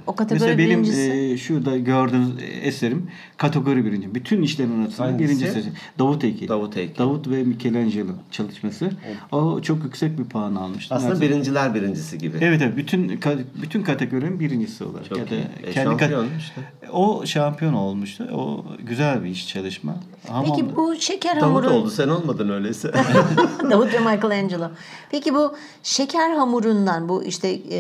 O 0.08 0.16
kategori 0.16 0.40
Mesela 0.44 0.58
benim 0.58 0.70
birincisi. 0.70 1.12
e, 1.12 1.38
şurada 1.38 1.78
gördüğünüz 1.78 2.30
eserim 2.62 3.08
kategori 3.38 3.86
birinci. 3.86 4.16
Bütün 4.16 4.42
işlerin 4.42 4.84
arasında 4.84 5.08
Hangisi? 5.08 5.24
birincisi. 5.30 5.64
Davut 6.00 6.24
heykeli. 6.24 6.48
Davut 6.50 6.76
heykeli. 6.76 6.98
Davut 6.98 7.28
ve 7.30 7.44
Michelangelo 7.44 8.12
çalışması. 8.32 8.90
O 9.32 9.62
çok 9.62 9.84
yüksek 9.84 10.20
bir 10.20 10.24
puan 10.24 10.56
almıştı. 10.56 10.96
Aslında 10.96 11.14
Neredeyse- 11.14 11.22
birinciler 11.32 11.76
birincisi 11.76 12.18
gibi. 12.18 12.38
Evet 12.42 12.62
evet 12.62 12.78
bütün 12.78 13.20
bütün 13.62 13.84
kategorinin 13.84 14.40
birincisi 14.40 14.84
olarak 14.84 15.10
Çok 15.10 15.18
ya 15.18 15.30
da 15.30 15.36
iyi. 15.36 15.46
E, 15.64 15.72
kendi 15.72 15.90
şampiyon 15.90 16.28
işte. 16.40 16.62
o 16.92 17.26
şampiyon 17.26 17.74
olmuştu. 17.74 18.28
O 18.34 18.66
güzel 18.88 19.24
bir 19.24 19.30
iş 19.30 19.48
çalışma. 19.48 19.96
Hamamda- 20.28 20.56
Peki 20.56 20.76
bu 20.76 20.96
şeker 21.00 21.42
Davut 21.42 21.44
hamuru... 21.66 21.70
oldu 21.70 21.90
sen 21.90 22.08
olmadın 22.08 22.50
öyleyse. 22.50 22.92
Davut 23.72 23.94
ve 23.94 24.00
Michelangelo. 24.00 24.68
Peki 25.12 25.34
bu 25.36 25.56
şeker 25.84 26.32
hamurundan 26.36 27.10
bu 27.10 27.24
işte 27.24 27.48
e, 27.50 27.78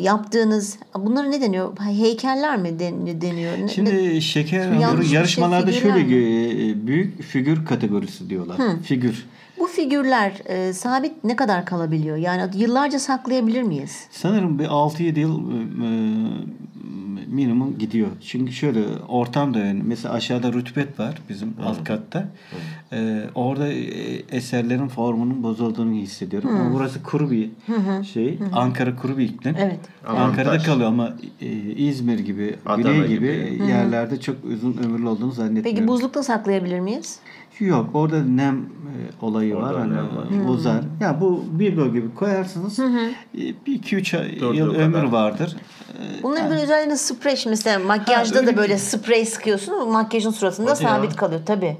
yaptığınız 0.00 0.78
bunlara 0.98 1.26
ne 1.32 1.40
deniyor? 1.40 1.72
Heykeller 1.78 2.56
mi 2.58 2.78
den- 2.78 3.20
deniyor? 3.20 3.52
Ne- 3.58 3.64
ne- 3.64 3.68
Şimdi 3.68 4.22
şeker 4.22 4.58
Yanlış 4.60 4.84
hamuru 4.84 5.04
şey, 5.04 5.14
yarışmalarda 5.14 5.70
figürler 5.70 5.94
şöyle 5.94 6.04
mi? 6.04 6.70
e, 6.70 6.86
büyük 6.86 7.22
figür 7.22 7.64
kategorisi 7.66 8.30
diyorlar. 8.30 8.56
Figür. 8.82 9.26
Bu 9.62 9.66
figürler 9.66 10.32
e, 10.44 10.72
sabit 10.72 11.24
ne 11.24 11.36
kadar 11.36 11.66
kalabiliyor? 11.66 12.16
Yani 12.16 12.42
yıllarca 12.54 12.98
saklayabilir 12.98 13.62
miyiz? 13.62 14.06
Sanırım 14.10 14.58
bir 14.58 14.64
6-7 14.64 15.18
yıl 15.18 15.40
e, 15.50 15.88
minimum 17.26 17.78
gidiyor. 17.78 18.08
Çünkü 18.26 18.52
şöyle 18.52 18.80
ortam 19.08 19.54
da 19.54 19.58
önemli. 19.58 19.82
Mesela 19.82 20.14
aşağıda 20.14 20.52
rütubet 20.52 21.00
var 21.00 21.14
bizim 21.28 21.54
alt 21.66 21.84
katta. 21.84 22.28
E, 22.92 23.20
orada 23.34 23.68
e, 23.72 23.82
eserlerin 24.30 24.88
formunun 24.88 25.42
bozulduğunu 25.42 25.92
hissediyorum. 25.92 26.50
Ama 26.60 26.74
burası 26.74 27.02
kuru 27.02 27.30
bir 27.30 27.50
şey. 28.12 28.38
Ankara 28.52 28.96
kuru 28.96 29.18
bir 29.18 29.24
iklim. 29.24 29.56
Evet. 29.58 29.80
Ankara'da 30.06 30.58
kalıyor 30.58 30.88
ama 30.88 31.12
e, 31.40 31.46
İzmir 31.72 32.18
gibi, 32.18 32.56
Adana 32.66 32.92
Güney 32.92 33.08
gibi, 33.08 33.16
gibi. 33.54 33.68
yerlerde 33.68 34.20
çok 34.20 34.36
uzun 34.44 34.76
ömürlü 34.84 35.08
olduğunu 35.08 35.32
zannetmiyorum. 35.32 35.70
Peki 35.70 35.88
buzlukta 35.88 36.22
saklayabilir 36.22 36.80
miyiz? 36.80 37.18
Yok 37.60 37.90
orada 37.94 38.22
nem 38.22 38.54
e, 38.56 39.24
olayı 39.24 39.56
Orada 39.56 39.66
var. 39.74 39.78
Hani, 39.80 39.94
nem 39.94 40.16
var. 40.16 40.48
Uzar. 40.48 40.80
Ya 41.00 41.20
bu 41.20 41.44
bir 41.50 41.76
bölge 41.76 42.00
gibi 42.00 42.14
koyarsınız. 42.14 42.78
e, 42.78 42.84
Bir 43.34 43.72
iki 43.74 43.96
üç 43.96 44.12
Dördü 44.14 44.56
yıl 44.56 44.74
ömür 44.74 44.94
kadar. 44.94 45.04
vardır. 45.12 45.56
E, 46.18 46.22
Bunların 46.22 46.50
böyle 46.50 46.62
üzerine 46.62 46.96
sprey 46.96 47.36
şimdi 47.36 47.50
mesela 47.52 47.78
makyajda 47.78 48.38
öyle 48.38 48.52
da 48.52 48.56
böyle 48.56 48.78
sprey 48.78 49.26
sıkıyorsun 49.26 49.72
ama 49.72 49.84
makyajın 49.84 50.30
suratında 50.30 50.70
Hadi 50.70 50.84
ya. 50.84 50.88
sabit 50.90 51.16
kalıyor 51.16 51.40
tabii. 51.46 51.76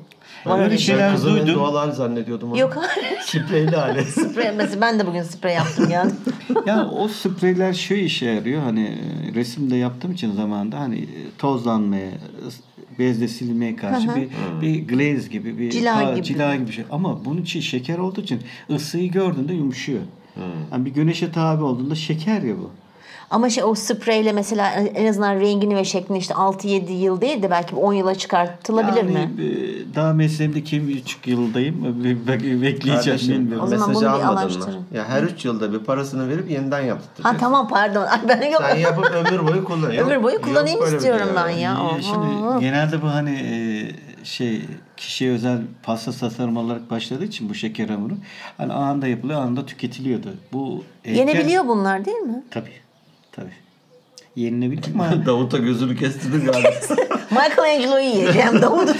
Var 0.47 0.65
Öyle 0.65 0.79
şeyler- 0.79 1.17
şey. 1.17 1.27
Ben 1.27 1.35
duydum. 1.35 1.55
doğal 1.55 1.93
zannediyordum 1.93 2.51
onu. 2.53 2.59
Yok 2.59 2.73
hayır. 2.81 3.21
Spreyli 3.21 3.77
hali. 3.77 4.05
sprey 4.11 4.53
mesela 4.57 4.81
ben 4.81 4.99
de 4.99 5.07
bugün 5.07 5.23
sprey 5.23 5.55
yaptım 5.55 5.91
ya. 5.91 6.07
ya 6.67 6.89
o 6.91 7.09
spreyler 7.09 7.73
şu 7.73 7.95
işe 7.95 8.27
yarıyor. 8.27 8.63
Hani 8.63 8.85
e, 9.31 9.35
resimde 9.35 9.77
yaptığım 9.77 10.13
için 10.13 10.33
zamanında 10.33 10.81
hani 10.81 11.09
tozlanmaya, 11.39 12.11
bezle 12.99 13.29
silmeye 13.29 13.77
karşı 13.77 14.09
bir 14.17 14.29
bir 14.63 14.89
glaze 14.89 15.29
gibi 15.29 15.59
bir 15.59 15.71
Cila 15.71 16.03
pa- 16.03 16.15
gibi. 16.15 16.25
cila 16.25 16.55
gibi 16.57 16.67
bir 16.67 16.73
şey. 16.73 16.85
Ama 16.91 17.25
bunun 17.25 17.43
için 17.43 17.61
şeker 17.61 17.99
olduğu 17.99 18.21
için 18.21 18.41
ısıyı 18.71 19.11
gördüğünde 19.13 19.55
yumuşuyor. 19.55 20.01
Yani 20.73 20.85
bir 20.85 20.91
güneşe 20.91 21.33
tabi 21.33 21.63
olduğunda 21.65 21.95
şeker 21.95 22.43
ya 22.43 22.55
bu. 22.59 22.71
Ama 23.31 23.51
şey 23.51 23.65
o 23.65 23.75
spreyle 23.75 24.33
mesela 24.33 24.71
en 24.71 25.07
azından 25.07 25.41
rengini 25.41 25.77
ve 25.77 25.85
şeklini 25.85 26.19
işte 26.19 26.35
6-7 26.35 26.93
yıl 26.93 27.21
değil 27.21 27.43
de 27.43 27.51
belki 27.51 27.75
10 27.75 27.93
yıla 27.93 28.15
çıkartılabilir 28.15 28.97
Yani, 28.97 29.13
mi? 29.13 29.31
e, 29.43 29.95
Daha 29.95 30.13
mesleğimde 30.13 30.59
iki 30.59 31.03
buçuk 31.03 31.27
yıldayım. 31.27 32.05
Be- 32.05 32.27
be- 32.27 32.63
Bekleyeceğim 32.63 33.05
Kardeşim 33.05 33.35
bilmiyorum. 33.35 33.65
O 33.65 33.67
zaman 33.67 33.89
mesajı 33.89 34.07
bunu 34.07 34.49
bir 34.49 34.57
mı? 34.79 34.85
Ya 34.95 35.09
her 35.09 35.23
üç 35.23 35.45
yılda 35.45 35.73
bir 35.73 35.79
parasını 35.79 36.29
verip 36.29 36.51
yeniden 36.51 36.81
Ha 36.81 36.87
yaptırtacaksın. 36.87 37.39
tamam 37.39 37.69
pardon. 37.69 38.03
Ay, 38.03 38.19
ben 38.29 38.51
yok. 38.51 38.63
Sen 38.71 38.77
yapıp 38.79 39.05
ömür 39.11 39.49
boyu 39.49 39.65
kullan. 39.65 39.93
Yok- 39.93 40.07
Ömür 40.11 40.23
boyu 40.23 40.35
yok 40.35 40.45
kullanayım 40.45 40.81
böyle 40.81 40.93
bir 40.93 40.97
istiyorum 40.97 41.27
şey 41.27 41.37
ben 41.45 41.51
ya. 41.51 41.73
Ee, 41.75 41.83
Oho. 41.83 42.01
Şimdi 42.03 42.61
genelde 42.61 43.03
bu 43.03 43.07
hani 43.09 43.31
e, 43.31 43.55
şey 44.25 44.63
kişiye 44.97 45.33
özel 45.33 45.59
pasta 45.83 46.13
tasarım 46.13 46.57
olarak 46.57 46.91
başladığı 46.91 47.25
için 47.25 47.49
bu 47.49 47.55
şeker 47.55 47.89
hamuru 47.89 48.15
hani 48.59 48.73
anında 48.73 49.07
yapılıyor 49.07 49.41
anında 49.41 49.67
tüketiliyordu. 49.67 50.29
Bu 50.53 50.85
Yenebiliyor 51.05 51.69
bunlar 51.69 52.05
değil 52.05 52.17
mi? 52.17 52.43
Tabii. 52.51 52.82
Tabii. 53.33 53.53
Yenilebilir 54.37 54.85
ama 54.95 55.27
Davut'a 55.27 55.59
gözünü 55.59 55.97
kestirdin 55.97 56.45
galiba. 56.47 56.69
Michelangelo'yu 57.31 58.05
yiyeceğim 58.05 58.63
Davut'u 58.63 58.95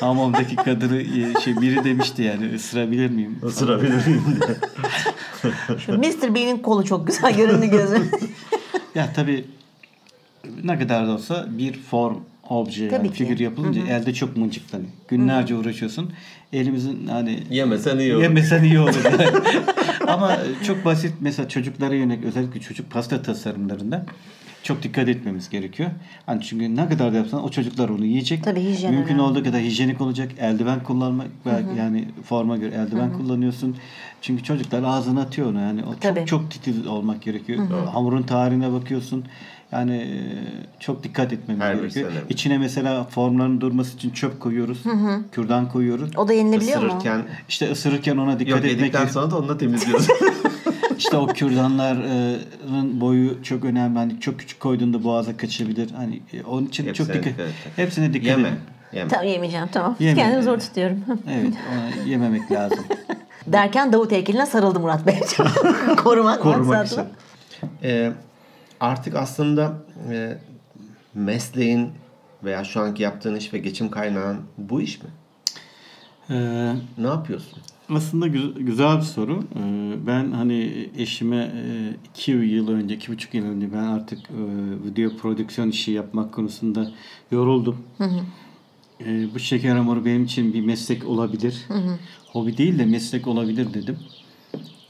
hamamdaki 0.00 0.56
kadını 0.56 1.00
e, 1.00 1.40
şey 1.40 1.60
biri 1.60 1.84
demişti 1.84 2.22
yani 2.22 2.54
ısırabilir 2.54 3.10
miyim? 3.10 3.38
Isırabilir 3.48 4.06
miyim 4.06 4.24
diye. 4.40 5.78
Şu 5.78 5.98
Mr. 5.98 6.34
Bean'in 6.34 6.58
kolu 6.58 6.84
çok 6.84 7.06
güzel 7.06 7.36
göründü 7.36 7.66
gözüm. 7.66 8.10
Ya 8.94 9.12
tabii 9.16 9.44
ne 10.64 10.78
kadar 10.78 11.06
da 11.06 11.10
olsa 11.10 11.46
bir 11.50 11.78
form 11.82 12.16
obje 12.50 12.88
Tabii 12.88 13.06
yani 13.06 13.16
ki. 13.16 13.24
figür 13.24 13.38
yapılınca 13.38 13.86
elde 13.86 14.14
çok 14.14 14.36
mıncıklanıyor. 14.36 14.90
Günlerce 15.08 15.54
uğraşıyorsun. 15.54 16.12
Elimizin 16.52 17.06
hani 17.06 17.38
Yemesen 17.50 17.98
iyi 17.98 18.14
olur. 18.14 18.22
Yemesen 18.22 18.64
iyi 18.64 18.78
olur. 18.78 19.04
Ama 20.06 20.36
çok 20.66 20.84
basit 20.84 21.12
mesela 21.20 21.48
çocuklara 21.48 21.94
yönelik 21.94 22.24
özellikle 22.24 22.60
çocuk 22.60 22.90
pasta 22.90 23.22
tasarımlarında 23.22 24.06
çok 24.62 24.82
dikkat 24.82 25.08
etmemiz 25.08 25.50
gerekiyor. 25.50 25.90
Hani 26.26 26.42
çünkü 26.42 26.76
ne 26.76 26.88
kadar 26.88 27.12
da 27.12 27.16
yapsan 27.16 27.44
o 27.44 27.50
çocuklar 27.50 27.88
onu 27.88 28.04
yiyecek. 28.04 28.44
Tabii 28.44 28.60
hijyen 28.60 28.94
Mümkün 28.94 29.14
önemli. 29.14 29.22
olduğu 29.22 29.44
kadar 29.44 29.60
hijyenik 29.60 30.00
olacak. 30.00 30.32
Eldiven 30.38 30.82
kullanmak 30.82 31.26
belki 31.46 31.78
yani 31.78 32.08
forma 32.24 32.56
göre 32.56 32.74
eldiven 32.74 33.12
kullanıyorsun. 33.12 33.76
Çünkü 34.22 34.42
çocuklar 34.44 34.82
ağzına 34.82 35.20
atıyor 35.20 35.50
onu. 35.50 35.60
Yani 35.60 35.84
o 35.84 35.94
Tabii. 36.00 36.18
çok 36.18 36.28
çok 36.28 36.50
titiz 36.50 36.86
olmak 36.86 37.22
gerekiyor. 37.22 37.58
Hamurun 37.92 38.22
tarihine 38.22 38.72
bakıyorsun. 38.72 39.24
Yani 39.72 39.96
e, 39.96 40.08
çok 40.80 41.04
dikkat 41.04 41.32
etmemiz 41.32 41.62
Her 41.62 41.74
gerekiyor. 41.74 42.10
önemli. 42.10 42.24
İçine 42.32 42.58
mesela 42.58 43.04
formların 43.04 43.60
durması 43.60 43.96
için 43.96 44.10
çöp 44.10 44.40
koyuyoruz. 44.40 44.82
Kürdan 45.32 45.68
koyuyoruz. 45.68 46.16
O 46.16 46.28
da 46.28 46.32
yenilebiliyor 46.32 46.80
mu? 46.82 46.86
Isırırken 46.86 47.22
İşte 47.48 47.70
ısırırken 47.72 48.16
ona 48.16 48.38
dikkat 48.38 48.48
yok 48.50 48.58
etmek 48.58 48.70
yedikten 48.70 49.00
gerekiyor. 49.02 49.22
sonra 49.24 49.30
da 49.30 49.38
onu 49.38 49.48
da 49.48 49.58
temizliyorsun. 49.58 50.14
İşte 50.98 51.16
o 51.16 51.26
kürdanların 51.26 53.00
boyu 53.00 53.42
çok 53.42 53.64
önemli. 53.64 53.98
Hani 53.98 54.20
çok 54.20 54.38
küçük 54.38 54.60
koyduğunda 54.60 55.04
boğaza 55.04 55.36
kaçabilir. 55.36 55.90
Hani 55.96 56.20
e, 56.32 56.42
onun 56.42 56.66
için 56.66 56.86
Hepsine 56.86 57.06
çok 57.06 57.14
dikkat. 57.16 57.32
dikkat. 57.32 57.46
Hepsine 57.76 58.12
dikkat 58.12 58.26
Yeme. 58.30 58.48
edin. 58.48 58.58
Yeme. 58.92 59.08
Tamam 59.08 59.26
yemeyeceğim 59.26 59.66
tamam. 59.72 59.96
Yeme. 60.00 60.20
Kendimi 60.20 60.42
zor 60.42 60.58
tutuyorum. 60.58 60.98
Evet 61.30 61.46
ona 61.72 62.06
yememek 62.08 62.52
lazım. 62.52 62.78
Derken 63.46 63.92
Davut 63.92 64.12
heykeline 64.12 64.46
sarıldı 64.46 64.80
Murat 64.80 65.06
Bey. 65.06 65.20
Korumak, 65.96 66.42
Korumak 66.42 66.66
maksatlı. 66.66 67.02
için. 67.02 67.68
Ee, 67.82 68.12
artık 68.80 69.16
aslında 69.16 69.82
e, 70.10 70.38
mesleğin 71.14 71.88
veya 72.44 72.64
şu 72.64 72.80
anki 72.80 73.02
yaptığın 73.02 73.34
iş 73.34 73.52
ve 73.54 73.58
geçim 73.58 73.90
kaynağın 73.90 74.38
bu 74.58 74.80
iş 74.82 75.02
mi? 75.02 75.08
Ee, 76.30 76.72
Ne 76.98 77.06
yapıyorsun? 77.06 77.58
Aslında 77.94 78.26
gü- 78.26 78.62
güzel 78.62 78.96
bir 78.96 79.02
soru. 79.02 79.44
Ee, 79.56 80.06
Ben 80.06 80.30
hani 80.32 80.88
eşime 80.96 81.36
e, 81.36 81.90
iki 82.10 82.30
yıl 82.32 82.68
önce, 82.68 82.94
iki 82.94 83.12
buçuk 83.12 83.34
yıl 83.34 83.44
önce 83.46 83.72
ben 83.72 83.82
artık 83.82 84.18
e, 84.18 84.34
video 84.84 85.16
prodüksiyon 85.16 85.68
işi 85.70 85.90
yapmak 85.92 86.32
konusunda 86.34 86.90
yoruldum. 87.30 87.78
Ee, 89.00 89.34
Bu 89.34 89.38
şeker 89.38 89.76
hamuru 89.76 90.04
benim 90.04 90.24
için 90.24 90.52
bir 90.54 90.60
meslek 90.60 91.06
olabilir. 91.06 91.66
Hobi 92.32 92.56
değil 92.56 92.78
de 92.78 92.84
meslek 92.86 93.26
olabilir 93.26 93.74
dedim. 93.74 93.98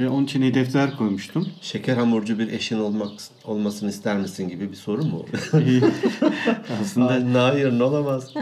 Ve 0.01 0.09
onun 0.09 0.25
için 0.25 0.43
hedefler 0.43 0.97
koymuştum. 0.97 1.49
Şeker 1.61 1.97
hamurcu 1.97 2.39
bir 2.39 2.53
eşin 2.53 2.79
olmak 2.79 3.11
olmasını 3.45 3.91
ister 3.91 4.17
misin 4.17 4.49
gibi 4.49 4.71
bir 4.71 4.77
soru 4.77 5.05
mu? 5.05 5.27
Aslında 6.83 7.07
Hayır, 7.07 7.81
olamaz. 7.81 8.35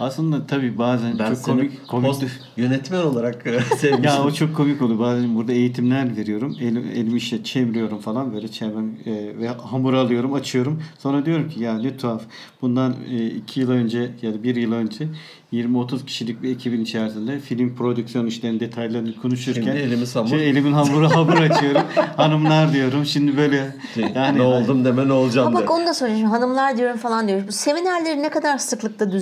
Aslında 0.00 0.46
tabii 0.46 0.78
bazen 0.78 1.18
Ben 1.18 1.34
çok 1.34 1.44
komik 1.44 1.88
komik 1.88 2.06
post 2.06 2.24
yönetmen 2.56 2.98
olarak 2.98 3.46
e, 3.46 3.60
sevmiştim. 3.76 4.04
Ya 4.04 4.22
o 4.24 4.30
çok 4.30 4.56
komik 4.56 4.82
oluyor. 4.82 4.98
Bazen 4.98 5.34
burada 5.36 5.52
eğitimler 5.52 6.16
veriyorum. 6.16 6.56
Elim, 6.60 6.90
elimi 6.94 7.16
işte 7.18 7.44
çeviriyorum 7.44 7.98
falan 7.98 8.32
böyle 8.34 8.48
çevrem 8.48 8.90
e, 9.06 9.12
ve 9.38 9.48
hamur 9.48 9.94
alıyorum, 9.94 10.34
açıyorum. 10.34 10.82
Sonra 10.98 11.26
diyorum 11.26 11.48
ki 11.48 11.62
ya 11.62 11.78
ne 11.78 11.96
tuhaf. 11.96 12.22
Bundan 12.62 12.94
e, 13.10 13.26
iki 13.26 13.60
yıl 13.60 13.70
önce 13.70 14.10
ya 14.22 14.34
da 14.34 14.42
bir 14.42 14.56
yıl 14.56 14.72
önce 14.72 15.08
20-30 15.52 16.04
kişilik 16.04 16.42
bir 16.42 16.50
ekibin 16.50 16.80
içerisinde 16.80 17.40
film 17.40 17.74
prodüksiyon 17.76 18.26
işlerinin 18.26 18.60
detaylarını 18.60 19.16
konuşurken 19.16 19.62
Şimdi 19.62 19.78
elimiz 19.78 20.16
hamur. 20.16 20.28
şey, 20.28 20.50
elimin 20.50 20.72
hamuru 20.72 21.10
hamur 21.16 21.36
açıyorum. 21.36 21.82
Hanımlar 22.16 22.72
diyorum. 22.72 23.04
Şimdi 23.06 23.36
böyle 23.36 23.76
yani 24.14 24.38
ne 24.38 24.42
oldum 24.42 24.84
deme 24.84 25.08
ne 25.08 25.12
olacağım 25.12 25.52
de. 25.52 25.56
bak 25.56 25.70
onu 25.70 25.86
da 25.86 25.94
sorayım. 25.94 26.30
Hanımlar 26.30 26.76
diyorum 26.76 26.96
falan 26.96 27.28
diyoruz. 27.28 27.48
Bu 27.48 27.52
seminerleri 27.52 28.22
ne 28.22 28.28
kadar 28.28 28.58
sıklıkta 28.58 29.12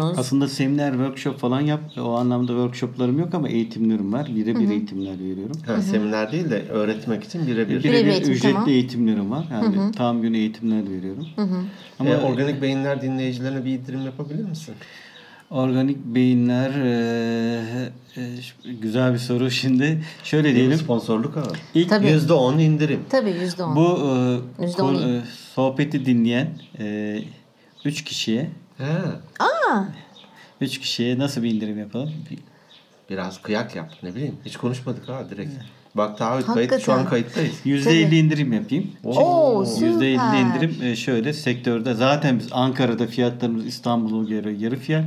düzenliyorsunuz? 0.00 0.18
Aslında 0.26 0.48
seminer, 0.48 0.90
workshop 0.92 1.38
falan 1.38 1.60
yap. 1.60 1.80
O 2.00 2.10
anlamda 2.12 2.46
workshoplarım 2.52 3.18
yok 3.18 3.34
ama 3.34 3.48
eğitimlerim 3.48 4.12
var. 4.12 4.28
Birebir 4.36 4.68
eğitimler 4.70 5.18
veriyorum. 5.18 5.56
Ha, 5.66 5.82
seminer 5.82 6.32
değil 6.32 6.50
de 6.50 6.62
öğretmek 6.68 7.24
için 7.24 7.46
birebir. 7.46 7.68
Birebir 7.74 7.84
Birebir 7.92 8.10
eğitim, 8.10 8.32
ücretli 8.32 8.52
tamam. 8.52 8.68
eğitimlerim 8.68 9.30
var. 9.30 9.44
Yani 9.52 9.92
tam 9.92 10.22
gün 10.22 10.34
eğitimler 10.34 10.90
veriyorum. 10.90 11.26
Ama 11.98 12.10
E, 12.10 12.16
organik 12.16 12.62
beyinler 12.62 13.02
dinleyicilerine 13.02 13.64
bir 13.64 13.70
indirim 13.70 14.00
yapabilir 14.04 14.44
misin? 14.44 14.74
organik 15.50 15.98
beyinler 16.04 16.70
e, 16.70 17.92
e, 18.16 18.22
güzel 18.80 19.12
bir 19.12 19.18
soru 19.18 19.50
şimdi. 19.60 20.02
Şöyle 20.24 20.54
Diyelim. 20.54 20.78
Sponsorluk 20.78 21.36
al. 21.36 21.44
İlk 21.74 21.88
Tabii. 21.88 22.06
%10 22.06 22.60
indirim. 22.62 23.00
Tabii 23.10 23.30
yüzde 23.30 23.62
on. 23.64 23.76
bu 23.76 23.98
e, 24.60 24.64
Yüzde 24.64 24.76
konu- 24.82 24.98
on 24.98 25.02
iyi. 25.08 25.16
e, 25.18 25.22
sohbeti 25.54 26.06
dinleyen 26.06 26.48
e, 26.78 27.18
üç 27.84 28.04
kişiye 28.04 28.50
He. 28.80 28.98
üç 30.60 30.78
kişiye 30.78 31.18
nasıl 31.18 31.42
bir 31.42 31.50
indirim 31.54 31.78
yapalım? 31.78 32.12
Bir- 32.30 32.38
Biraz 33.10 33.42
kıyak 33.42 33.76
yap. 33.76 33.92
Ne 34.02 34.14
bileyim. 34.14 34.36
Hiç 34.44 34.56
konuşmadık 34.56 35.08
ha 35.08 35.30
direkt. 35.30 35.50
Bak 35.94 36.18
daha 36.18 36.54
kayıt, 36.54 36.80
şu 36.82 36.92
an 36.92 37.06
kayıttayız. 37.08 37.54
Yüzde 37.64 37.90
elli 37.90 38.18
indirim 38.18 38.52
yapayım. 38.52 38.90
Oo, 39.04 39.60
Yüzde 39.80 40.08
elli 40.08 40.18
süper. 40.18 40.40
indirim 40.40 40.76
e, 40.82 40.96
şöyle 40.96 41.32
sektörde 41.32 41.94
zaten 41.94 42.38
biz 42.38 42.48
Ankara'da 42.52 43.06
fiyatlarımız 43.06 43.66
İstanbul'a 43.66 44.28
göre 44.28 44.52
yarı 44.52 44.76
fiyat. 44.76 45.04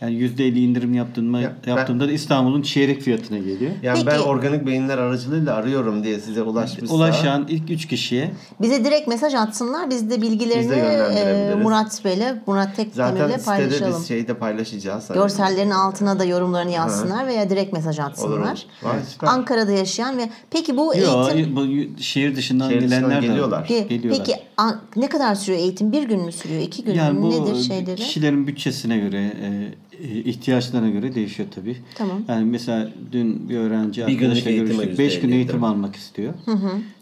Yani 0.00 0.14
yüzde 0.14 0.46
elli 0.46 0.60
indirim 0.60 0.94
yaptığımda, 0.94 1.40
Ya, 1.40 1.52
ben- 1.66 1.70
yaptığımda 1.70 2.08
da 2.08 2.12
İstanbul'un 2.12 2.62
çeyrek 2.62 3.02
fiyatına 3.02 3.38
geliyor. 3.38 3.70
Yani 3.82 4.06
ben 4.06 4.16
Peki. 4.16 4.28
organik 4.28 4.66
beyinler 4.66 4.98
aracılığıyla 4.98 5.54
arıyorum 5.54 6.04
diye 6.04 6.20
size 6.20 6.42
ulaşmışsa. 6.42 6.94
Ulaşan 6.94 7.46
ilk 7.48 7.70
üç 7.70 7.86
kişiye 7.88 8.30
Bize 8.60 8.84
direkt 8.84 9.08
mesaj 9.08 9.34
atsınlar. 9.34 9.90
Biz 9.90 10.10
de 10.10 10.22
bilgilerini 10.22 10.62
Biz 10.62 10.70
de 10.70 11.50
e, 11.52 11.54
Murat 11.62 12.04
Bey'le, 12.04 12.34
Murat 12.46 12.68
Zaten 12.68 12.84
Tekdemir'le 12.84 13.28
sitede 13.38 13.44
paylaşalım. 13.44 13.94
biz 13.98 14.08
şeyde 14.08 14.34
paylaşacağız. 14.34 15.10
Hani. 15.10 15.18
Görsellerin 15.18 15.70
altına 15.70 16.18
da 16.18 16.24
yorumlarını 16.24 16.70
yazsınlar 16.70 17.26
veya 17.26 17.50
direkt 17.50 17.72
mesaj 17.72 17.98
atsınlar. 17.98 18.66
Olur, 18.84 18.90
süper. 19.12 19.28
Ankara'da 19.28 19.72
yaşayan 19.72 20.18
ve 20.18 20.28
peki 20.50 20.76
bu 20.76 20.94
Yok, 20.96 21.30
eğitim 21.34 21.56
bu 21.56 21.66
şehir 22.02 22.36
dışından 22.36 22.68
Şehir 22.68 22.80
dışından 22.80 23.00
gelenler 23.00 23.22
de 23.22 23.26
geliyorlar. 23.26 23.64
Ge- 23.66 23.88
Geliyorlar. 23.88 24.24
Peki 24.26 24.40
an- 24.56 24.80
ne 24.96 25.08
kadar 25.08 25.34
sürüyor 25.34 25.60
eğitim? 25.62 25.92
Bir 25.92 26.02
gün 26.02 26.20
mü 26.24 26.32
sürüyor? 26.32 26.62
iki 26.62 26.84
gün 26.84 26.94
yani 26.94 27.18
mü? 27.18 27.22
bu 27.22 27.30
Nedir 27.30 27.62
şeyleri? 27.62 27.96
kişilerin 27.96 28.46
bütçesine 28.46 28.98
göre, 28.98 29.22
e, 29.42 29.68
ihtiyaçlarına 30.02 30.88
göre 30.90 31.14
değişiyor 31.14 31.48
tabii. 31.54 31.76
Tamam. 31.94 32.22
Yani 32.28 32.44
mesela 32.44 32.90
dün 33.12 33.48
bir 33.48 33.56
öğrenci 33.56 34.06
Bir 34.06 34.14
arkadaşla 34.14 34.50
görüştük. 34.50 34.88
yüzde 34.88 34.98
5 34.98 35.20
gün 35.20 35.30
eğitim 35.32 35.64
almak 35.64 35.96
istiyor. 35.96 36.34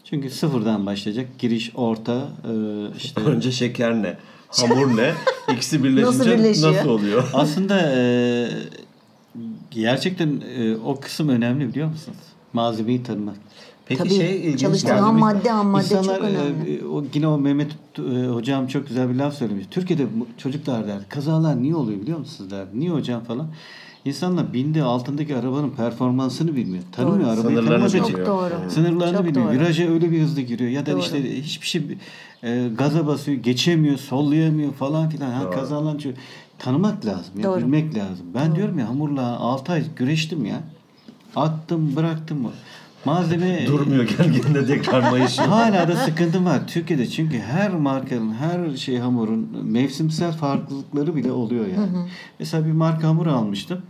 Çünkü 0.03 0.29
sıfırdan 0.29 0.85
başlayacak. 0.85 1.27
Giriş, 1.39 1.71
orta, 1.75 2.29
e, 2.43 2.51
işte 2.97 3.21
Önce 3.21 3.51
şeker 3.51 3.93
ne? 4.03 4.17
Hamur 4.47 4.97
ne? 4.97 5.13
İkisi 5.53 5.83
birleşince 5.83 6.05
Nasıl 6.19 6.25
birleşiyor? 6.25 6.73
nasıl 6.73 6.89
oluyor? 6.89 7.29
Aslında 7.33 7.91
e, 7.95 8.47
gerçekten 9.71 10.41
e, 10.57 10.75
o 10.75 10.99
kısım 10.99 11.29
önemli 11.29 11.69
biliyor 11.69 11.87
musunuz? 11.87 12.17
Malzemeyi 12.53 13.03
tanımak. 13.03 13.35
Peki 13.87 13.99
Tabii, 13.99 14.09
şey 14.09 14.37
ilginç 14.45 14.59
çalıştığın 14.59 14.89
geldi. 14.89 15.01
ham 15.01 15.19
madde 15.19 15.49
ham 15.49 15.67
madde 15.67 15.83
İnsanlar, 15.83 16.15
çok 16.15 16.23
önemli. 16.25 16.73
e, 16.75 16.85
o 16.85 17.03
yine 17.13 17.27
o 17.27 17.37
Mehmet 17.37 17.71
e, 17.99 18.01
hocam 18.27 18.67
çok 18.67 18.87
güzel 18.87 19.09
bir 19.09 19.15
laf 19.15 19.33
söylemiş. 19.33 19.65
Türkiye'de 19.71 20.07
çocuklar 20.37 20.87
der 20.87 21.09
kazalar 21.09 21.61
niye 21.61 21.75
oluyor 21.75 22.01
biliyor 22.01 22.19
musunuz 22.19 22.51
der. 22.51 22.65
Niye 22.73 22.91
hocam 22.91 23.23
falan. 23.23 23.47
İnsanlar 24.05 24.53
bindi 24.53 24.83
altındaki 24.83 25.35
arabanın 25.35 25.69
performansını 25.69 26.55
bilmiyor. 26.55 26.83
Tanımıyor 26.91 27.37
Doğru. 27.37 27.47
arabayı 27.47 27.79
Çok 27.79 27.89
için. 27.89 28.03
bilmiyor. 28.07 28.27
doğru. 28.27 28.53
Sınırlarını 28.69 29.17
Çok 29.17 29.25
bilmiyor. 29.25 29.45
doğru. 29.51 29.59
Viraja 29.59 29.89
öyle 29.89 30.11
bir 30.11 30.21
hızlı 30.21 30.41
giriyor. 30.41 30.69
Ya 30.69 30.85
da 30.85 30.91
Doğru. 30.91 30.99
işte 30.99 31.41
hiçbir 31.41 31.67
şey 31.67 31.81
e, 32.43 32.67
gaza 32.77 33.07
basıyor, 33.07 33.37
geçemiyor, 33.37 33.97
sollayamıyor 33.97 34.73
falan 34.73 35.09
filan. 35.09 35.31
Ha, 35.31 35.49
kazalan 35.51 35.97
çünkü 35.97 36.17
tanımak 36.59 37.05
lazım. 37.05 37.33
Ya, 37.37 37.43
Doğru. 37.43 37.57
bilmek 37.59 37.95
lazım. 37.95 38.25
Ben 38.35 38.55
diyorum 38.55 38.79
ya 38.79 38.89
hamurla 38.89 39.37
6 39.39 39.71
ay 39.71 39.83
güreştim 39.95 40.45
ya. 40.45 40.59
Attım, 41.35 41.95
bıraktım. 41.95 42.47
Malzeme 43.05 43.67
Durmuyor 43.67 44.03
geldiğinde 44.03 44.65
tekrar 44.65 45.11
mayışıyor. 45.11 45.47
Hala 45.47 45.87
da 45.87 45.95
sıkıntı 45.95 46.45
var 46.45 46.67
Türkiye'de 46.67 47.07
çünkü 47.07 47.39
her 47.39 47.73
markanın, 47.73 48.33
her 48.33 48.77
şey 48.77 48.97
hamurun 48.97 49.49
mevsimsel 49.63 50.31
farklılıkları 50.31 51.15
bile 51.15 51.31
oluyor 51.31 51.65
yani. 51.65 52.09
Mesela 52.39 52.65
bir 52.65 52.71
marka 52.71 53.07
hamur 53.07 53.27
almıştım. 53.27 53.81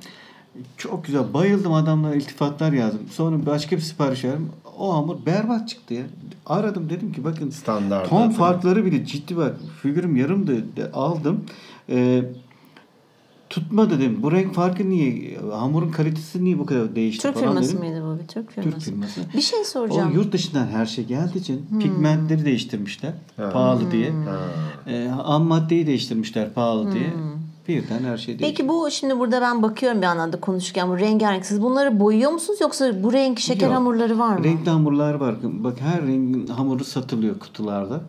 Çok 0.78 1.06
güzel. 1.06 1.34
Bayıldım 1.34 1.74
adamlara 1.74 2.16
iltifatlar 2.16 2.72
yazdım. 2.74 3.02
Sonra 3.12 3.46
başka 3.46 3.76
bir 3.76 3.82
sipariş 3.82 4.24
verdim. 4.24 4.50
O 4.78 4.96
hamur 4.96 5.26
berbat 5.26 5.70
çıktı 5.70 5.94
ya. 5.94 6.04
Aradım 6.46 6.90
dedim 6.90 7.12
ki 7.12 7.24
bakın 7.24 7.50
Standart. 7.50 8.10
ton 8.10 8.30
farkları 8.30 8.86
bile 8.86 9.06
ciddi 9.06 9.38
bak. 9.38 9.56
Figürüm 9.82 10.16
yarımdı. 10.16 10.66
Aldım. 10.94 11.46
Ee, 11.90 12.24
tutma 13.50 13.90
dedim. 13.90 14.20
Bu 14.24 14.32
renk 14.32 14.54
farkı 14.54 14.90
niye? 14.90 15.38
Hamurun 15.52 15.92
kalitesi 15.92 16.44
niye 16.44 16.60
bu 16.60 16.66
kadar 16.66 16.96
değişti 16.96 17.22
Türk 17.24 17.34
falan 17.36 17.48
firması 17.48 17.70
dedim. 17.70 17.80
mıydı 17.80 18.04
bu? 18.06 18.20
Bir 18.24 18.28
Türk 18.28 18.52
firması. 18.52 18.72
Türk 18.76 18.84
firması. 18.86 19.22
Bir 19.38 19.42
şey 19.42 19.64
soracağım. 19.64 20.12
O 20.12 20.16
yurt 20.16 20.32
dışından 20.34 20.68
her 20.68 20.86
şey 20.86 21.06
geldiği 21.06 21.38
için 21.40 21.66
Hmm. 21.70 21.80
pigmentleri 21.80 22.46
değiştirmişler. 22.46 23.12
Pahalı 23.54 23.92
diye. 23.92 24.12
Ee, 24.88 25.08
ham 25.08 25.44
maddeyi 25.44 25.88
değiştirmişler 25.88 26.54
pahalı 26.54 26.92
diye. 26.94 27.14
Birden 27.68 28.04
her 28.04 28.18
şey 28.18 28.40
değişti. 28.40 28.48
Hmm. 28.48 28.68
Peki 28.68 28.68
bu 28.70 28.92
şimdi 28.92 29.20
burada 29.20 29.42
ben 29.42 29.64
bakıyorum 29.64 30.02
bir 30.02 30.06
anlamda 30.06 30.40
konuşurken 30.40 30.90
bu 30.90 31.00
rengarenk. 31.00 31.46
Siz 31.46 31.62
bunları 31.62 32.00
boyuyor 32.00 32.32
musunuz 32.32 32.62
yoksa 32.62 33.04
bu 33.04 33.14
renk 33.14 33.40
şeker 33.40 33.68
Yok. 33.68 33.76
hamurları 33.76 34.20
var 34.20 34.38
mı? 34.38 34.44
Renkli 34.44 34.70
hamurlar 34.70 35.14
var. 35.14 35.36
Bak 35.44 35.82
her 35.82 36.02
rengin 36.02 36.48
hamuru 36.48 36.84
satılıyor 36.86 37.40
kutularda. 37.40 38.02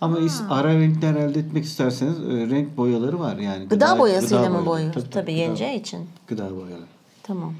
Ama 0.00 0.18
is- 0.18 0.42
ara 0.50 0.74
renkler 0.74 1.14
elde 1.14 1.38
etmek 1.38 1.64
isterseniz 1.64 2.18
e, 2.20 2.50
renk 2.50 2.76
boyaları 2.76 3.20
var 3.20 3.36
yani. 3.36 3.64
Gıda, 3.68 3.98
boyasıyla 3.98 4.46
gıda 4.46 4.58
mı 4.58 4.66
boyuyor? 4.66 4.92
Tabii, 4.92 5.10
Tabii, 5.10 5.32
yeneceği 5.32 5.80
için. 5.80 6.00
Gıda, 6.26 6.44
gıda 6.44 6.56
boyaları. 6.56 6.84
Tamam. 7.22 7.54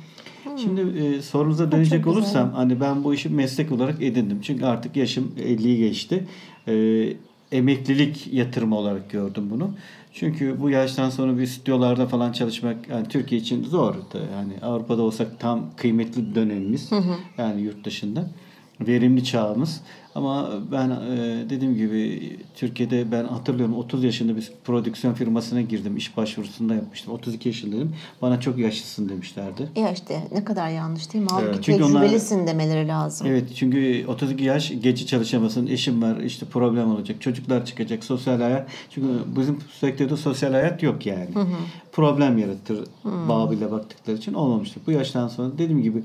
Şimdi 0.57 0.99
e, 0.99 1.23
sorunuza 1.23 1.73
dönecek 1.73 2.05
çok 2.05 2.15
güzel. 2.15 2.23
olursam 2.23 2.53
hani 2.53 2.81
ben 2.81 3.05
bu 3.05 3.15
işi 3.15 3.29
meslek 3.29 3.73
olarak 3.73 4.03
edindim. 4.03 4.41
Çünkü 4.43 4.65
artık 4.65 4.97
yaşım 4.97 5.33
50'yi 5.39 5.79
geçti. 5.79 6.27
E, 6.69 7.13
emeklilik 7.53 8.33
yatırımı 8.33 8.77
olarak 8.79 9.11
gördüm 9.11 9.49
bunu. 9.51 9.71
Çünkü 10.13 10.61
bu 10.61 10.71
yaştan 10.71 11.11
sonra 11.11 11.39
bir 11.39 11.47
stüdyolarda 11.47 12.07
falan 12.07 12.33
çalışmak 12.33 12.89
yani 12.89 13.09
Türkiye 13.09 13.41
için 13.41 13.65
zor. 13.65 13.95
Yani 14.15 14.53
Avrupa'da 14.63 15.03
olsak 15.03 15.41
tam 15.41 15.61
kıymetli 15.77 16.35
dönemimiz. 16.35 16.91
Yani 17.39 17.61
yurt 17.63 17.85
dışında. 17.85 18.31
Verimli 18.81 19.25
çağımız. 19.25 19.81
Ama 20.15 20.51
ben 20.73 20.91
e, 20.91 20.97
dediğim 21.51 21.75
gibi 21.75 22.37
Türkiye'de 22.55 23.13
ben 23.13 23.25
hatırlıyorum 23.25 23.75
30 23.75 24.05
yaşında 24.05 24.37
bir 24.37 24.53
prodüksiyon 24.65 25.15
firmasına 25.15 25.61
girdim. 25.61 25.97
iş 25.97 26.17
başvurusunda 26.17 26.75
yapmıştım. 26.75 27.13
32 27.15 27.49
yaşındayım. 27.49 27.93
Bana 28.23 28.41
çok 28.41 28.59
yaşlısın 28.59 29.09
demişlerdi. 29.09 29.69
Ya 29.77 29.93
işte 29.93 30.29
ne 30.33 30.45
kadar 30.45 30.71
yanlış 30.71 31.13
değil 31.13 31.25
mi? 31.25 31.31
Halbuki 31.33 31.63
Çünkü 31.63 31.85
onlar- 31.85 32.01
tecrübelisin 32.01 32.47
demeleri 32.47 32.89
lazım. 32.89 33.27
Evet 33.27 33.45
çünkü 33.55 34.05
32 34.09 34.45
yaş 34.45 34.73
gece 34.81 35.07
çalışamazsın, 35.07 35.67
eşim 35.67 36.03
var, 36.03 36.17
işte 36.17 36.47
problem 36.47 36.91
olacak, 36.91 37.21
çocuklar 37.21 37.67
çıkacak, 37.67 38.05
sosyal 38.05 38.41
hayat. 38.41 38.69
Çünkü 38.91 39.09
bizim 39.37 39.59
sektörde 39.81 40.17
sosyal 40.17 40.53
hayat 40.53 40.83
yok 40.83 41.07
yani. 41.07 41.29
Problem 41.93 42.39
yaratır 42.39 42.85
babıyla 43.05 43.71
baktıkları 43.71 44.17
için 44.17 44.35
olmamıştır. 44.35 44.83
Bu 44.87 44.91
yaştan 44.91 45.29
sonra 45.29 45.53
dediğim 45.59 45.83
gibi 45.83 46.03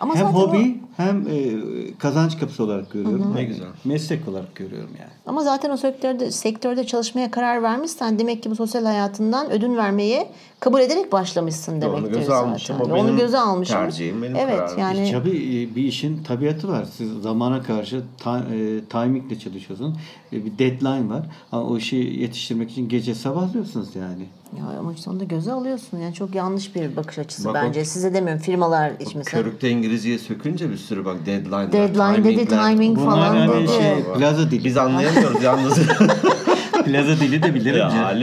Ama 0.00 0.16
hem 0.16 0.26
hobi 0.26 0.80
hem 0.98 1.26
e, 1.28 1.52
kazanç 1.98 2.38
kapısı 2.40 2.64
olarak 2.64 2.90
görüyorum. 2.90 3.34
Ne 3.34 3.44
güzel. 3.44 3.66
Meslek 3.84 4.28
olarak 4.28 4.54
görüyorum 4.54 4.90
yani. 5.00 5.10
Ama 5.26 5.42
zaten 5.42 5.70
o 5.70 5.76
sektörde 5.76 6.30
sektörde 6.30 6.86
çalışmaya 6.86 7.30
karar 7.30 7.62
vermişsen 7.62 8.18
demek 8.18 8.42
ki 8.42 8.50
bu 8.50 8.56
sosyal 8.56 8.84
hayatından 8.84 9.50
ödün 9.50 9.76
vermeye 9.76 10.30
kabul 10.60 10.80
ederek 10.80 11.12
başlamışsın 11.12 11.72
Onu 11.72 11.80
demektir 11.82 12.10
göze 12.12 12.24
zaten. 12.24 12.48
almışım, 12.48 12.76
o 12.80 12.84
Onu 12.84 12.94
benim 12.94 13.16
göze 13.16 13.38
almışım. 13.38 13.76
tercihim, 13.76 14.22
benim 14.22 14.36
evet 14.36 14.58
kararım. 14.58 14.78
yani 14.80 15.10
Tabii 15.12 15.30
e, 15.70 15.76
bir 15.76 15.82
işin 15.84 16.22
tabiatı 16.22 16.68
var. 16.68 16.86
Siz 16.96 17.12
zamana 17.22 17.62
karşı 17.62 18.02
ta, 18.18 18.38
e, 18.38 18.80
timingle 18.90 19.38
çalışıyorsun. 19.38 19.96
E, 20.32 20.44
bir 20.44 20.58
deadline 20.58 21.08
var. 21.08 21.26
Ama 21.52 21.62
o 21.64 21.76
işi 21.78 21.96
yetiştirmek 21.96 22.70
için 22.70 22.88
gece 22.88 23.14
sabahlıyorsunuz 23.14 23.96
yani. 23.96 24.26
ya 24.58 24.78
ama 24.78 24.92
işte 24.92 25.10
onu 25.10 25.20
da 25.20 25.24
göze 25.24 25.52
alıyorsun. 25.52 25.98
Yani 25.98 26.14
çok 26.14 26.34
yanlış 26.34 26.74
bir 26.76 26.96
bakış 26.96 27.18
açısı 27.18 27.44
Bak 27.48 27.56
o- 27.62 27.66
bence. 27.66 27.84
Size 27.84 28.14
demiyorum 28.14 28.42
firmalar 28.42 28.90
iç 29.00 29.14
mesela. 29.14 29.42
Körükte 29.42 29.70
İngilizceyi 29.70 30.18
sökünce 30.18 30.70
bir 30.70 30.76
sürü 30.88 31.04
bak 31.04 31.16
deadline 31.26 31.72
Deadline 31.72 32.24
dedi, 32.24 32.48
timing 32.48 32.98
Bunlar 32.98 33.10
falan 33.10 33.34
yani 33.34 33.52
dedi. 33.52 33.72
şey, 33.72 34.04
plaza 34.18 34.50
dili. 34.50 34.64
Biz 34.64 34.76
anlayamıyoruz 34.76 35.42
yalnız. 35.42 35.78
plaza 36.84 37.16
dili 37.20 37.42
de 37.42 37.54
bilirim. 37.54 37.78
ya. 37.78 38.14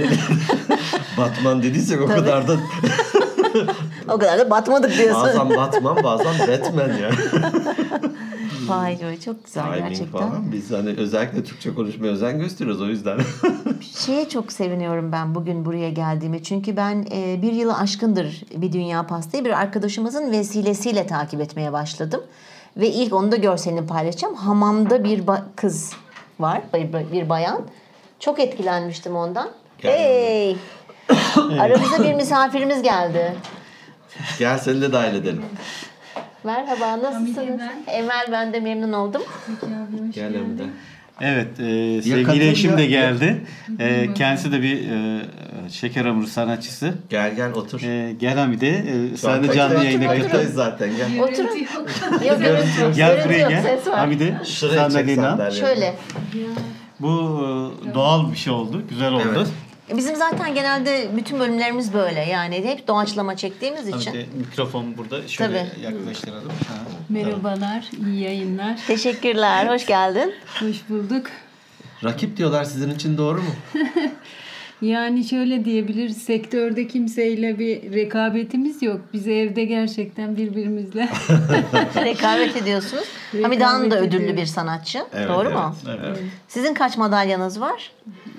Batman 1.18 1.64
dediysek 1.64 2.02
o 2.02 2.06
kadar 2.08 2.48
da 2.48 2.58
O 4.10 4.18
kadar 4.18 4.40
da 4.40 4.50
batmadık 4.50 4.98
diyorsun. 4.98 5.24
bazen 5.24 5.50
Batman 5.50 6.04
bazen 6.04 6.48
Batman 6.48 6.88
ya. 6.88 7.12
Vay 8.68 9.00
be 9.02 9.20
çok 9.26 9.46
güzel 9.46 9.64
Timing 9.64 9.88
gerçekten. 9.88 10.20
falan. 10.20 10.52
Biz 10.52 10.72
hani 10.72 10.90
özellikle 10.90 11.44
Türkçe 11.44 11.74
konuşmaya 11.74 12.08
özen 12.08 12.40
gösteriyoruz 12.40 12.82
o 12.82 12.86
yüzden. 12.86 13.20
Şeye 14.06 14.30
çok 14.30 14.52
seviniyorum 14.52 15.12
ben 15.12 15.36
bugün 15.36 15.66
buraya 15.66 15.90
geldiğime. 15.90 16.44
Çünkü 16.44 16.78
ben 16.78 17.06
e, 17.12 17.42
bir 17.42 17.54
yılı 17.54 17.78
aşkındır 17.78 18.44
bir 18.56 18.72
Dünya 18.74 19.08
Pastayı 19.08 19.46
bir 19.46 19.60
arkadaşımızın 19.62 20.32
vesilesiyle 20.32 21.08
takip 21.08 21.42
etmeye 21.42 21.74
başladım. 21.74 22.22
Ve 22.78 22.90
ilk 22.90 23.14
onu 23.14 23.32
da 23.32 23.36
görselini 23.36 23.88
paylaşacağım. 23.88 24.36
Hamamda 24.36 25.04
bir 25.04 25.20
ba- 25.20 25.42
kız 25.56 25.94
var, 26.40 26.62
bir, 26.74 27.12
bir 27.12 27.30
bayan. 27.30 27.62
Çok 28.20 28.40
etkilenmiştim 28.40 29.16
ondan. 29.16 29.50
Hey! 29.82 30.58
Aramıza 31.60 32.04
bir 32.04 32.14
misafirimiz 32.14 32.82
geldi. 32.82 33.36
Gel 34.40 34.58
seni 34.58 34.82
de 34.82 34.94
dahil 34.94 35.16
edelim. 35.16 35.46
Merhaba, 36.44 37.04
nasılsınız? 37.04 37.62
Emel 37.88 38.26
ben 38.32 38.54
de 38.54 38.60
memnun 38.60 38.94
oldum. 38.94 39.22
Gel 40.14 40.34
Emre. 40.34 40.64
Evet, 41.22 41.60
e, 41.60 42.02
sevgili 42.02 42.50
eşim 42.50 42.78
de 42.78 42.86
geldi. 42.86 43.46
E, 43.80 44.14
kendisi 44.14 44.52
de 44.52 44.62
bir 44.62 44.90
e, 44.90 45.22
şeker 45.72 46.06
hamuru 46.06 46.28
sanatçısı. 46.28 46.94
Gel 47.10 47.36
gel 47.36 47.52
otur. 47.54 47.82
E, 47.82 48.14
gel 48.20 48.38
Hamide, 48.38 48.70
e, 48.70 49.18
sen 49.18 49.44
de 49.44 49.54
canlı 49.54 49.86
yayına 49.86 50.18
katıl. 50.18 50.54
zaten 50.54 50.90
gel. 50.98 51.20
Oturun. 51.20 51.48
Yok 52.28 52.40
görüntü 52.42 52.82
yok. 52.82 52.96
Gel 52.96 53.26
buraya 53.26 53.50
gel. 53.50 53.80
Hamide, 53.92 54.38
sandalyeni 54.46 55.22
al. 55.22 55.30
sandalyeyi. 55.30 55.62
Şöyle. 55.62 55.96
Bu 57.00 57.10
e, 57.92 57.94
doğal 57.94 58.32
bir 58.32 58.38
şey 58.38 58.54
oldu, 58.54 58.84
güzel 58.90 59.12
oldu. 59.14 59.24
Evet. 59.38 59.48
Bizim 59.90 60.16
zaten 60.16 60.54
genelde 60.54 61.08
bütün 61.18 61.40
bölümlerimiz 61.40 61.94
böyle. 61.94 62.20
Yani 62.20 62.56
hep 62.66 62.88
doğaçlama 62.88 63.38
çektiğimiz 63.38 63.88
için. 63.88 64.12
Hamide, 64.12 64.26
mikrofon 64.38 64.98
burada 64.98 65.28
şöyle 65.28 65.68
Tabii. 65.74 65.84
yaklaştıralım. 65.86 66.50
Ha. 66.50 66.76
Merhabalar, 67.10 67.90
iyi 68.06 68.20
yayınlar. 68.22 68.80
Teşekkürler, 68.88 69.68
hoş 69.68 69.86
geldin. 69.86 70.34
Hoş 70.60 70.90
bulduk. 70.90 71.26
Rakip 72.04 72.38
diyorlar 72.38 72.64
sizin 72.64 72.90
için 72.96 73.18
doğru 73.18 73.42
mu? 73.42 73.50
Yani 74.82 75.24
şöyle 75.24 75.66
diyebiliriz, 75.66 76.18
sektörde 76.18 76.88
kimseyle 76.88 77.60
bir 77.60 77.94
rekabetimiz 77.94 78.84
yok. 78.84 79.02
Biz 79.14 79.28
evde 79.28 79.66
gerçekten 79.66 80.38
birbirimizle. 80.38 81.02
Rekabet 81.96 82.56
ediyorsunuz. 82.56 83.04
Rekabet 83.34 83.46
Hamide 83.46 83.64
Hanım 83.64 83.92
da 83.92 84.00
ödüllü 84.00 84.16
ediyoruz. 84.18 84.42
bir 84.42 84.46
sanatçı. 84.46 85.00
Evet, 85.14 85.30
Doğru 85.30 85.48
evet, 85.48 85.58
mu? 85.58 85.76
Evet. 85.88 86.18
Sizin 86.48 86.74
kaç 86.74 86.98
madalyanız 86.98 87.62
var? 87.62 87.92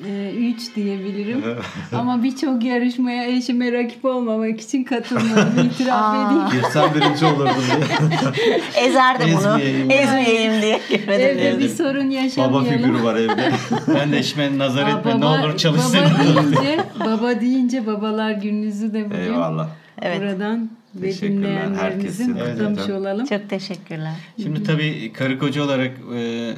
Ee, 0.06 0.32
üç 0.38 0.76
diyebilirim. 0.76 1.44
Ama 1.92 2.22
birçok 2.22 2.64
yarışmaya 2.64 3.26
eşime 3.26 3.72
rakip 3.72 4.04
olmamak 4.04 4.60
için 4.60 4.84
katılmadım. 4.84 5.66
İtiraf 5.72 6.14
edeyim. 6.14 6.62
Girsen 6.62 6.94
birinci 6.94 7.24
olurdun 7.24 7.54
diye. 7.66 8.60
Ezerdim 8.86 9.28
bunu. 9.38 9.60
Ezmeyeyim. 9.92 10.62
Diye 10.62 10.80
girmedim. 10.90 11.20
Evde 11.20 11.58
bir 11.58 11.68
sorun 11.68 12.10
Baba 12.10 12.14
yaşamayalım. 12.14 12.64
figürü 12.64 13.02
var 13.02 13.14
evde. 13.16 13.52
Ben 13.94 14.12
de 14.12 14.18
eşime 14.18 14.58
nazar 14.58 14.88
etme, 14.88 15.20
ne 15.20 15.24
olur 15.24 15.56
çalışsın. 15.56 16.00
Baba 16.00 16.24
deyince, 16.24 16.84
baba 17.00 17.40
deyince 17.40 17.86
babalar 17.86 18.32
gününüzü 18.32 18.94
de 18.94 19.04
bugün 19.04 19.18
Eyvallah. 19.18 19.68
Evet. 20.02 20.20
buradan 20.20 20.70
ve 20.94 21.14
dinleyenlerimizin 21.14 21.76
herkesin. 21.76 22.34
kutlamış 22.34 22.80
evet. 22.86 23.00
olalım. 23.00 23.26
Çok 23.26 23.50
teşekkürler. 23.50 24.12
Şimdi 24.42 24.62
tabii 24.62 25.12
karı 25.12 25.38
koca 25.38 25.62
olarak 25.62 25.92
e, 26.16 26.52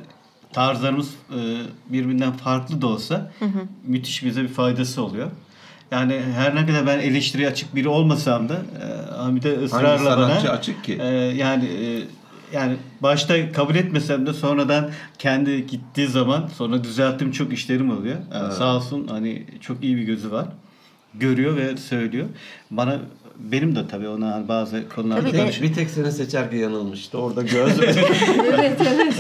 tarzlarımız 0.59 1.11
e, 1.31 1.39
birbirinden 1.89 2.33
farklı 2.33 2.83
da 2.83 2.87
olsa 2.87 3.33
müthiş 3.85 4.25
bize 4.25 4.43
bir 4.43 4.49
faydası 4.49 5.03
oluyor. 5.03 5.31
Yani 5.91 6.21
her 6.35 6.55
ne 6.55 6.67
kadar 6.67 6.87
ben 6.87 6.99
eleştiriye 6.99 7.49
açık 7.49 7.75
biri 7.75 7.89
olmasam 7.89 8.49
da 8.49 8.55
e, 8.55 9.13
Hamide 9.17 9.55
Hangi 9.55 9.65
ısrarla 9.65 10.17
bana 10.17 10.29
sanatçı 10.29 10.51
açık 10.51 10.85
ki? 10.85 10.99
e, 11.01 11.07
yani 11.15 11.69
yani 12.53 12.77
başta 13.01 13.53
kabul 13.53 13.75
etmesem 13.75 14.27
de 14.27 14.33
sonradan 14.33 14.91
kendi 15.19 15.67
gittiği 15.67 16.07
zaman 16.07 16.51
sonra 16.57 16.85
düzelttiğim 16.85 17.33
çok 17.33 17.53
işlerim 17.53 17.91
oluyor. 17.91 18.17
Yani 18.35 18.55
Sağ 18.55 18.77
olsun 18.77 19.07
hani 19.11 19.47
çok 19.61 19.85
iyi 19.85 19.97
bir 19.97 20.03
gözü 20.03 20.31
var. 20.31 20.47
Görüyor 21.15 21.57
ve 21.57 21.77
söylüyor. 21.77 22.27
Bana 22.71 22.99
benim 23.39 23.77
de 23.77 23.81
tabii 23.91 24.09
ona 24.09 24.35
hani 24.35 24.49
bazı 24.49 24.89
konularda 24.89 25.31
Tabii 25.31 25.53
Bir, 25.63 25.75
tek 25.75 25.91
seni 25.91 26.13
seçerken 26.13 26.59
yanılmıştı. 26.59 27.19
Orada 27.19 27.43
göz 27.43 27.73
Evet 27.83 28.81
evet. 28.81 29.15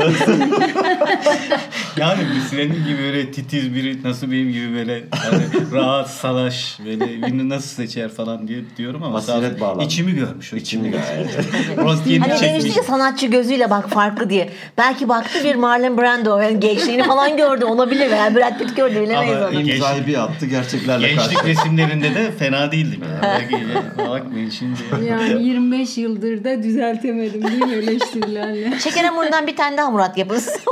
Yani 1.96 2.20
senin 2.50 2.84
gibi 2.84 2.98
böyle 3.02 3.32
titiz 3.32 3.74
biri 3.74 4.02
nasıl 4.02 4.32
benim 4.32 4.52
gibi 4.52 4.74
böyle 4.74 5.04
hani 5.10 5.42
rahat 5.72 6.10
salaş 6.10 6.78
böyle 6.86 7.06
birini 7.22 7.48
nasıl 7.48 7.68
seçer 7.68 8.08
falan 8.08 8.48
diye 8.48 8.58
diyorum 8.76 9.02
ama 9.02 9.14
Basiret 9.14 9.60
bağlandı. 9.60 9.84
içimi 9.84 10.14
görmüş. 10.14 10.52
O 10.52 10.56
içimi 10.56 10.90
gayet. 10.90 11.36
Röntgenini 11.78 12.20
Hani 12.20 12.40
çekmiş. 12.40 12.62
demişti 12.62 12.78
ya 12.78 12.82
sanatçı 12.84 13.26
gözüyle 13.26 13.70
bak 13.70 13.90
farklı 13.90 14.30
diye. 14.30 14.50
Belki 14.78 15.08
baktı 15.08 15.38
bir 15.44 15.54
Marlon 15.54 15.98
Brando 15.98 16.38
yani 16.40 16.60
gençliğini 16.60 17.02
falan 17.04 17.36
gördü 17.36 17.64
olabilir 17.64 18.10
veya 18.10 18.34
Brad 18.34 18.58
Pitt 18.58 18.76
gördü 18.76 18.94
bilemeyiz 19.02 19.36
Ama 19.36 19.48
onu. 19.48 19.60
İmzayı 19.60 20.06
bir 20.06 20.22
attı 20.24 20.46
gerçeklerle 20.46 21.08
Gençlik 21.08 21.38
karşı. 21.38 21.46
resimlerinde 21.48 22.14
de 22.14 22.32
fena 22.38 22.72
değildim 22.72 23.00
yani. 23.22 24.07
Bakmayın 24.11 24.50
şimdi. 24.50 24.78
Yani 25.09 25.42
25 25.44 25.98
yıldır 25.98 26.44
da 26.44 26.62
düzeltemedim 26.62 27.42
değil 27.44 27.64
mi 27.66 27.72
eleştirilerle? 27.72 28.72
Şeker 28.80 29.04
hamurundan 29.04 29.46
bir 29.46 29.56
tane 29.56 29.76
daha 29.76 29.90
Murat 29.90 30.18
yapınız. 30.18 30.48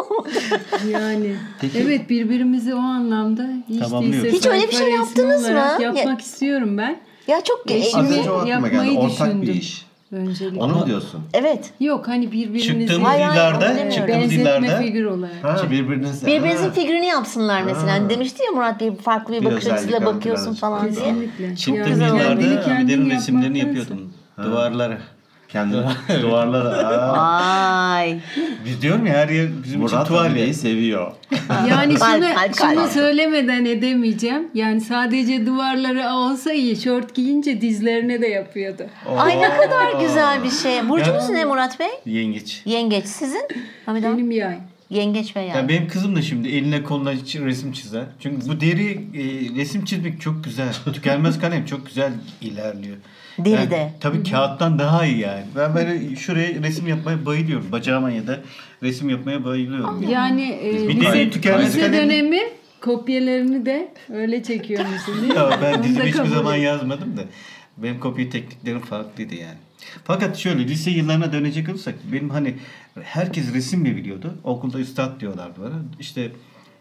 Yani 0.91 1.37
evet 1.77 2.11
birbirimizi 2.11 2.75
o 2.75 2.79
anlamda 2.79 3.49
hiç 3.69 3.81
değilse 3.81 4.33
Hiç 4.33 4.47
öyle 4.47 4.69
bir 4.69 4.73
şey 4.73 4.91
yaptınız 4.91 5.43
mı? 5.43 5.49
olarak 5.49 5.81
Ya- 5.81 5.93
Yapmak 5.93 6.21
istiyorum 6.21 6.79
ben. 6.79 6.97
ya 7.27 7.41
çok 7.45 7.71
Eşimi- 7.71 8.21
aklıma 8.21 8.39
geldi. 8.39 8.49
yapmayı 8.51 8.99
Ortak 8.99 9.29
bir 9.29 9.41
düşündüm. 9.41 9.59
iş. 9.61 9.87
Öncelikle. 10.13 10.61
Onu 10.61 10.75
mu 10.75 10.87
diyorsun? 10.87 11.21
Evet. 11.35 11.71
Yok 11.81 12.09
hani 12.09 12.33
birbirimizi 12.33 12.67
Çıktığımız 12.67 13.09
Hayır, 13.09 13.23
hayır, 13.25 13.35
yıllarda, 13.35 13.69
demiyorum. 13.69 13.91
çıktığımız 13.91 14.33
yıllarda 14.33 14.79
figür 14.79 15.05
olarak. 15.05 15.45
Ha, 15.45 15.71
birbirinize. 15.71 16.27
Birbirinizin 16.27 16.65
Ha. 16.65 16.71
figürünü 16.71 17.05
yapsınlar 17.05 17.63
mesela. 17.63 17.93
Hani 17.93 18.11
demişti 18.11 18.43
ya 18.45 18.51
Murat 18.53 18.81
bir 18.81 18.97
farklı 18.97 19.35
bir, 19.35 19.41
Bir 19.41 19.47
bakış 19.47 19.67
açısıyla 19.67 20.05
bakıyorsun 20.05 20.55
falan 20.55 20.83
diye. 20.83 21.05
Kesinlikle. 21.05 21.57
çıktığım 21.57 22.01
Yani 22.01 22.45
Hamide'nin 22.57 23.11
resimlerini 23.11 23.59
yapıyordum. 23.59 24.13
Duvarlara. 24.45 24.99
Kendini 25.57 25.83
duvarlara. 26.23 27.13
Ay. 27.13 28.19
Biz 28.65 28.83
diyorum 28.83 29.07
ya 29.07 29.15
her 29.15 29.29
yer 29.29 29.49
bizim 29.65 29.81
Murat 29.81 29.93
için 29.93 30.05
tuval 30.05 30.23
Hamide'yi 30.23 30.49
ya. 30.49 30.55
seviyor. 30.55 31.13
Yani 31.71 31.95
şunu, 31.99 32.25
şunu 32.59 32.89
söylemeden 32.89 33.65
edemeyeceğim. 33.65 34.49
Yani 34.55 34.81
sadece 34.81 35.47
duvarları 35.47 36.15
olsa 36.15 36.53
iyi. 36.53 36.77
Şort 36.77 37.15
giyince 37.15 37.61
dizlerine 37.61 38.23
de 38.23 38.27
yapıyordu. 38.27 38.87
Ay 39.19 39.39
ne 39.41 39.49
kadar 39.49 40.01
güzel 40.01 40.45
bir 40.45 40.51
şey. 40.51 40.89
Burcunuz 40.89 41.29
ne 41.29 41.45
Murat 41.45 41.81
Bey? 41.81 41.89
Yengeç. 42.07 42.63
Yengeç 42.65 43.07
sizin? 43.07 43.49
Hamid 43.87 44.05
Han? 44.05 44.19
Benim 44.19 44.31
yay. 44.31 44.59
Yengeç 44.91 45.37
ve 45.37 45.41
yay. 45.41 45.49
Ya 45.57 45.69
benim 45.69 45.89
kızım 45.89 46.17
da 46.17 46.23
şimdi 46.23 46.49
eline 46.49 46.83
koluna 46.83 47.13
resim 47.13 47.73
çizer. 47.73 48.05
Çünkü 48.21 48.49
bu 48.49 48.61
deri 48.61 48.91
e, 48.93 49.55
resim 49.57 49.85
çizmek 49.85 50.21
çok 50.21 50.45
güzel. 50.45 50.75
Tükenmez 50.93 51.39
kalem 51.41 51.65
çok 51.65 51.87
güzel 51.87 52.13
ilerliyor. 52.41 52.97
Deri 53.39 53.71
de. 53.71 53.77
Yani, 53.77 53.91
tabii 54.01 54.23
kağıttan 54.23 54.79
daha 54.79 55.07
iyi 55.07 55.19
yani. 55.19 55.45
Ben 55.57 55.75
böyle 55.75 56.17
şuraya 56.17 56.49
resim 56.63 56.89
yapmaya 56.89 57.27
bayılıyorum. 57.27 57.73
Bacağıma 57.73 58.11
ya 58.11 58.27
da 58.27 58.41
resim 58.83 59.11
yapmaya 59.11 59.45
bayılıyorum. 59.45 60.03
yani. 60.03 60.13
Yani 60.13 60.59
e, 60.63 60.89
Bir 60.89 61.01
lise, 61.01 61.31
tükenmez 61.31 61.67
lise 61.77 61.81
kalem- 61.87 61.93
dönemi 61.93 62.41
kopyalarını 62.81 63.67
da 63.67 63.79
öyle 64.15 64.43
çekiyormuşsun 64.43 65.15
değil 65.15 65.33
mi? 65.33 65.39
Ya 65.39 65.59
ben 65.63 65.83
dizimi 65.83 66.05
hiçbir 66.07 66.25
zaman 66.25 66.55
yazmadım 66.57 67.17
da. 67.17 67.23
Benim 67.77 68.01
kopya 68.01 68.31
tekniklerim 68.31 68.81
farklıydı 68.81 69.35
yani. 69.35 69.59
Fakat 70.05 70.37
şöyle 70.37 70.69
lise 70.69 70.91
yıllarına 70.91 71.33
dönecek 71.33 71.69
olursak 71.69 71.95
benim 72.13 72.31
hani 72.31 72.55
herkes 73.03 73.55
resim 73.55 73.81
mi 73.81 73.97
biliyordu? 73.97 74.35
Okulda 74.45 74.79
üstad 74.79 75.21
diyorlardı 75.21 75.61
bana. 75.63 75.83
İşte 76.01 76.33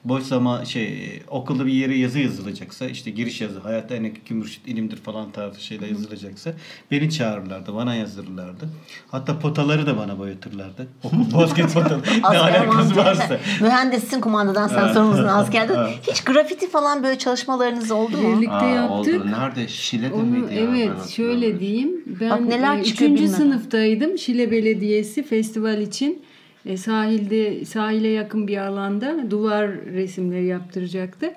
boş 0.06 0.24
zaman 0.24 0.64
şey 0.64 1.22
okulda 1.28 1.66
bir 1.66 1.74
yere 1.74 1.98
yazı 1.98 2.20
yazılacaksa 2.20 2.86
işte 2.86 3.12
giriş 3.12 3.42
yazı 3.42 3.60
hayatta 3.60 3.96
en 3.96 4.04
ekim 4.04 4.38
mürşit 4.38 4.68
ilimdir 4.68 4.98
falan 4.98 5.32
tarzı 5.32 5.64
şeyler 5.64 5.88
yazılacaksa 5.88 6.54
beni 6.92 7.12
çağırırlardı 7.12 7.76
bana 7.76 7.96
yazdırırlardı. 7.96 8.70
Hatta 9.08 9.40
potaları 9.40 9.88
da 9.88 9.98
bana 9.98 10.20
boyatırlardı. 10.20 10.88
Okul 11.04 11.34
basket 11.34 11.74
potaları 11.74 12.02
ne 12.22 12.28
alakası 12.28 12.96
varsa. 12.96 13.40
Mühendissin 13.62 14.22
kumandadan 14.22 14.68
sen 14.68 14.94
sorumlusun 14.94 15.24
askerde. 15.24 15.74
Hiç 16.12 16.22
grafiti 16.24 16.70
falan 16.70 17.04
böyle 17.04 17.18
çalışmalarınız 17.18 17.92
oldu 17.92 18.18
mu? 18.18 18.38
Birlikte 18.38 18.54
Aa, 18.56 18.70
yaptık. 18.70 19.16
oldu. 19.16 19.32
Nerede? 19.32 19.68
Şile'de 19.68 20.14
Onu 20.14 20.24
miydi 20.24 20.54
ya? 20.56 20.62
evet 20.62 20.92
Ben 21.04 21.08
şöyle 21.08 21.60
diyeyim. 21.60 22.04
Ben 22.22 22.30
Bak 22.30 22.42
neler 22.42 22.78
e, 23.24 23.28
sınıftaydım. 23.28 24.18
Şile 24.18 24.52
Belediyesi 24.52 25.24
festival 25.24 25.82
için 25.82 26.25
e, 26.66 26.78
sahilde 26.78 27.66
sahile 27.66 28.08
yakın 28.08 28.48
bir 28.48 28.58
alanda 28.58 29.32
duvar 29.32 29.72
resimleri 29.72 30.46
yaptıracaktı. 30.46 31.34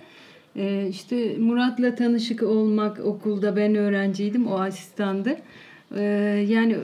E, 0.56 0.88
işte 0.90 1.36
Murat'la 1.38 1.94
tanışık 1.94 2.42
olmak 2.42 3.00
okulda 3.00 3.56
ben 3.56 3.74
öğrenciydim. 3.74 4.46
O 4.46 4.58
asistandı. 4.58 5.36
E, 5.96 6.02
yani 6.48 6.76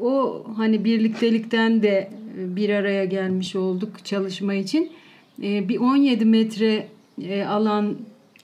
o 0.00 0.44
hani 0.56 0.84
birliktelikten 0.84 1.82
de 1.82 2.10
bir 2.36 2.70
araya 2.70 3.04
gelmiş 3.04 3.56
olduk 3.56 4.04
çalışma 4.04 4.54
için. 4.54 4.90
E, 5.42 5.68
bir 5.68 5.78
17 5.78 6.24
metre 6.24 6.86
e, 7.22 7.44
alan 7.44 7.96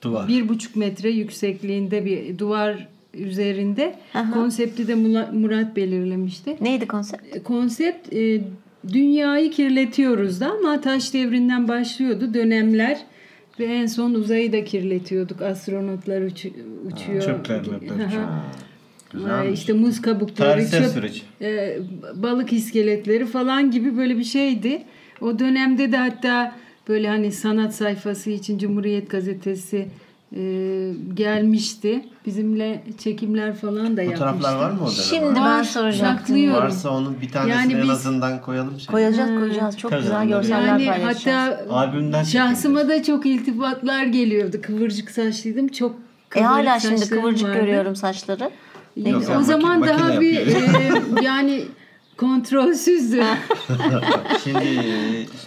Duvar. 0.03 0.29
bir 0.29 0.49
buçuk 0.49 0.77
metre 0.77 1.11
yüksekliğinde 1.11 2.05
bir 2.05 2.39
duvar 2.39 2.89
üzerinde 3.15 3.95
konsepti 4.35 4.89
de 4.89 4.95
Murat 5.33 5.77
belirlemişti. 5.77 6.57
Neydi 6.61 6.87
konsept? 6.87 7.45
Konsept 7.45 8.13
e, 8.13 8.41
dünyayı 8.93 9.51
kirletiyoruz 9.51 10.41
da 10.41 10.51
ama 10.51 10.81
taş 10.81 11.15
devrinden 11.15 11.69
başlıyordu 11.69 12.35
dönemler 12.35 12.99
ve 13.61 13.65
en 13.65 13.87
son 13.87 14.15
uzayı 14.15 14.53
da 14.53 14.65
kirletiyorduk. 14.65 15.43
Astronotlar 15.43 16.21
uçu- 16.23 16.53
uçuyor. 16.93 17.23
Çöpler, 17.23 17.61
möpler 17.69 17.89
Hı 17.97 18.03
hı. 18.03 18.07
uçuyor. 18.07 18.23
Ee, 18.23 19.17
Güzelmiş. 19.17 19.59
işte 19.61 19.73
muz 19.73 20.01
kabukları, 20.03 20.51
Tarihsel 20.51 20.83
çöp, 20.83 20.93
süreç. 20.93 21.23
e, 21.41 21.79
balık 22.15 22.53
iskeletleri 22.53 23.27
falan 23.27 23.71
gibi 23.71 23.97
böyle 23.97 24.19
bir 24.19 24.25
şeydi. 24.25 24.83
O 25.21 25.39
dönemde 25.39 25.93
de 25.93 25.97
hatta 25.97 26.57
böyle 26.89 27.09
hani 27.09 27.33
sanat 27.33 27.75
sayfası 27.75 28.31
için 28.31 28.59
Cumhuriyet 28.59 29.11
Gazetesi 29.11 29.89
e, 30.37 30.41
gelmişti. 31.15 32.05
Bizimle 32.27 32.83
çekimler 32.99 33.55
falan 33.55 33.97
da 33.97 34.05
Fotoğraflar 34.05 34.27
yapmıştı. 34.27 34.59
var 34.59 34.71
mı 34.71 34.79
o 34.83 34.87
dönem? 34.87 34.91
Şimdi 34.91 35.41
ben 35.41 35.63
soracaktım. 35.63 36.19
saklıyorum. 36.27 36.63
Varsa 36.63 36.91
onun 36.91 37.21
bir 37.21 37.29
tanesini 37.29 37.53
Yani 37.63 37.73
en 37.73 37.83
biz- 37.83 37.91
azından 37.91 38.41
koyalım. 38.43 38.81
Şey. 38.81 38.87
Koyacağız 38.87 39.31
koyacağız. 39.41 39.79
Çok 39.79 39.93
güzel 39.93 40.29
görseller 40.29 40.67
Yani 40.67 40.87
paylaşacağız. 40.87 41.59
hatta 41.61 41.75
Albümden 41.75 42.23
şahsıma 42.23 42.89
da 42.89 43.03
çok 43.03 43.27
iltifatlar 43.27 44.05
geliyordu. 44.05 44.57
Kıvırcık 44.63 45.11
saçlıydım. 45.11 45.69
Çok 45.69 45.93
E 45.93 45.95
kıvırcık 46.29 46.51
hala 46.51 46.81
şimdi 46.81 46.99
saçlarım 46.99 47.23
kıvırcık 47.23 47.49
vardı. 47.49 47.61
görüyorum 47.61 47.97
saçları. 47.97 48.51
Yok, 48.97 49.23
o 49.39 49.43
zaman 49.43 49.83
daha 49.87 49.99
makine 49.99 50.21
bir 50.21 50.37
e, 50.47 50.63
yani 51.23 51.63
kontrolsüzdü. 52.17 53.23
Şimdi 54.45 54.59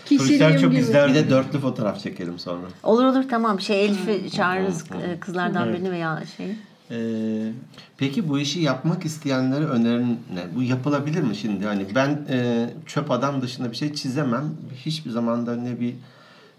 Kişiliğim 0.06 0.18
turistler 0.28 0.52
çok 0.62 0.72
gibi. 0.72 0.76
Bir 0.76 0.80
izler. 0.86 1.16
de 1.16 1.30
dörtlü 1.30 1.60
fotoğraf 1.60 2.00
çekelim 2.04 2.40
sonra. 2.40 2.62
Olur 2.84 3.04
olur 3.06 3.24
tamam. 3.30 3.60
Şey 3.60 3.86
Elif'i 3.86 4.32
çağırırız 4.32 4.84
e, 4.92 5.20
kızlardan 5.20 5.74
birini 5.74 5.92
veya 5.92 6.24
şey. 6.38 6.56
Ee, 6.92 7.52
Peki 7.98 8.30
bu 8.30 8.40
işi 8.40 8.60
yapmak 8.60 9.06
isteyenlere 9.06 9.66
önerin 9.66 10.20
ne? 10.34 10.56
Bu 10.56 10.64
yapılabilir 10.64 11.22
mi 11.22 11.36
şimdi? 11.36 11.66
Hani 11.66 11.86
ben 11.96 12.26
e, 12.30 12.70
çöp 12.86 13.12
adam 13.12 13.42
dışında 13.42 13.72
bir 13.72 13.76
şey 13.78 13.94
çizemem. 13.94 14.44
Hiçbir 14.86 15.12
zamanda 15.12 15.56
ne 15.56 15.80
bir 15.80 15.94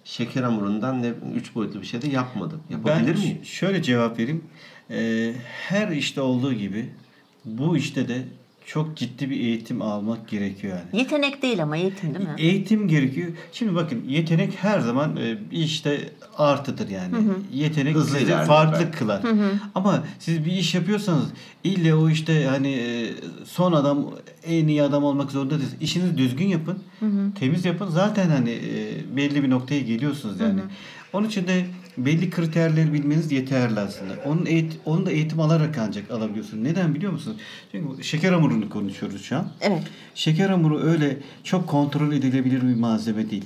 şeker 0.05 0.43
hamurundan 0.43 1.03
ne 1.03 1.13
üç 1.37 1.55
boyutlu 1.55 1.81
bir 1.81 1.87
şey 1.87 2.03
de 2.03 2.09
yapmadım. 2.09 2.61
Yapabilir 2.71 3.15
ben 3.15 3.19
miyim? 3.21 3.39
ş- 3.45 3.51
şöyle 3.53 3.83
cevap 3.83 4.19
vereyim. 4.19 4.45
Ee, 4.91 5.33
her 5.69 5.89
işte 5.89 6.21
olduğu 6.21 6.53
gibi 6.53 6.91
bu 7.45 7.77
işte 7.77 8.09
de 8.09 8.23
çok 8.69 8.97
ciddi 8.97 9.31
bir 9.31 9.41
eğitim 9.41 9.83
almak 9.83 10.29
gerekiyor 10.29 10.77
yani. 10.77 11.01
Yetenek 11.03 11.43
değil 11.43 11.63
ama 11.63 11.77
eğitim 11.77 12.15
değil 12.15 12.29
mi? 12.29 12.35
Eğitim 12.39 12.89
gerekiyor. 12.89 13.29
Şimdi 13.53 13.75
bakın 13.75 14.05
yetenek 14.09 14.55
her 14.55 14.81
zaman 14.81 15.17
e, 15.17 15.51
bir 15.51 15.59
işte 15.59 16.11
artıdır 16.37 16.89
yani. 16.89 17.15
Yetenek 17.55 17.95
Hızlı 17.95 18.11
sizi 18.11 18.25
ilerler 18.25 18.47
farklı 18.47 18.85
belki. 18.85 18.99
kılar. 18.99 19.23
Ama 19.75 20.05
siz 20.19 20.45
bir 20.45 20.53
iş 20.53 20.75
yapıyorsanız 20.75 21.25
ille 21.65 21.95
o 21.95 22.11
işte 22.11 22.47
hani 22.47 22.69
e, 22.69 23.11
son 23.45 23.73
adam 23.73 24.11
en 24.47 24.69
iyi 24.69 24.83
adam 24.83 25.05
olmak 25.05 25.31
zorunda 25.31 25.59
değilsiniz. 25.59 25.83
İşinizi 25.83 26.19
düzgün 26.19 26.49
yapın. 26.49 26.79
Temiz 27.39 27.65
yapın. 27.65 27.89
Zaten 27.89 28.29
hani 28.29 28.51
e, 28.51 29.17
belli 29.17 29.43
bir 29.43 29.51
noktaya 29.51 29.81
geliyorsunuz 29.81 30.41
yani. 30.41 30.61
Onun 31.13 31.29
için 31.29 31.49
de 31.49 31.67
belli 32.05 32.31
kriterleri 32.31 32.93
bilmeniz 32.93 33.33
yeterli 33.33 33.81
aslında. 33.81 34.13
Onun 34.25 34.47
eğit 34.47 34.73
onu 34.85 35.07
da 35.07 35.11
eğitim 35.11 35.41
alarak 35.41 35.79
ancak 35.79 36.11
alabiliyorsunuz. 36.11 36.63
Neden 36.63 36.95
biliyor 36.95 37.13
musunuz? 37.13 37.37
Çünkü 37.73 38.05
şeker 38.05 38.33
hamurunu 38.33 38.71
konuşuyoruz 38.71 39.23
şu 39.23 39.37
an. 39.37 39.49
Evet. 39.61 39.83
Şeker 40.15 40.49
hamuru 40.49 40.81
öyle 40.81 41.19
çok 41.45 41.67
kontrol 41.67 42.13
edilebilir 42.13 42.63
bir 42.63 42.75
malzeme 42.75 43.31
değil. 43.31 43.45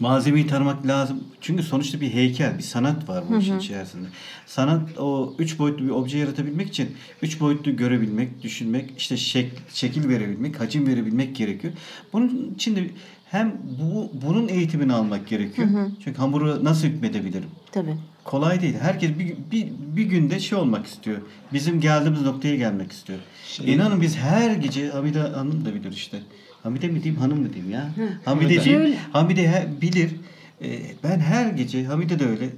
Malzemeyi 0.00 0.46
tanımak 0.46 0.86
lazım. 0.86 1.24
Çünkü 1.40 1.62
sonuçta 1.62 2.00
bir 2.00 2.10
heykel, 2.10 2.58
bir 2.58 2.62
sanat 2.62 3.08
var 3.08 3.24
bu 3.30 3.38
işin 3.38 3.58
içerisinde. 3.58 4.08
Sanat 4.46 4.98
o 4.98 5.34
üç 5.38 5.58
boyutlu 5.58 5.84
bir 5.84 5.90
obje 5.90 6.18
yaratabilmek 6.18 6.68
için 6.68 6.96
üç 7.22 7.40
boyutlu 7.40 7.76
görebilmek, 7.76 8.42
düşünmek, 8.42 8.90
işte 8.98 9.16
şek, 9.16 9.52
şekil 9.72 10.08
verebilmek, 10.08 10.60
hacim 10.60 10.86
verebilmek 10.86 11.36
gerekiyor. 11.36 11.72
Bunun 12.12 12.54
için 12.54 12.76
de 12.76 12.90
hem 13.30 13.52
bu 13.80 14.10
bunun 14.26 14.48
eğitimini 14.48 14.92
almak 14.92 15.28
gerekiyor. 15.28 15.68
Çünkü 16.04 16.18
hamuru 16.18 16.64
nasıl 16.64 16.88
hükmedebilirim? 16.88 17.48
Tabii. 17.72 17.96
Kolay 18.24 18.60
değil. 18.62 18.74
Herkes 18.80 19.10
bir, 19.18 19.34
bir, 19.52 19.68
bir 19.96 20.02
günde 20.04 20.40
şey 20.40 20.58
olmak 20.58 20.86
istiyor. 20.86 21.18
Bizim 21.52 21.80
geldiğimiz 21.80 22.22
noktaya 22.22 22.56
gelmek 22.56 22.92
istiyor. 22.92 23.18
İnanın 23.64 24.00
biz 24.00 24.16
her 24.16 24.50
gece 24.56 24.88
Hamide 24.88 25.18
Hanım 25.20 25.64
da 25.64 25.74
bilir 25.74 25.92
işte. 25.92 26.18
Hamide 26.62 26.88
mi 26.88 27.02
diyeyim 27.02 27.20
hanım 27.22 27.40
mı 27.40 27.52
diyeyim 27.52 27.72
ya? 27.72 27.90
Hamide 28.24 28.48
diyeyim. 28.48 28.64
Şöyle- 28.64 28.96
Hamide 29.12 29.48
he- 29.48 29.68
bilir. 29.80 30.10
Ee, 30.62 30.78
ben 31.04 31.18
her 31.20 31.46
gece 31.50 31.84
Hamide 31.84 32.18
de 32.18 32.26
öyle. 32.26 32.48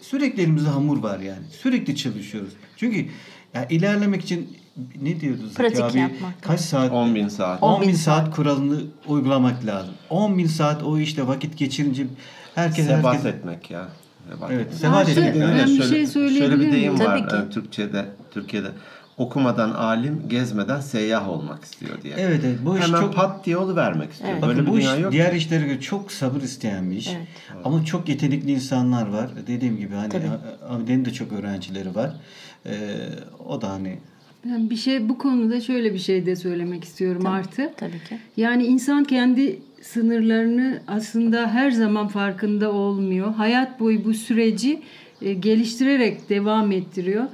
Sürekli 0.00 0.42
elimizde 0.42 0.68
hamur 0.68 1.02
var 1.02 1.20
yani. 1.20 1.42
Sürekli 1.62 1.96
çalışıyoruz. 1.96 2.52
Çünkü 2.76 3.06
ya 3.54 3.66
ilerlemek 3.70 4.22
için 4.24 4.56
ne 5.02 5.20
diyordu 5.20 5.40
Zeki 5.42 5.54
Pratik 5.54 5.80
abi? 5.80 5.98
yapmak. 5.98 6.42
Kaç 6.42 6.60
saat? 6.60 6.92
10 6.92 7.14
bin 7.14 7.28
saat. 7.28 7.62
10 7.62 7.82
bin 7.82 7.88
10.000 7.88 7.94
saat 7.94 8.34
kuralını 8.36 8.80
uygulamak 9.06 9.66
lazım. 9.66 9.94
10 10.10 10.38
bin 10.38 10.46
saat 10.46 10.82
o 10.82 10.98
işte 10.98 11.26
vakit 11.26 11.58
geçirince 11.58 12.06
herkes 12.54 12.86
Sebat 12.86 13.04
herkes 13.14 13.26
etmek 13.26 13.70
ya. 13.70 13.88
Sebat 14.30 14.50
Evet, 14.50 14.60
etmek. 14.66 14.78
sebat 14.80 15.08
etmek. 15.08 15.34
ben 15.34 15.66
bir 15.66 15.78
şey 15.78 15.88
Şöyle 15.88 16.06
söyleyebilir 16.06 16.50
bir 16.52 16.56
miyim? 16.58 16.72
deyim 16.72 16.98
var 17.00 17.04
Tabii 17.04 17.28
ki. 17.28 17.36
e, 17.48 17.50
Türkçe'de, 17.50 18.06
Türkiye'de. 18.30 18.68
Okumadan 19.16 19.70
alim, 19.70 20.22
gezmeden 20.28 20.80
seyyah 20.80 21.28
olmak 21.28 21.64
istiyor 21.64 22.02
diye. 22.02 22.14
Evet, 22.18 22.40
evet. 22.46 22.58
Bu 22.64 22.78
iş 22.78 22.84
Hemen 22.84 23.00
çok- 23.00 23.14
pat 23.14 23.46
diye 23.46 23.56
olu 23.56 23.76
vermek 23.76 24.12
istiyor. 24.12 24.30
Evet. 24.32 24.42
Böyle 24.42 24.52
Bakın 24.60 24.66
bir 24.66 24.72
bu 24.72 24.78
iş 24.78 25.02
yok. 25.02 25.12
diğer 25.12 25.32
işlere 25.32 25.66
göre 25.66 25.80
çok 25.80 26.12
sabır 26.12 26.40
isteyen 26.42 26.90
bir 26.90 26.96
iş. 26.96 27.08
Evet. 27.08 27.26
Ama 27.64 27.84
çok 27.84 28.08
yetenekli 28.08 28.52
insanlar 28.52 29.08
var. 29.08 29.30
Dediğim 29.46 29.76
gibi 29.76 29.94
hani 29.94 30.08
Tabii. 30.08 30.26
Hamide'nin 30.68 31.04
de 31.04 31.12
çok 31.12 31.32
öğrencileri 31.32 31.94
var. 31.94 32.10
Ee, 32.66 32.72
o 33.48 33.62
da 33.62 33.70
hani 33.70 33.98
Ben 34.44 34.70
bir 34.70 34.76
şey 34.76 35.08
bu 35.08 35.18
konuda 35.18 35.60
şöyle 35.60 35.94
bir 35.94 35.98
şey 35.98 36.26
de 36.26 36.36
söylemek 36.36 36.84
istiyorum 36.84 37.26
artı. 37.26 37.72
Tabii 37.76 38.04
ki. 38.08 38.18
Yani 38.36 38.64
insan 38.66 39.04
kendi 39.04 39.58
sınırlarını 39.82 40.80
aslında 40.88 41.46
her 41.50 41.70
zaman 41.70 42.08
farkında 42.08 42.72
olmuyor. 42.72 43.34
Hayat 43.34 43.80
boyu 43.80 44.04
bu 44.04 44.14
süreci 44.14 44.82
geliştirerek 45.40 46.28
devam 46.28 46.72
ettiriyor. 46.72 47.24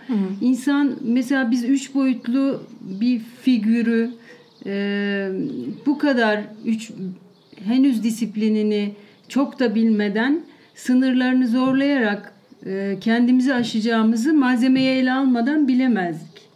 İnsan 0.41 0.97
mesela 1.03 1.51
biz 1.51 1.65
üç 1.65 1.95
boyutlu 1.95 2.63
bir 2.81 3.21
figürü 3.43 4.11
e, 4.67 5.29
bu 5.87 5.99
kadar 5.99 6.41
üç 6.65 6.91
henüz 7.65 8.05
disiplinini 8.05 8.93
çok 9.29 9.61
da 9.61 9.75
bilmeden 9.75 10.41
sınırlarını 10.75 11.49
zorlayarak 11.49 12.33
e, 12.67 12.97
kendimizi 13.01 13.55
aşacağımızı 13.55 14.35
malzemeyi 14.35 14.89
ele 14.89 15.13
almadan 15.13 15.69
bilemezdik. 15.69 16.49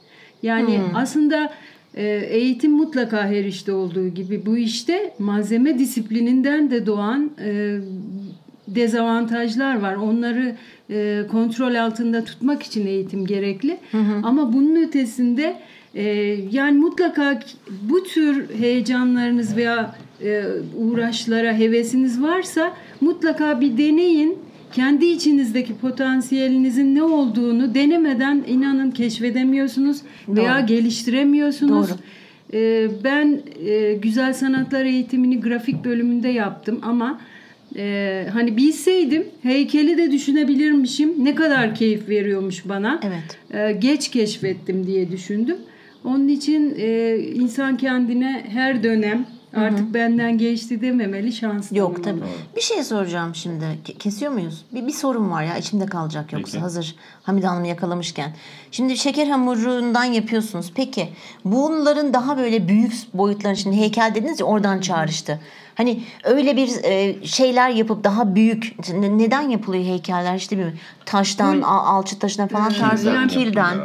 Yani 0.42 0.80
aslında 0.94 1.52
e, 1.94 2.06
eğitim 2.30 2.72
mutlaka 2.72 3.26
her 3.26 3.44
işte 3.44 3.72
olduğu 3.72 4.08
gibi 4.08 4.46
bu 4.46 4.56
işte 4.56 5.14
malzeme 5.18 5.78
disiplininden 5.78 6.70
de 6.70 6.86
doğan 6.86 7.30
e, 7.44 7.78
dezavantajlar 8.68 9.80
var. 9.80 9.94
Onları 9.94 10.56
e, 10.92 11.26
kontrol 11.30 11.74
altında 11.74 12.24
tutmak 12.24 12.62
için 12.62 12.86
eğitim 12.86 13.26
gerekli. 13.26 13.78
Ama 14.22 14.52
bunun 14.52 14.76
ötesinde 14.76 15.56
e, 15.94 16.04
yani 16.52 16.78
mutlaka 16.78 17.40
bu 17.82 18.04
tür 18.04 18.54
heyecanlarınız 18.58 19.56
veya 19.56 19.94
e, 20.24 20.44
uğraşlara 20.76 21.58
hevesiniz 21.58 22.22
varsa 22.22 22.72
mutlaka 23.00 23.60
bir 23.60 23.78
deneyin. 23.78 24.38
Kendi 24.72 25.06
içinizdeki 25.06 25.76
potansiyelinizin 25.76 26.94
ne 26.94 27.02
olduğunu 27.02 27.74
denemeden 27.74 28.44
inanın 28.48 28.90
keşfedemiyorsunuz 28.90 29.98
veya 30.28 30.58
Doğru. 30.58 30.66
geliştiremiyorsunuz. 30.66 31.88
Doğru. 31.88 31.98
Ben 33.04 33.40
güzel 34.02 34.32
sanatlar 34.32 34.84
eğitimini 34.84 35.40
grafik 35.40 35.84
bölümünde 35.84 36.28
yaptım 36.28 36.80
ama 36.82 37.20
e, 37.76 38.26
hani 38.32 38.56
bilseydim 38.56 39.26
heykeli 39.42 39.98
de 39.98 40.10
düşünebilirmişim. 40.10 41.24
Ne 41.24 41.34
kadar 41.34 41.74
keyif 41.74 42.08
veriyormuş 42.08 42.68
bana. 42.68 43.00
Evet. 43.02 43.38
Ee, 43.54 43.72
Geç 43.72 44.08
keşfettim 44.10 44.86
diye 44.86 45.10
düşündüm. 45.10 45.56
Onun 46.04 46.28
için 46.28 46.74
e, 46.78 47.16
insan 47.18 47.76
kendine 47.76 48.44
her 48.48 48.82
dönem 48.82 49.26
artık 49.56 49.94
benden 49.94 50.38
geçti 50.38 50.80
dememeli 50.80 51.32
şans 51.32 51.72
Yok 51.72 52.04
tabii. 52.04 52.20
Bir 52.56 52.60
şey 52.60 52.82
soracağım 52.84 53.34
şimdi. 53.34 53.64
Ke- 53.64 53.98
Kesiyor 53.98 54.32
muyuz? 54.32 54.64
Bir, 54.74 54.86
bir 54.86 54.92
sorum 54.92 55.30
var 55.30 55.42
ya 55.42 55.56
içimde 55.56 55.86
kalacak 55.86 56.32
yoksa 56.32 56.62
hazır 56.62 56.94
Hamide 57.22 57.46
Hanım 57.46 57.64
yakalamışken. 57.64 58.32
Şimdi 58.70 58.96
şeker 58.96 59.26
hamurundan 59.26 60.04
yapıyorsunuz. 60.04 60.72
Peki 60.74 61.08
bunların 61.44 62.14
daha 62.14 62.38
böyle 62.38 62.68
büyük 62.68 62.92
boyutların 63.14 63.54
şimdi 63.54 63.76
heykel 63.76 64.12
dediniz 64.14 64.40
ya 64.40 64.46
oradan 64.46 64.80
çağrıştı. 64.80 65.40
Hani 65.74 66.02
öyle 66.24 66.56
bir 66.56 66.68
e, 66.84 67.14
şeyler 67.26 67.70
yapıp 67.70 68.04
daha 68.04 68.34
büyük 68.34 68.74
ne- 68.94 69.18
neden 69.18 69.48
yapılıyor 69.48 69.84
heykeller 69.84 70.36
işte 70.36 70.56
bilmiyorum. 70.56 70.78
Taştan, 71.06 71.60
al- 71.62 71.96
alçı 71.98 72.18
taşından 72.18 72.48
falan 72.48 72.72
tarzı 72.72 73.08
yani- 73.08 73.28
kilden. 73.30 73.76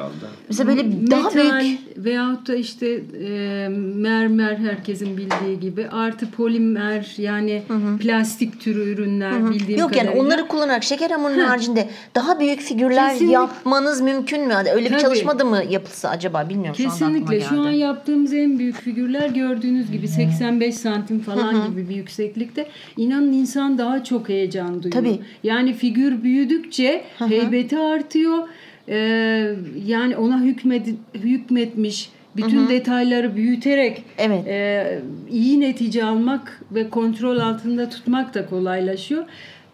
Mesela 0.50 0.68
böyle 0.70 1.12
daha 1.12 1.22
Metal 1.24 1.60
büyük 1.62 1.80
veyahut 1.98 2.48
da 2.48 2.56
işte 2.56 2.88
e, 2.88 3.68
mermer 3.96 4.56
herkesin 4.58 5.18
bildiği 5.18 5.60
gibi 5.60 5.88
artı 5.88 6.32
polimer 6.32 7.14
yani 7.18 7.64
plastik 8.02 8.62
türü 8.62 8.84
ürünler 8.94 9.50
bildiğim 9.50 9.80
Yok 9.82 9.96
yani 9.96 10.06
kadarıyla. 10.08 10.26
onları 10.28 10.48
kullanarak 10.48 10.84
şeker 10.84 11.10
hamurunun 11.12 11.40
haricinde 11.40 11.90
daha 12.16 12.40
büyük 12.40 12.60
figürler 12.62 13.10
Kesinlikle. 13.10 13.34
yapmanız 13.34 14.02
mümkün 14.02 14.48
mü? 14.48 14.54
Öyle 14.74 14.86
bir 14.86 14.90
Tabii. 14.92 15.02
çalışma 15.02 15.40
da 15.40 15.46
mı 15.46 15.62
yapılsa 15.70 16.10
acaba 16.10 16.50
bilmiyorum 16.50 16.76
şu 16.78 16.84
Kesinlikle 16.84 17.42
şu 17.42 17.60
an 17.60 17.64
geldi. 17.66 17.78
yaptığımız 17.78 18.34
en 18.34 18.60
büyük 18.60 18.76
figürler 18.82 19.30
gördüğünüz 19.30 19.92
gibi 19.92 20.08
85 20.08 20.76
santim 20.76 21.20
falan 21.20 21.68
gibi 21.70 21.77
bir 21.78 21.96
yükseklikte. 21.96 22.68
İnanın 22.98 23.34
insan 23.34 23.78
daha 23.78 24.04
çok 24.04 24.30
heyecan 24.30 24.84
duyuyor. 24.84 24.92
Tabii. 24.92 25.20
Yani 25.44 25.74
figür 25.74 26.24
büyüdükçe 26.24 27.04
heybeti 27.18 27.78
artıyor. 27.78 28.38
Ee, 28.90 29.56
yani 29.86 30.18
ona 30.18 30.42
hükmedi, 30.42 30.96
hükmetmiş 31.14 32.10
bütün 32.36 32.70
detayları 32.70 33.36
büyüterek 33.36 34.04
Evet. 34.18 34.48
e, 34.48 35.00
iyi 35.32 35.60
netice 35.60 36.04
almak 36.04 36.62
ve 36.72 36.90
kontrol 36.90 37.38
altında 37.38 37.90
tutmak 37.90 38.34
da 38.34 38.46
kolaylaşıyor. 38.46 39.26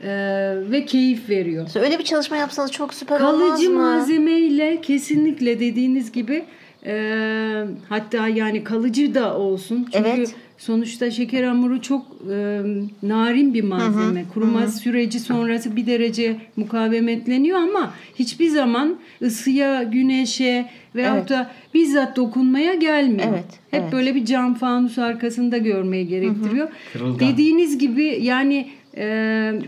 Ee, 0.06 0.54
ve 0.72 0.86
keyif 0.86 1.30
veriyor. 1.30 1.68
Öyle 1.76 2.00
bir 2.00 2.04
çalışma 2.04 2.38
yapsanız 2.38 2.72
çok 2.72 2.94
süper 2.94 3.20
olmaz 3.22 3.50
Kalıcı 3.50 3.70
mı? 3.70 3.80
malzemeyle 3.80 4.82
kesinlikle 4.82 5.60
dediğiniz 5.60 6.12
gibi 6.12 6.46
e, 6.86 7.64
hatta 7.90 8.28
yani 8.28 8.64
kalıcı 8.64 9.16
da 9.16 9.38
olsun. 9.38 9.88
Çünkü 9.94 10.10
Evet. 10.10 10.36
Sonuçta 10.58 11.12
şeker 11.12 11.44
hamuru 11.44 11.82
çok 11.82 12.06
e, 12.32 12.62
narin 13.04 13.54
bir 13.54 13.64
malzeme. 13.64 14.26
Kuruma 14.34 14.68
süreci 14.68 15.20
sonrası 15.20 15.76
bir 15.76 15.88
derece 15.88 16.36
mukavemetleniyor 16.56 17.58
ama 17.60 17.94
hiçbir 18.16 18.50
zaman 18.50 18.96
ısıya, 19.22 19.84
güneşe 19.84 20.66
veyahut 20.96 21.18
Evet. 21.18 21.30
da 21.30 21.52
bizzat 21.74 22.16
dokunmaya 22.16 22.74
gelmiyor. 22.74 23.28
Evet, 23.30 23.46
Hep 23.72 23.82
evet. 23.82 23.94
böyle 23.94 24.16
bir 24.16 24.26
cam 24.26 24.54
fanus 24.54 24.98
arkasında 24.98 25.58
görmeyi 25.58 26.08
gerektiriyor. 26.08 26.68
Kırılgan. 26.94 27.20
Dediğiniz 27.20 27.78
gibi 27.78 28.20
yani 28.22 28.68
e, 28.98 29.06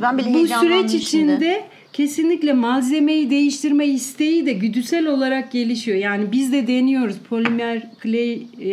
Ben 0.01 0.17
bu 0.33 0.47
süreç 0.47 1.07
şimdi. 1.07 1.63
Kesinlikle 1.95 2.53
malzemeyi 2.53 3.29
değiştirme 3.29 3.85
isteği 3.87 4.45
de 4.45 4.53
güdüsel 4.53 5.07
olarak 5.07 5.51
gelişiyor. 5.51 5.97
Yani 5.97 6.31
biz 6.31 6.53
de 6.53 6.67
deniyoruz. 6.67 7.15
Polimer 7.29 7.81
clay 8.03 8.33
e, 8.33 8.69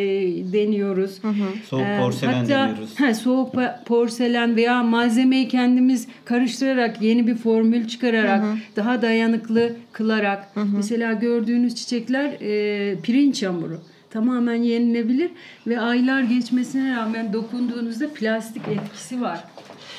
deniyoruz. 0.52 1.18
Soğuk 1.68 1.82
Ee, 1.86 1.98
porselen 2.00 2.32
hatta, 2.32 2.48
deniyoruz. 2.48 3.00
he, 3.00 3.14
soğuk 3.14 3.54
porselen 3.86 4.56
veya 4.56 4.82
malzemeyi 4.82 5.48
kendimiz 5.48 6.06
karıştırarak 6.24 7.02
yeni 7.02 7.26
bir 7.26 7.34
formül 7.34 7.88
çıkararak 7.88 8.44
daha 8.76 9.02
dayanıklı 9.02 9.72
kılarak 9.92 10.48
mesela 10.76 11.12
gördüğünüz 11.12 11.74
çiçekler 11.74 12.24
e, 12.40 13.00
pirinç 13.00 13.42
hamuru 13.42 13.80
tamamen 14.10 14.62
yenilebilir 14.62 15.30
ve 15.66 15.80
aylar 15.80 16.22
geçmesine 16.22 16.96
rağmen 16.96 17.32
dokunduğunuzda 17.32 18.08
plastik 18.14 18.62
etkisi 18.68 19.20
var. 19.20 19.44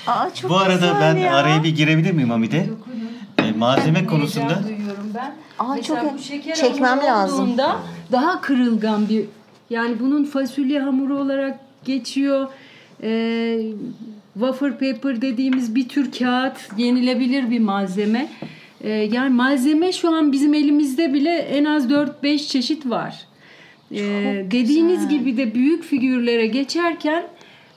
Aa, 0.07 0.29
çok 0.33 0.51
Bu 0.51 0.57
arada 0.57 0.97
ben 1.01 1.15
ya. 1.17 1.35
araya 1.35 1.63
bir 1.63 1.75
girebilir 1.75 2.11
miyim 2.11 2.29
Hamide? 2.29 2.57
E, 2.57 2.69
malzeme 3.63 4.05
konusunda 4.05 4.63
duyuyorum 4.67 5.11
ben. 5.15 5.33
Aa, 5.59 5.75
Mesela 5.75 6.01
çok- 6.01 6.13
bu 6.13 6.19
şeker 6.19 6.55
çekmem 6.55 6.99
lazım. 6.99 7.57
daha 8.11 8.41
kırılgan 8.41 9.09
bir 9.09 9.25
yani 9.69 9.99
bunun 9.99 10.23
fasulye 10.23 10.79
hamuru 10.79 11.17
olarak 11.19 11.59
geçiyor. 11.85 12.47
Ee, 13.03 13.59
wafer 14.33 14.71
paper 14.71 15.21
dediğimiz 15.21 15.75
bir 15.75 15.89
tür 15.89 16.11
kağıt 16.11 16.57
yenilebilir 16.77 17.49
bir 17.49 17.59
malzeme. 17.59 18.27
Ee, 18.81 18.89
yani 18.89 19.29
malzeme 19.29 19.91
şu 19.91 20.15
an 20.15 20.31
bizim 20.31 20.53
elimizde 20.53 21.13
bile 21.13 21.35
en 21.37 21.65
az 21.65 21.89
4-5 21.89 22.47
çeşit 22.47 22.85
var. 22.89 23.15
Ee, 23.91 24.45
dediğiniz 24.51 25.07
gibi 25.09 25.37
de 25.37 25.55
büyük 25.55 25.83
figürlere 25.83 26.47
geçerken 26.47 27.23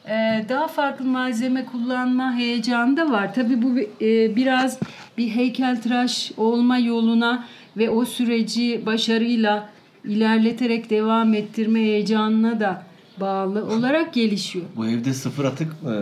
e, 0.09 0.45
daha 0.49 0.67
farklı 0.69 1.05
malzeme 1.05 1.65
kullanma 1.65 2.35
heyecanı 2.35 2.97
da 2.97 3.11
var. 3.11 3.35
Tabii 3.35 3.63
bu 3.63 3.79
e, 4.05 4.37
biraz 4.37 4.79
bir 5.19 5.29
heykeltıraş 5.29 6.33
olma 6.37 6.79
yoluna 6.79 7.45
ve 7.77 7.91
o 7.91 8.05
süreci 8.05 8.83
başarıyla 8.87 9.71
ilerleterek 10.05 10.91
devam 10.91 11.35
ettirme 11.35 11.81
heyecanına 11.81 12.61
da 12.61 12.83
bağlı 13.21 13.65
olarak 13.65 14.15
gelişiyor. 14.15 14.65
Bu 14.77 14.87
evde 14.87 15.15
sıfır 15.15 15.45
atık 15.45 15.73
e, 15.73 15.93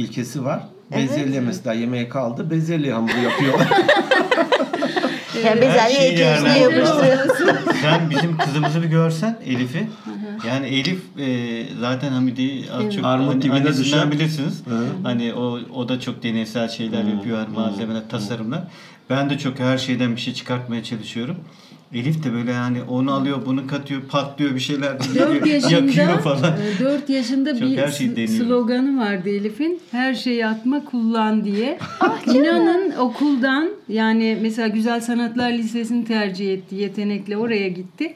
ilkesi 0.00 0.44
var. 0.44 0.62
Bezelye 0.96 1.40
mesela 1.40 1.74
yemeğe 1.74 2.08
kaldı. 2.08 2.50
Bezelye 2.50 2.92
hamuru 2.92 3.18
yapıyorlar. 3.22 3.68
Yani 5.44 5.60
bezelye 5.60 5.96
şeyi 5.96 6.10
ekmeğine 6.10 6.48
yerler. 6.48 6.56
yapıştırıyor. 6.56 7.36
sen 7.82 8.10
bizim 8.10 8.38
kızımızı 8.38 8.82
bir 8.82 8.88
görsen 8.88 9.38
Elif'i. 9.46 9.88
Yani 10.46 10.66
Elif 10.66 11.02
e, 11.18 11.66
zaten 11.80 12.12
Hamide'yi 12.12 12.66
az 12.72 12.94
çok 12.94 13.04
Armut 13.04 13.44
hani 13.44 13.52
annesinden 13.52 14.10
bilirsiniz. 14.12 14.62
Hani 15.02 15.34
o 15.34 15.58
o 15.74 15.88
da 15.88 16.00
çok 16.00 16.22
deneysel 16.22 16.68
şeyler 16.68 17.04
yapıyor, 17.04 17.38
hani 17.38 17.54
malzemeler, 17.54 18.08
tasarımlar. 18.08 18.62
Ben 19.10 19.30
de 19.30 19.38
çok 19.38 19.58
her 19.58 19.78
şeyden 19.78 20.16
bir 20.16 20.20
şey 20.20 20.34
çıkartmaya 20.34 20.84
çalışıyorum. 20.84 21.36
Elif 21.94 22.24
de 22.24 22.32
böyle 22.32 22.52
yani 22.52 22.82
onu 22.82 23.12
alıyor, 23.12 23.46
bunu 23.46 23.66
katıyor, 23.66 24.02
patlıyor 24.02 24.54
bir 24.54 24.60
şeyler 24.60 24.98
4 25.14 25.46
yaşında 25.46 25.74
yakıyor 25.74 26.18
falan. 26.20 26.54
4 26.80 27.10
yaşında 27.10 27.58
Çok 27.58 27.62
bir 27.68 27.78
her 27.78 27.98
deniyor. 28.00 28.28
sloganı 28.28 29.00
vardı 29.00 29.28
Elif'in. 29.28 29.80
Her 29.90 30.14
şeyi 30.14 30.46
atma 30.46 30.84
kullan 30.84 31.44
diye. 31.44 31.78
Ah, 32.00 32.34
İnanın 32.34 32.92
okuldan 32.98 33.68
yani 33.88 34.38
mesela 34.42 34.68
Güzel 34.68 35.00
Sanatlar 35.00 35.52
Lisesi'ni 35.52 36.04
tercih 36.04 36.52
etti. 36.52 36.74
Yetenekle 36.74 37.36
oraya 37.36 37.68
gitti. 37.68 38.14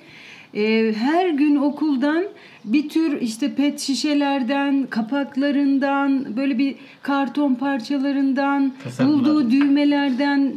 Ee, 0.54 0.94
her 0.98 1.28
gün 1.28 1.56
okuldan 1.56 2.24
bir 2.66 2.88
tür 2.88 3.20
işte 3.20 3.54
pet 3.54 3.80
şişelerden, 3.80 4.86
kapaklarından, 4.90 6.36
böyle 6.36 6.58
bir 6.58 6.74
karton 7.02 7.54
parçalarından, 7.54 8.72
Tasarımlar. 8.84 9.18
bulduğu 9.18 9.50
düğmelerden, 9.50 10.52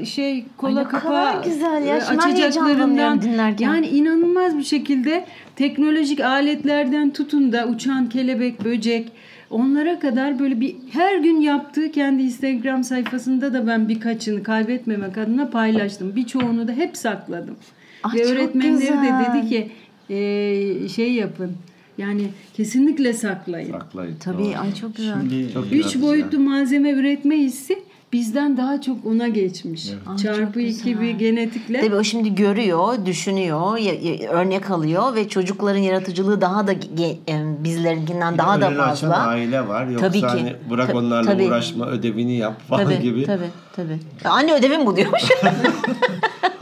e, 0.00 0.04
şey 0.04 0.44
kola 0.56 0.88
kadar 0.88 1.02
kapağı 1.02 1.44
güzel 1.44 1.84
ya. 1.86 1.96
e, 1.96 2.00
Şimdi 2.00 2.24
heyecanlanıyorum 2.40 3.22
dinlerken. 3.22 3.66
Yani 3.68 3.86
inanılmaz 3.86 4.58
bir 4.58 4.62
şekilde 4.64 5.24
teknolojik 5.56 6.20
aletlerden 6.20 7.10
tutun 7.10 7.52
da 7.52 7.66
uçan 7.68 8.08
kelebek, 8.08 8.64
böcek 8.64 9.12
onlara 9.50 9.98
kadar 9.98 10.38
böyle 10.38 10.60
bir 10.60 10.76
her 10.92 11.16
gün 11.18 11.40
yaptığı 11.40 11.90
kendi 11.90 12.22
Instagram 12.22 12.84
sayfasında 12.84 13.52
da 13.54 13.66
ben 13.66 13.88
birkaçını 13.88 14.42
kaybetmemek 14.42 15.18
adına 15.18 15.50
paylaştım. 15.50 16.16
Birçoğunu 16.16 16.68
da 16.68 16.72
hep 16.72 16.96
sakladım. 16.96 17.56
Ah, 18.02 18.14
Ve 18.14 18.24
öğretmenleri 18.24 18.80
de 18.80 18.84
güzel. 18.84 19.34
dedi 19.34 19.48
ki 19.48 19.70
e, 20.10 20.88
şey 20.88 21.12
yapın. 21.12 21.52
Yani 21.98 22.22
kesinlikle 22.56 23.12
saklayın. 23.12 23.72
Saklayın. 23.72 24.16
Tabii 24.20 24.56
ay 24.58 24.74
çok 24.74 24.96
güzel. 24.96 25.14
Şimdi 25.20 25.52
Çok 25.52 25.64
Üç 25.72 25.84
güzel 25.92 26.02
boyutlu 26.02 26.38
malzeme 26.40 26.90
üretme 26.90 27.36
hissi 27.36 27.78
bizden 28.12 28.56
daha 28.56 28.80
çok 28.80 29.06
ona 29.06 29.28
geçmiş. 29.28 29.88
Ah, 30.06 30.16
Çarpı 30.18 30.60
iki 30.60 31.00
bir 31.00 31.10
genetikle. 31.10 31.80
Tabii 31.80 31.94
o 31.96 32.04
şimdi 32.04 32.34
görüyor, 32.34 33.06
düşünüyor, 33.06 33.78
ya- 33.78 33.94
ya- 33.94 34.30
örnek 34.30 34.70
alıyor 34.70 35.14
ve 35.14 35.28
çocukların 35.28 35.80
yaratıcılığı 35.80 36.40
daha 36.40 36.66
da 36.66 36.72
ge- 36.72 37.16
e, 37.28 37.64
bizlerinkinden 37.64 38.38
daha 38.38 38.60
da 38.60 38.68
Önünü 38.70 38.82
açan 38.82 39.10
fazla. 39.10 39.26
aile 39.26 39.68
var. 39.68 39.86
Yoksa 39.86 40.06
Tabii 40.08 40.20
ki. 40.20 40.26
hani 40.26 40.52
bırak 40.70 40.90
Ta- 40.92 40.98
onlarla 40.98 41.30
tabii. 41.32 41.44
uğraşma, 41.44 41.86
ödevini 41.86 42.36
yap 42.36 42.60
falan 42.68 42.84
Tabii, 42.84 43.00
gibi. 43.02 43.24
tabii, 43.24 43.50
tabii. 43.76 43.98
Ya 44.24 44.30
Anne 44.30 44.54
ödevim 44.54 44.86
bu 44.86 44.96
diyormuş. 44.96 45.22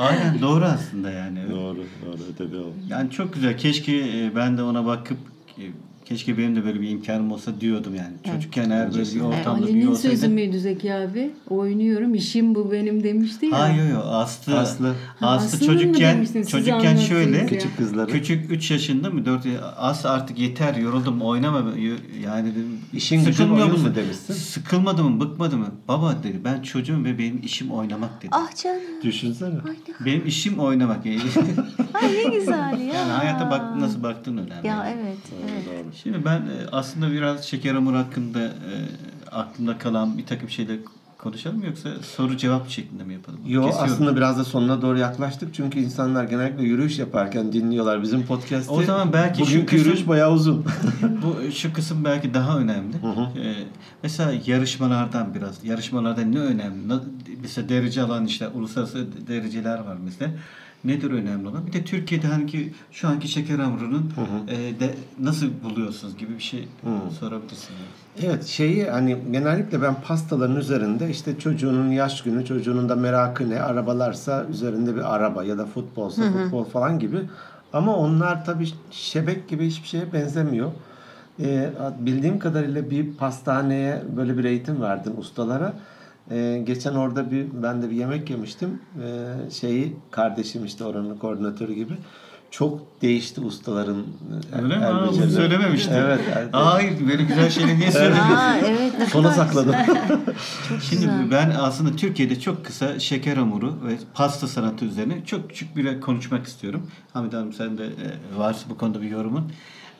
Aynen 0.03 0.41
doğru 0.41 0.65
aslında 0.65 1.11
yani. 1.11 1.51
Doğru, 1.51 1.85
doğru. 2.07 2.19
Ödevi 2.35 2.57
o. 2.59 2.73
Yani 2.89 3.11
çok 3.11 3.35
güzel. 3.35 3.59
Keşke 3.59 3.97
e, 3.97 4.33
ben 4.37 4.59
de 4.59 4.63
ona 4.63 4.87
bakıp 4.87 5.19
e, 5.59 5.65
keşke 6.13 6.39
benim 6.39 6.57
de 6.57 6.65
böyle 6.65 6.81
bir 6.81 6.89
imkanım 6.89 7.33
olsa 7.33 7.61
diyordum 7.61 7.95
yani. 7.95 8.35
Çocukken 8.35 8.71
eğer 8.71 8.95
böyle 8.95 9.15
bir 9.15 9.21
ortamda 9.21 9.67
büyüyor 9.67 9.89
Ali'nin 9.89 9.95
sözü 9.95 10.15
olsaydı. 10.17 10.35
müydü 10.35 10.59
Zeki 10.61 10.95
abi? 10.95 11.31
Oynuyorum, 11.51 12.15
işim 12.15 12.55
bu 12.55 12.73
benim 12.73 13.03
demişti 13.03 13.47
ya. 13.47 13.61
Hayır 13.61 13.93
yok 13.93 14.05
Aslı. 14.07 14.59
Aslı. 14.59 14.95
Aslı, 15.21 15.57
Ha, 15.59 15.59
mı 15.61 15.67
çocukken 15.67 16.27
çocukken 16.51 16.97
şöyle 16.97 17.37
ya. 17.39 17.47
Küçük 17.47 17.77
kızları. 17.79 18.11
Küçük 18.13 18.51
3 18.51 18.71
yaşında 18.71 19.11
mı 19.11 19.27
4 19.27 19.47
Aslı 19.77 20.11
artık 20.11 20.39
yeter 20.39 20.75
yoruldum 20.75 21.23
oynama 21.23 21.65
yani 22.25 22.51
dedim. 22.51 22.79
İşin 22.93 23.21
sıkılmıyor 23.21 23.67
musun? 23.71 23.93
demişsin? 23.97 24.35
Sıkılmadı 24.35 25.05
mı 25.05 25.21
bıkmadı 25.21 25.57
mı? 25.57 25.67
Baba 25.89 26.17
dedi 26.23 26.41
ben 26.45 26.63
çocuğum 26.63 27.05
ve 27.05 27.19
benim 27.19 27.41
işim 27.43 27.71
oynamak 27.71 28.23
dedi. 28.23 28.31
ah 28.33 28.63
canım. 28.63 28.81
Düşünsene. 29.03 29.55
Benim 30.07 30.27
işim 30.27 30.59
oynamak. 30.59 31.07
yani 31.07 31.21
Ay 31.95 32.09
ne 32.13 32.37
güzel 32.37 32.81
ya. 32.95 33.19
hayata 33.19 33.51
bak 33.51 33.77
nasıl 33.77 34.03
baktığın 34.03 34.37
önemli. 34.37 34.67
Ya 34.67 34.95
evet. 34.95 35.19
evet. 35.45 36.02
Şimdi 36.03 36.25
ben 36.25 36.37
e, 36.37 36.67
aslında 36.73 37.13
biraz 37.13 37.45
Şeker 37.45 37.75
Hamur 37.75 37.95
hakkında 37.95 38.41
e, 38.41 38.73
aklımda 39.31 39.79
kalan 39.79 40.19
bir 40.19 40.27
takım 40.27 40.49
şeyler 40.49 40.77
konuşalım 41.19 41.65
yoksa 41.65 41.89
soru 42.17 42.37
cevap 42.37 42.69
şeklinde 42.71 43.05
mi 43.05 43.13
yapalım? 43.13 43.41
Yo 43.47 43.63
Kesiyorum. 43.67 43.93
aslında 43.93 44.17
biraz 44.17 44.39
da 44.39 44.45
sonuna 44.45 44.83
doğru 44.83 44.99
yaklaştık 44.99 45.55
çünkü 45.55 45.79
insanlar 45.81 46.25
genellikle 46.25 46.63
yürüyüş 46.63 46.99
yaparken 46.99 47.53
dinliyorlar 47.53 48.03
bizim 48.03 48.27
podcast'i. 48.27 48.71
O 48.73 48.83
zaman 48.83 49.13
belki 49.13 49.39
şu 49.39 49.47
bugünkü 49.47 49.67
kısım- 49.67 49.79
yürüyüş 49.89 50.09
bayağı 50.09 50.33
uzun. 50.33 50.65
Bu 51.03 51.53
şu 51.53 51.73
kısım 51.73 52.05
belki 52.05 52.35
daha 52.35 52.59
önemli. 52.59 52.97
Ee, 52.97 53.55
mesela 54.03 54.33
yarışmalardan 54.47 55.35
biraz. 55.35 55.65
Yarışmalarda 55.65 56.21
ne 56.21 56.39
önemli? 56.39 56.95
Mesela 57.43 57.69
derece 57.69 58.03
alan 58.03 58.25
işte 58.27 58.49
uluslararası 58.49 59.07
dereceler 59.29 59.79
var 59.79 59.97
mesela. 60.05 60.31
Nedir 60.85 61.11
önemli 61.11 61.49
olan? 61.49 61.67
Bir 61.67 61.73
de 61.73 61.85
Türkiye'de 61.85 62.27
hani 62.27 62.47
ki 62.47 62.73
şu 62.93 63.09
anki 63.09 63.29
şeker 63.29 63.59
hamurunun 63.59 64.13
e, 64.49 64.81
de, 64.81 64.95
nasıl 65.21 65.47
buluyorsunuz 65.65 66.17
gibi 66.17 66.35
bir 66.35 66.43
şey 66.43 66.69
sorabilirsiniz. 67.21 67.81
Evet 68.23 68.45
şeyi 68.45 68.91
hani 68.91 69.19
genellikle 69.31 69.83
ben 69.83 69.95
pastaların 70.07 70.57
üzerinde 70.57 71.11
işte 71.11 71.39
çocuğunun 71.39 71.91
yaş 71.91 72.23
günü, 72.23 72.45
çocuğunun 72.45 72.89
da 72.89 72.97
merakı 72.97 73.51
ne, 73.51 73.61
arabalarsa 73.61 74.47
üzerinde 74.51 74.97
bir 74.97 75.15
araba 75.15 75.45
ya 75.45 75.59
da 75.59 75.67
futbolsa 75.67 76.23
futbol 76.33 76.65
falan 76.65 76.99
gibi. 76.99 77.19
Ama 77.73 77.97
onlar 77.97 78.45
tabii 78.45 78.69
şebek 78.91 79.49
gibi 79.49 79.67
hiçbir 79.67 79.89
şeye 79.89 80.13
benzemiyor. 80.13 80.73
Ee, 81.41 81.71
bildiğim 81.99 82.39
kadarıyla 82.39 82.91
bir 82.91 83.15
pastaneye 83.15 84.03
böyle 84.17 84.39
bir 84.39 84.45
eğitim 84.45 84.83
verdin 84.83 85.15
ustalara. 85.19 85.73
Ee, 86.33 86.63
geçen 86.67 86.95
orada 86.95 87.31
bir 87.31 87.47
ben 87.63 87.83
de 87.83 87.91
bir 87.91 87.97
yemek 87.97 88.31
yemiştim. 88.31 88.81
Ee, 89.03 89.51
şeyi 89.51 89.97
kardeşim 90.11 90.65
işte 90.65 90.85
oranın 90.85 91.17
koordinatörü 91.19 91.73
gibi. 91.73 91.95
Çok 92.51 93.03
değişti 93.03 93.41
ustaların 93.41 94.05
e, 94.53 94.63
Öyle 94.63 94.77
mi? 94.77 94.85
Aa, 94.85 95.09
bunu 95.09 95.31
söylememiştim. 95.31 95.95
Evet. 95.97 96.21
Hayır 96.53 97.09
böyle 97.09 97.23
güzel 97.23 97.51
şeyleri 97.51 97.79
niye 97.79 97.91
söylemiyorsun? 97.93 98.37
Aa 98.37 98.59
evet. 98.59 98.99
ne 98.99 99.07
Sona 99.07 99.33
sakladım. 99.33 99.75
Şimdi 100.91 101.11
ben 101.31 101.53
aslında 101.59 101.97
Türkiye'de 101.97 102.41
çok 102.41 102.65
kısa 102.65 102.99
şeker 102.99 103.37
hamuru 103.37 103.79
ve 103.87 103.99
pasta 104.15 104.49
sanatı 104.49 104.85
üzerine 104.85 105.25
çok 105.25 105.49
küçük 105.49 105.77
bir 105.77 106.01
konuşmak 106.01 106.47
istiyorum. 106.47 106.91
Hamid 107.13 107.33
Hanım 107.33 107.53
sen 107.53 107.79
de 107.79 107.87
e, 107.87 108.39
varsa 108.39 108.71
bu 108.71 108.79
konuda 108.79 109.03
bir 109.03 109.11
yorumun. 109.11 109.53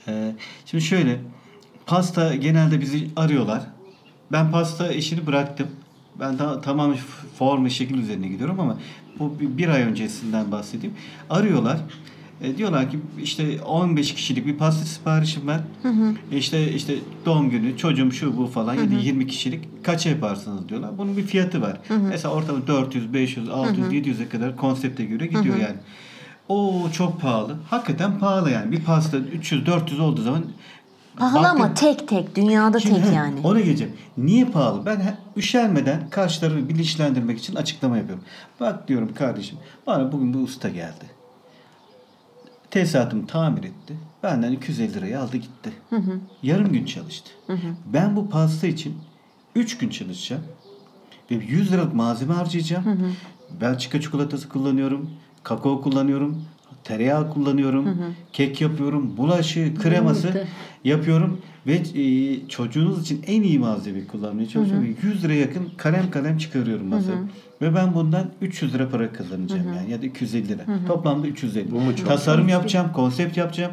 E, 0.09 0.33
şimdi 0.67 0.85
şöyle 0.85 1.21
pasta 1.87 2.35
genelde 2.35 2.81
bizi 2.81 3.09
arıyorlar. 3.17 3.63
Ben 4.33 4.51
pasta 4.51 4.93
işini 4.93 5.27
bıraktım. 5.27 5.69
Ben 6.21 6.37
ta- 6.37 6.61
tamamen 6.61 6.97
form 7.39 7.65
ve 7.65 7.71
şekil 7.71 7.99
üzerine 7.99 8.29
gidiyorum 8.29 8.61
ama 8.61 8.79
bu 9.19 9.37
bir, 9.41 9.69
ay 9.69 9.83
öncesinden 9.83 10.53
bahsedeyim. 10.53 10.95
Arıyorlar. 11.31 11.79
E, 12.43 12.57
diyorlar 12.57 12.91
ki 12.91 12.99
işte 13.23 13.63
15 13.63 14.15
kişilik 14.15 14.47
bir 14.47 14.57
pasta 14.57 14.85
siparişim 14.85 15.47
var. 15.47 15.61
E, 16.33 16.37
işte 16.37 16.73
işte 16.73 16.95
doğum 17.27 17.51
günü, 17.51 17.77
çocuğum 17.77 18.13
şu 18.13 18.37
bu 18.37 18.47
falan 18.47 18.75
ya 18.75 18.81
da 18.91 18.95
20 19.03 19.27
kişilik 19.27 19.85
kaça 19.85 20.11
yaparsınız 20.11 20.69
diyorlar. 20.69 20.91
Bunun 20.99 21.17
bir 21.17 21.23
fiyatı 21.23 21.63
var. 21.63 21.81
Mesela 22.09 22.35
ortalama 22.35 22.67
400, 22.67 23.15
500, 23.15 23.49
600, 23.49 23.79
700'e 23.93 24.29
kadar 24.29 24.57
konsepte 24.57 25.05
göre 25.05 25.27
gidiyor 25.27 25.57
yani. 25.63 25.77
O 26.49 26.89
çok 26.93 27.21
pahalı. 27.21 27.57
Hakikaten 27.71 28.19
pahalı 28.19 28.51
yani. 28.51 28.73
Bir 28.73 28.81
pasta 28.81 29.17
300, 29.19 29.67
400 29.67 30.01
olduğu 30.01 30.23
zaman 30.23 30.45
Pahalı 31.17 31.43
baktım- 31.43 31.63
ama 31.63 31.75
tek 31.75 32.09
tek. 32.09 32.37
Dünyada 32.37 32.79
tek 32.79 32.87
Şimdi, 32.87 33.15
yani. 33.15 33.41
Ona 33.45 33.61
geleceğim. 33.61 33.97
Niye 34.17 34.45
pahalı? 34.45 34.87
Ben 34.87 35.17
üşenmeden 35.37 36.11
karşı 36.11 36.41
tarafı 36.41 36.69
bilinçlendirmek 36.69 37.39
için 37.39 37.55
açıklama 37.55 37.97
yapıyorum. 37.97 38.25
Bak 38.61 38.89
diyorum 38.89 39.15
kardeşim 39.15 39.59
bana 39.87 40.13
bugün 40.13 40.35
bir 40.35 40.39
usta 40.39 40.69
geldi. 40.69 41.05
Tesisatımı 42.71 43.27
tamir 43.27 43.65
etti. 43.65 43.97
Benden 44.23 44.53
250 44.53 44.95
lirayı 44.95 45.21
aldı 45.21 45.37
gitti. 45.37 45.73
Yarım 46.43 46.73
gün 46.73 46.85
çalıştı. 46.85 47.31
Ben 47.87 48.17
bu 48.17 48.29
pasta 48.31 48.67
için 48.67 48.99
3 49.55 49.79
gün 49.79 49.89
çalışacağım. 49.89 50.43
Ve 51.31 51.35
100 51.35 51.73
liralık 51.73 51.95
malzeme 51.95 52.35
harcayacağım. 52.35 53.15
Belçika 53.61 54.01
çikolatası 54.01 54.49
kullanıyorum. 54.49 55.11
Kakao 55.43 55.81
kullanıyorum. 55.81 56.45
Tereyağı 56.85 57.31
kullanıyorum. 57.31 58.15
Kek 58.33 58.61
yapıyorum. 58.61 59.17
Bulaşı, 59.17 59.75
kreması 59.75 60.47
yapıyorum. 60.85 61.41
Ve 61.67 61.73
e, 61.75 62.49
çocuğunuz 62.49 63.03
için 63.03 63.23
en 63.27 63.43
iyi 63.43 63.59
malzemeyi 63.59 64.07
kullanmaya 64.07 64.49
çalışıyorum. 64.49 64.85
Ve 65.03 65.09
100 65.09 65.25
lira 65.25 65.35
yakın 65.35 65.69
kalem 65.77 66.11
kalem 66.11 66.39
çıkarıyorum 66.39 66.87
masaya. 66.87 67.19
Ve 67.63 67.75
ben 67.75 67.95
bundan 67.95 68.27
300 68.41 68.75
lira 68.75 68.89
para 68.89 69.13
kazanacağım 69.13 69.67
yani 69.77 69.91
ya 69.91 70.03
da 70.03 70.07
250 70.07 70.49
lira. 70.49 70.63
Toplamda 70.89 71.27
350. 71.27 71.71
Bu 71.71 71.81
mu 71.81 71.97
çok? 71.97 72.07
Tasarım 72.09 72.49
yapacağım, 72.49 72.93
konsept 72.93 73.37
yapacağım 73.37 73.73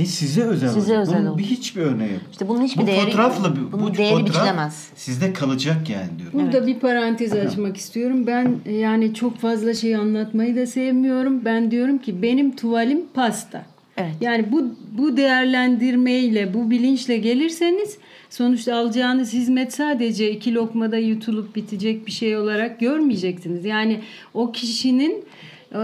ve 0.00 0.04
size 0.06 0.42
özel 0.42 0.68
Size 0.68 0.78
olacak. 0.98 0.98
özel 1.02 1.26
Bunun 1.26 1.38
bir 1.38 1.44
hiçbir 1.44 1.80
örneği 1.80 2.12
yok. 2.12 2.22
İşte 2.32 2.48
bunun 2.48 2.62
hiçbir 2.62 2.82
bu 2.82 2.86
değeri- 2.86 3.04
fotoğrafla 3.10 3.52
bu, 3.56 3.72
bunun 3.72 3.90
bu 3.90 3.94
değeri 3.96 4.14
fotoğraf 4.14 4.28
biçilemez. 4.34 4.88
Sizde 4.96 5.32
kalacak 5.32 5.90
yani 5.90 6.08
diyorum. 6.18 6.40
Burada 6.40 6.66
bir 6.66 6.78
parantez 6.78 7.32
açmak 7.32 7.76
istiyorum. 7.76 8.26
Ben 8.26 8.54
yani 8.70 9.14
çok 9.14 9.38
fazla 9.38 9.74
şey 9.74 9.96
anlatmayı 9.96 10.56
da 10.56 10.66
sevmiyorum. 10.66 11.44
Ben 11.44 11.70
diyorum 11.70 11.98
ki 11.98 12.22
benim 12.22 12.56
tuvalim 12.56 13.00
pasta. 13.14 13.66
Evet. 13.96 14.14
Yani 14.20 14.52
bu 14.52 14.64
bu 14.98 15.16
değerlendirmeyle, 15.16 16.54
bu 16.54 16.70
bilinçle 16.70 17.16
gelirseniz 17.18 17.98
sonuçta 18.30 18.76
alacağınız 18.76 19.32
hizmet 19.32 19.74
sadece 19.74 20.30
iki 20.30 20.54
lokmada 20.54 20.96
yutulup 20.96 21.56
bitecek 21.56 22.06
bir 22.06 22.12
şey 22.12 22.36
olarak 22.36 22.80
görmeyeceksiniz. 22.80 23.64
Yani 23.64 24.00
o 24.34 24.52
kişinin 24.52 25.24
e, 25.72 25.78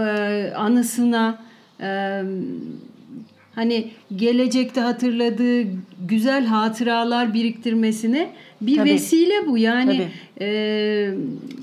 anısına 0.55 1.43
e, 1.81 2.21
hani 3.55 3.91
gelecekte 4.15 4.81
hatırladığı 4.81 5.63
güzel 6.07 6.45
hatıralar 6.45 7.33
biriktirmesine 7.33 8.29
bir 8.67 8.77
Tabii. 8.77 8.89
vesile 8.89 9.47
bu. 9.47 9.57
Yani 9.57 9.85
Tabii. 10.37 10.45
e, 10.45 11.13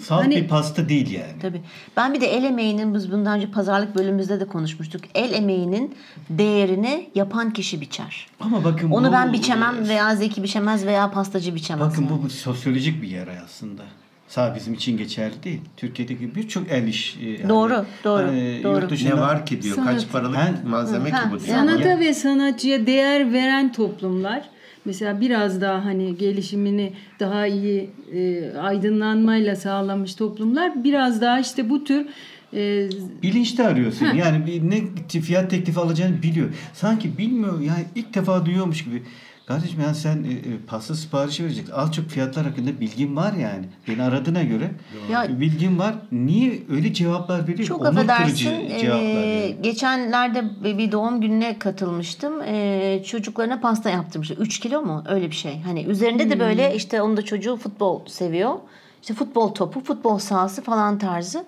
Salt 0.02 0.24
hani 0.24 0.36
bir 0.36 0.48
pasta 0.48 0.88
değil 0.88 1.10
yani. 1.10 1.32
Tabii. 1.42 1.60
Ben 1.96 2.14
bir 2.14 2.20
de 2.20 2.26
el 2.26 2.44
emeğinin 2.44 2.94
biz 2.94 3.12
bundan 3.12 3.36
önce 3.36 3.50
pazarlık 3.50 3.94
bölümümüzde 3.94 4.40
de 4.40 4.44
konuşmuştuk. 4.44 5.00
El 5.14 5.32
emeğinin 5.32 5.94
değerini 6.30 7.08
yapan 7.14 7.52
kişi 7.52 7.80
biçer. 7.80 8.26
Ama 8.40 8.64
bakın 8.64 8.90
Onu 8.90 9.08
bu, 9.08 9.12
ben 9.12 9.32
biçemem 9.32 9.88
veya 9.88 10.16
Zeki 10.16 10.42
biçemez 10.42 10.86
veya 10.86 11.10
pastacı 11.10 11.54
biçemez. 11.54 11.88
Bakın 11.90 12.02
yani. 12.02 12.10
bu, 12.12 12.22
bu 12.22 12.30
sosyolojik 12.30 13.02
bir 13.02 13.08
yer 13.08 13.28
aslında. 13.44 13.82
Sadece 14.28 14.56
bizim 14.60 14.74
için 14.74 14.96
geçerli 14.98 15.42
değil. 15.44 15.60
Türkiye'deki 15.76 16.34
birçok 16.34 16.70
el 16.70 16.86
iş. 16.86 17.16
e, 17.22 17.28
yani, 17.30 17.48
Doğru, 17.48 17.84
doğru, 18.04 18.22
hani 18.26 18.60
doğru. 18.64 18.80
yurt 18.80 18.90
dışında- 18.90 19.14
Ne 19.14 19.20
var 19.20 19.46
ki 19.46 19.62
diyor. 19.62 19.76
Kaç 19.76 19.84
Sanat. 19.86 20.12
paralık 20.12 20.36
Ha. 20.36 20.54
malzeme 20.66 21.10
ki 21.10 21.16
Ha, 21.16 21.30
bu 21.32 21.40
diyor. 21.40 21.56
sanata 21.58 21.98
ve 21.98 22.14
sanatçıya 22.14 22.86
değer 22.86 23.32
veren 23.32 23.72
toplumlar 23.72 24.42
mesela 24.84 25.20
biraz 25.20 25.60
daha 25.60 25.84
hani 25.84 26.16
gelişimini 26.16 26.92
daha 27.20 27.46
iyi 27.46 27.90
e, 28.14 28.50
aydınlanmayla 28.58 29.56
sağlamış 29.56 30.14
toplumlar 30.14 30.84
biraz 30.84 31.20
daha 31.20 31.40
işte 31.40 31.70
bu 31.70 31.84
tür 31.84 32.06
e, 32.54 32.88
Bilinçli 33.22 33.64
arıyor 33.64 33.92
seni. 33.92 34.18
Yani 34.18 34.46
bir 34.46 34.70
ne 34.70 34.80
fiyat 35.20 35.50
teklifi 35.50 35.80
alacağını 35.80 36.22
biliyor. 36.22 36.48
Sanki 36.74 37.18
bilmiyor. 37.18 37.60
Yani 37.60 37.84
ilk 37.94 38.14
defa 38.14 38.46
duyuyormuş 38.46 38.84
gibi. 38.84 39.02
Kardeşim 39.50 39.80
yani 39.80 39.94
sen 39.94 40.24
e, 40.24 40.32
e, 40.32 40.58
pasta 40.66 40.94
siparişi 40.94 41.44
vereceksin. 41.44 41.72
Az 41.74 41.92
çok 41.92 42.08
fiyatlar 42.08 42.46
hakkında 42.46 42.80
bilgin 42.80 43.16
var 43.16 43.32
yani. 43.32 43.64
Beni 43.88 44.02
aradığına 44.02 44.42
göre 44.42 44.70
Ya- 45.10 45.40
bilgin 45.40 45.78
var. 45.78 45.94
Niye 46.12 46.62
öyle 46.70 46.94
cevaplar 46.94 47.48
veriyor? 47.48 47.68
Çok 47.68 47.80
Onur 47.80 47.88
affedersin. 47.88 48.24
kırıcı 48.26 48.78
cevaplar 48.80 49.00
yani. 49.02 49.56
geçenlerde 49.62 50.44
bir 50.78 50.92
doğum 50.92 51.20
gününe 51.20 51.58
katılmıştım. 51.58 52.40
Eee, 52.42 53.02
çocuklarına 53.06 53.60
pasta 53.60 53.90
yaptırmışlar. 53.90 54.36
3 54.36 54.60
kilo 54.60 54.82
mu? 54.82 55.04
Öyle 55.08 55.30
bir 55.30 55.36
şey. 55.36 55.60
Hani 55.64 55.84
üzerinde 55.84 56.30
de 56.30 56.40
böyle 56.40 56.74
işte 56.74 57.02
onun 57.02 57.16
da 57.16 57.22
çocuğu 57.22 57.56
futbol 57.56 58.06
seviyor. 58.06 58.54
işte 59.02 59.14
futbol 59.14 59.48
topu, 59.54 59.80
futbol 59.84 60.18
sahası 60.18 60.62
falan 60.62 60.98
tarzı 60.98 61.44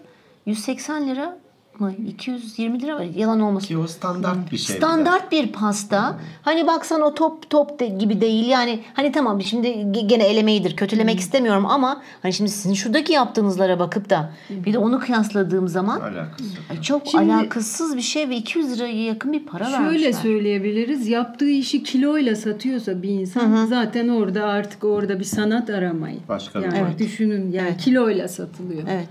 180 0.46 1.08
lira 1.08 1.38
mı? 1.80 1.92
220 2.08 2.82
lira 2.82 2.98
mı? 2.98 3.04
Yalan 3.16 3.40
olmasın. 3.40 3.66
Ki 3.68 3.78
o 3.78 3.86
standart 3.86 4.52
bir 4.52 4.58
şey. 4.58 4.76
Standart 4.76 5.32
bir 5.32 5.52
pasta. 5.52 6.18
Hani 6.42 6.66
baksan 6.66 7.00
o 7.02 7.14
top 7.14 7.50
top 7.50 7.80
de, 7.80 7.86
gibi 7.86 8.20
değil. 8.20 8.48
Yani 8.48 8.80
hani 8.94 9.12
tamam 9.12 9.42
şimdi 9.42 9.66
ge- 9.68 10.06
gene 10.06 10.24
elemeyidir. 10.24 10.76
Kötülemek 10.76 11.18
istemiyorum 11.20 11.66
ama 11.66 12.02
hani 12.22 12.32
şimdi 12.32 12.50
sizin 12.50 12.74
şuradaki 12.74 13.12
yaptığınızlara 13.12 13.78
bakıp 13.78 14.10
da 14.10 14.32
bir 14.50 14.72
de 14.72 14.78
onu 14.78 15.00
kıyasladığım 15.00 15.68
zaman 15.68 16.00
Alakası 16.00 16.44
yok. 16.44 16.52
ay 16.70 16.82
çok 16.82 17.06
Şimdi- 17.06 17.34
alakasız 17.34 17.96
bir 17.96 18.02
şey 18.02 18.28
ve 18.28 18.36
200 18.36 18.72
liraya 18.78 19.04
yakın 19.04 19.32
bir 19.32 19.46
para 19.46 19.64
vermişler. 19.64 19.90
Şöyle 19.90 20.12
söyleyebiliriz. 20.12 21.08
Yaptığı 21.08 21.48
işi 21.50 21.82
kiloyla 21.82 22.36
satıyorsa 22.36 23.02
bir 23.02 23.08
insan 23.08 23.66
zaten 23.66 24.08
orada 24.08 24.44
artık 24.44 24.84
orada 24.84 25.18
bir 25.20 25.24
sanat 25.24 25.70
aramayın. 25.70 26.20
Başka 26.28 26.58
bir 26.60 26.64
yani 26.64 26.80
boyut. 26.86 26.98
düşünün 26.98 27.52
yani 27.52 27.76
kiloyla 27.76 28.28
satılıyor. 28.28 28.82
Evet. 28.90 29.08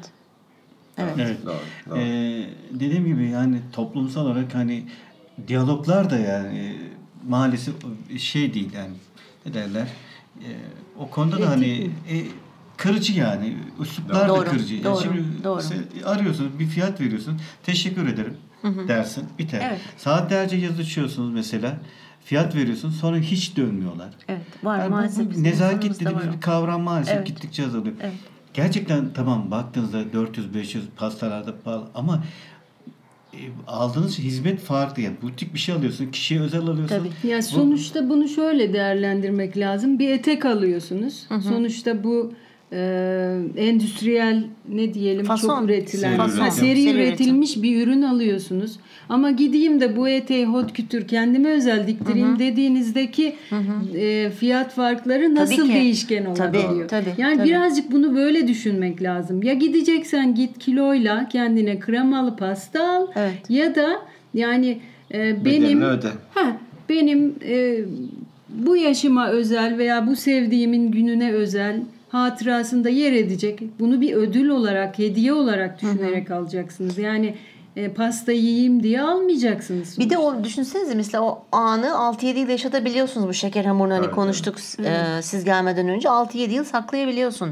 Evet. 1.19 1.37
Doğru, 1.45 1.55
doğru. 1.89 1.99
Ee, 1.99 2.49
dediğim 2.71 3.05
gibi 3.05 3.29
yani 3.29 3.57
toplumsal 3.71 4.25
olarak 4.25 4.55
hani 4.55 4.83
diyaloglar 5.47 6.09
da 6.09 6.17
yani 6.19 6.57
e, 6.59 6.75
maalesef 7.29 7.75
şey 8.17 8.53
değil 8.53 8.73
yani 8.73 8.93
ne 9.45 9.53
derler 9.53 9.87
e, 10.39 10.47
o 10.99 11.09
konuda 11.09 11.41
da 11.41 11.49
hani 11.49 11.89
e, 12.09 12.15
kırıcı 12.77 13.13
yani 13.13 13.57
üsluplar 13.81 14.23
da 14.23 14.27
Doğru, 14.27 14.49
kırıcı. 14.49 14.73
Yani 14.75 14.83
doğru, 14.83 15.01
Şimdi 15.03 15.43
doğru. 15.43 15.61
sen 15.61 15.77
arıyorsunuz 16.05 16.59
bir 16.59 16.65
fiyat 16.65 17.01
veriyorsun 17.01 17.39
teşekkür 17.63 18.07
ederim 18.07 18.37
dersin 18.87 19.23
biter. 19.39 19.67
Evet. 19.69 19.79
Saatlerce 19.97 20.57
yazışıyorsunuz 20.57 21.33
mesela 21.33 21.77
fiyat 22.25 22.55
veriyorsun 22.55 22.89
sonra 22.89 23.17
hiç 23.17 23.57
dönmüyorlar. 23.57 24.09
Evet. 24.27 24.41
Var 24.63 24.79
Yani 24.79 24.89
maalesef. 24.89 25.35
bu 25.37 25.43
nezaket 25.43 25.99
dediğimiz 25.99 26.31
bir 26.33 26.41
kavram 26.41 26.81
maalesef 26.81 27.15
Evet. 27.15 27.27
gittikçe 27.27 27.65
azalıyor. 27.65 27.95
Evet. 28.01 28.13
Gerçekten 28.53 29.13
tamam 29.13 29.51
baktığınızda 29.51 30.01
400-500 30.01 30.79
pastalarda 30.95 31.59
pahalı 31.63 31.87
ama 31.95 32.23
e, 33.33 33.39
aldığınız 33.67 34.19
hizmet 34.19 34.59
farklı 34.59 35.01
yani 35.01 35.15
butik 35.21 35.53
bir 35.53 35.59
şey 35.59 35.75
alıyorsun 35.75 36.11
kişiye 36.11 36.41
özel 36.41 36.61
alıyorsun. 36.61 36.97
Tabii. 36.97 37.31
Ya 37.31 37.41
sonuçta 37.41 38.09
bunu 38.09 38.27
şöyle 38.27 38.73
değerlendirmek 38.73 39.57
lazım. 39.57 39.99
Bir 39.99 40.09
etek 40.09 40.45
alıyorsunuz. 40.45 41.27
Sonuçta 41.43 42.03
bu 42.03 42.33
e, 42.73 42.77
endüstriyel 43.57 44.43
ne 44.69 44.93
diyelim 44.93 45.25
Fason. 45.25 45.47
çok 45.59 45.69
üretilen, 45.69 46.09
Seri 46.09 46.17
ha, 46.17 46.51
seri, 46.51 46.81
Seri 46.83 46.95
üretilmiş 46.95 47.61
bir 47.63 47.83
ürün 47.87 48.01
alıyorsunuz. 48.01 48.71
Ama 49.09 49.31
gideyim 49.31 49.81
de 49.81 49.95
bu 49.97 50.09
eteği 50.09 50.45
hot 50.45 50.73
kütür 50.73 51.07
kendime 51.07 51.49
özel 51.49 51.87
diktireyim 51.87 52.39
dediğinizdeki 52.39 53.35
e, 53.95 54.29
fiyat 54.39 54.73
farkları 54.73 55.35
nasıl 55.35 55.67
ki. 55.67 55.73
değişken 55.73 56.33
Tabii, 56.33 56.57
olabiliyor? 56.57 56.89
tabii, 56.89 57.09
yani 57.17 57.37
tabii. 57.37 57.47
birazcık 57.49 57.91
bunu 57.91 58.15
böyle 58.15 58.47
düşünmek 58.47 59.03
lazım. 59.03 59.43
Ya 59.43 59.53
gideceksen 59.53 60.35
git 60.35 60.59
kiloyla 60.59 61.29
kendine 61.29 61.79
kremalı 61.79 62.35
pasta 62.35 62.91
al 62.91 63.07
Evet. 63.15 63.33
ya 63.49 63.75
da 63.75 64.01
yani 64.33 64.79
e, 65.13 65.45
benim. 65.45 65.81
Ha, 66.33 66.57
benim 66.89 67.35
e, 67.47 67.77
bu 68.49 68.77
yaşıma 68.77 69.29
özel 69.29 69.77
veya 69.77 70.07
bu 70.07 70.15
sevdiğimin 70.15 70.91
gününe 70.91 71.31
özel 71.31 71.81
hatırasında 72.11 72.89
yer 72.89 73.13
edecek. 73.13 73.59
Bunu 73.79 74.01
bir 74.01 74.13
ödül 74.13 74.49
olarak, 74.49 74.99
hediye 74.99 75.33
olarak 75.33 75.81
düşünerek 75.81 76.31
alacaksınız. 76.31 76.97
Yani 76.97 77.35
e, 77.75 77.93
pasta 77.93 78.31
yiyeyim 78.31 78.83
diye 78.83 79.01
almayacaksınız. 79.01 79.99
Bir 79.99 80.09
de 80.09 80.15
sonuçta. 80.15 80.39
o 80.39 80.43
düşünsenize 80.43 80.95
mesela 80.95 81.23
o 81.23 81.43
anı 81.51 81.85
6-7 81.85 82.39
yıl 82.39 82.49
yaşatabiliyorsunuz 82.49 83.27
bu 83.27 83.33
şeker 83.33 83.65
hamurunu 83.65 83.93
hani 83.93 84.05
Evet, 84.05 84.15
konuştuk 84.15 84.55
e, 84.85 85.21
siz 85.21 85.43
gelmeden 85.43 85.89
önce 85.89 86.07
6-7 86.07 86.51
yıl 86.51 86.63
saklayabiliyorsun. 86.63 87.49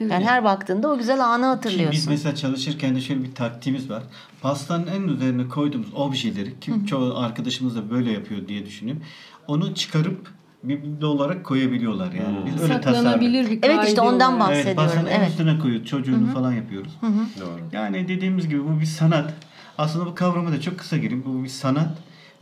Yani 0.00 0.24
her 0.24 0.44
baktığında 0.44 0.88
o 0.90 0.98
güzel 0.98 1.24
anı 1.24 1.42
Ki 1.42 1.46
hatırlıyorsun. 1.46 1.92
biz 1.92 2.06
mesela 2.06 2.34
çalışırken 2.34 2.96
de 2.96 3.00
şöyle 3.00 3.22
bir 3.22 3.34
taktiğimiz 3.34 3.90
var. 3.90 4.02
Pastanın 4.42 4.86
en 4.86 5.02
üzerine 5.02 5.48
koyduğumuz 5.48 5.94
objeleri 5.94 6.60
ki 6.60 6.72
çoğu 6.86 7.16
arkadaşımız 7.18 7.76
da 7.76 7.90
böyle 7.90 8.12
yapıyor 8.12 8.48
diye 8.48 8.66
düşünüyorum. 8.66 9.02
Onu 9.48 9.74
çıkarıp 9.74 10.28
biblo 10.62 11.06
olarak 11.06 11.44
koyabiliyorlar 11.44 12.12
yani. 12.12 12.38
Biz 12.46 12.62
öyle 12.62 12.74
saklanabilir 12.74 13.50
bir 13.50 13.58
Evet, 13.62 13.88
işte 13.88 14.00
ondan 14.00 14.34
olarak. 14.36 14.50
bahsediyorum. 14.50 14.90
Evet, 15.00 15.16
evet. 15.18 15.30
üstüne 15.30 15.58
koyuyoruz. 15.58 15.88
Çocuğunu 15.88 16.32
falan 16.34 16.52
yapıyoruz. 16.52 16.92
Doğru. 17.40 17.60
Yani 17.72 18.08
dediğimiz 18.08 18.48
gibi 18.48 18.64
bu 18.64 18.80
bir 18.80 18.86
sanat. 18.86 19.34
Aslında 19.78 20.06
bu 20.06 20.14
kavrama 20.14 20.52
da 20.52 20.60
çok 20.60 20.78
kısa 20.78 20.96
gireyim. 20.96 21.24
Bu 21.26 21.44
bir 21.44 21.48
sanat. 21.48 21.88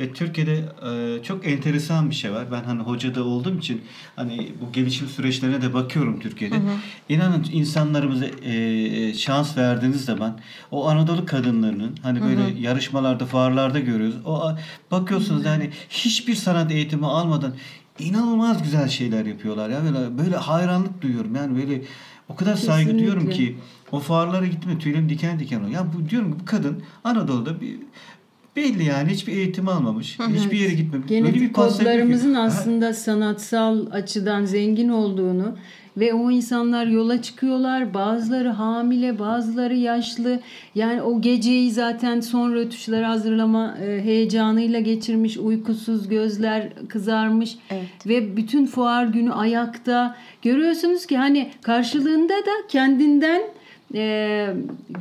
Ve 0.00 0.12
Türkiye'de 0.12 0.64
e, 0.90 1.22
çok 1.22 1.46
enteresan 1.46 2.10
bir 2.10 2.14
şey 2.14 2.32
var. 2.32 2.52
Ben 2.52 2.64
hani 2.64 2.82
hocada 2.82 3.24
olduğum 3.24 3.58
için 3.58 3.82
hani 4.16 4.52
bu 4.60 4.72
gelişim 4.72 5.08
süreçlerine 5.08 5.62
de 5.62 5.74
bakıyorum 5.74 6.20
Türkiye'de. 6.20 6.54
İnanın 7.08 7.46
insanlarımıza 7.52 8.26
e, 8.44 9.14
şans 9.14 9.56
verdiğiniz 9.56 10.04
zaman 10.04 10.38
o 10.70 10.88
Anadolu 10.88 11.26
kadınlarının 11.26 11.96
hani 12.02 12.22
böyle 12.22 12.60
yarışmalarda, 12.60 13.26
fuarlarda 13.26 13.78
görüyoruz. 13.78 14.16
O 14.26 14.52
bakıyorsunuz 14.90 15.44
yani 15.44 15.70
hiçbir 15.90 16.34
sanat 16.34 16.72
eğitimi 16.72 17.06
almadan 17.06 17.54
inanılmaz 17.98 18.62
güzel 18.62 18.88
şeyler 18.88 19.26
yapıyorlar 19.26 19.70
ya. 19.70 19.80
Böyle 19.84 20.18
böyle 20.18 20.36
hayranlık 20.36 21.02
duyuyorum. 21.02 21.34
Yani 21.34 21.56
böyle 21.58 21.82
o 22.28 22.34
kadar 22.36 22.54
saygı 22.56 22.76
Kesinlikle. 22.90 22.98
duyuyorum 22.98 23.30
ki 23.30 23.56
o 23.92 24.00
fuarlara 24.00 24.46
gitme 24.46 24.78
tüylerim 24.78 25.08
diken 25.08 25.38
diken 25.38 25.58
oluyor. 25.60 25.72
Ya 25.72 25.86
bu 25.96 26.08
diyorum 26.10 26.32
ki 26.32 26.36
bu 26.40 26.44
kadın 26.44 26.82
Anadolu'da 27.04 27.60
bir 27.60 27.76
belli 28.56 28.84
yani 28.84 29.10
hiçbir 29.10 29.32
eğitim 29.32 29.68
almamış. 29.68 30.18
Hiçbir 30.34 30.58
yere 30.58 30.74
gitmemiş. 30.74 31.10
Öyle 31.10 31.20
Genetik 31.20 31.42
yapıyor 31.42 31.70
ki- 31.70 31.78
kodlarımızın 31.78 32.34
Ha, 32.34 32.42
aslında 32.42 32.94
sanatsal 32.94 33.86
açıdan 33.92 34.44
zengin 34.44 34.88
olduğunu 34.88 35.56
ve 36.00 36.14
o 36.14 36.30
insanlar 36.30 36.86
yola 36.86 37.22
çıkıyorlar. 37.22 37.94
Bazıları 37.94 38.48
hamile, 38.48 39.18
bazıları 39.18 39.76
yaşlı. 39.76 40.40
Yani 40.74 41.02
o 41.02 41.20
geceyi 41.20 41.70
zaten 41.70 42.20
son 42.20 42.54
rötuşları 42.54 43.04
hazırlama 43.04 43.76
e, 43.82 44.04
heyecanıyla 44.04 44.80
geçirmiş. 44.80 45.36
Uykusuz, 45.36 46.08
gözler 46.08 46.68
kızarmış 46.88 47.58
Evet. 47.70 48.06
ve 48.06 48.36
bütün 48.36 48.66
fuar 48.66 49.04
günü 49.04 49.32
ayakta. 49.32 50.16
Görüyorsunuz 50.42 51.06
ki 51.06 51.16
hani 51.16 51.50
karşılığında 51.62 52.34
da 52.34 52.66
kendinden 52.68 53.42
e, 53.94 54.46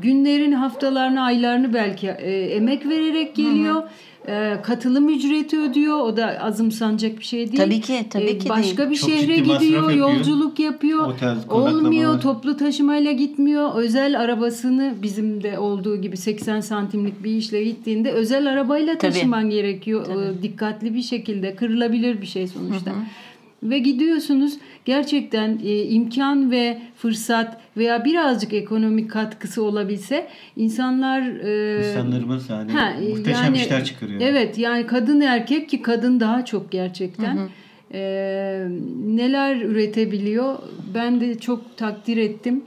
günlerin, 0.01 0.51
haftalarını, 0.51 1.21
aylarını 1.23 1.73
belki 1.73 2.07
e, 2.07 2.31
emek 2.39 2.85
vererek 2.89 3.35
geliyor. 3.35 3.83
E, 4.27 4.57
katılım 4.63 5.09
ücreti 5.09 5.59
ödüyor. 5.59 5.99
O 5.99 6.17
da 6.17 6.39
azımsanacak 6.41 7.19
bir 7.19 7.23
şey 7.23 7.39
değil. 7.51 7.57
Tabii 7.63 7.81
ki, 7.81 8.05
tabii 8.09 8.23
E, 8.23 8.37
ki 8.37 8.49
Başka 8.49 8.77
değil. 8.77 8.89
bir 8.89 8.95
Çok 8.95 9.09
şehre 9.09 9.35
gidiyor, 9.37 9.61
yapıyor. 9.81 10.11
yolculuk 10.13 10.59
yapıyor. 10.59 11.07
Otel, 11.07 11.37
Olmuyor, 11.49 12.21
toplu 12.21 12.57
taşımayla 12.57 13.11
gitmiyor. 13.11 13.75
Özel 13.75 14.19
arabasını 14.21 14.93
bizim 15.03 15.43
de 15.43 15.59
olduğu 15.59 16.01
gibi 16.01 16.17
80 16.17 16.61
santimlik 16.61 17.23
bir 17.23 17.31
işle 17.31 17.63
gittiğinde 17.63 18.11
özel 18.11 18.49
arabayla 18.53 18.97
Tabii. 18.97 19.11
taşıman 19.13 19.49
gerekiyor. 19.49 20.05
E, 20.07 20.43
Dikkatli 20.43 20.93
bir 20.95 21.01
şekilde 21.01 21.55
kırılabilir 21.55 22.21
bir 22.21 22.27
şey 22.27 22.47
sonuçta. 22.47 22.91
Ve 23.63 23.79
gidiyorsunuz 23.79 24.53
gerçekten 24.85 25.59
e, 25.63 25.83
imkan 25.83 26.51
ve 26.51 26.77
fırsat 26.95 27.57
veya 27.77 28.05
birazcık 28.05 28.53
ekonomik 28.53 29.11
katkısı 29.11 29.63
olabilse 29.63 30.27
insanlar 30.55 31.21
e, 31.21 31.77
İnsanlarımız 31.79 32.49
yani 32.49 32.71
Ha, 32.71 32.93
muhteşem 33.09 33.43
yani- 33.43 33.57
işler 33.57 33.85
çıkarıyor. 33.85 34.21
Evet 34.23 34.57
yani 34.57 34.85
kadın 34.85 35.21
erkek 35.21 35.69
ki 35.69 35.81
kadın 35.81 36.19
daha 36.19 36.45
çok 36.45 36.71
gerçekten. 36.71 37.39
Ee, 37.93 38.67
neler 39.07 39.55
üretebiliyor 39.55 40.55
ben 40.95 41.21
de 41.21 41.39
çok 41.39 41.77
takdir 41.77 42.17
ettim. 42.17 42.63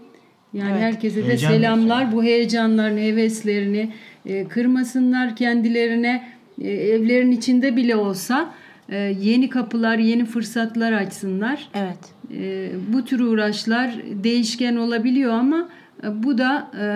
Yani 0.55 0.70
Evet. 0.72 0.80
herkese 0.82 1.22
de 1.22 1.28
Heyecan 1.28 1.51
selamlar. 1.51 2.12
Bu 2.12 2.24
heyecanlarını, 2.24 3.01
heveslerini 3.01 3.93
e, 4.26 4.49
kırmasınlar 4.49 5.36
kendilerine. 5.36 6.28
E, 6.61 6.70
evlerin 6.70 7.30
içinde 7.30 7.76
bile 7.76 7.97
olsa 7.97 8.43
e, 8.43 8.70
yeni 8.97 9.49
kapılar, 9.49 9.99
yeni 9.99 10.24
fırsatlar 10.24 10.93
açsınlar. 10.93 11.68
Evet. 11.74 11.99
E, 12.34 12.70
bu 12.93 13.05
tür 13.05 13.20
uğraşlar 13.20 13.95
değişken 14.24 14.76
olabiliyor 14.76 15.32
ama 15.32 15.68
e, 16.03 16.22
bu 16.22 16.38
da 16.38 16.70
e, 16.80 16.86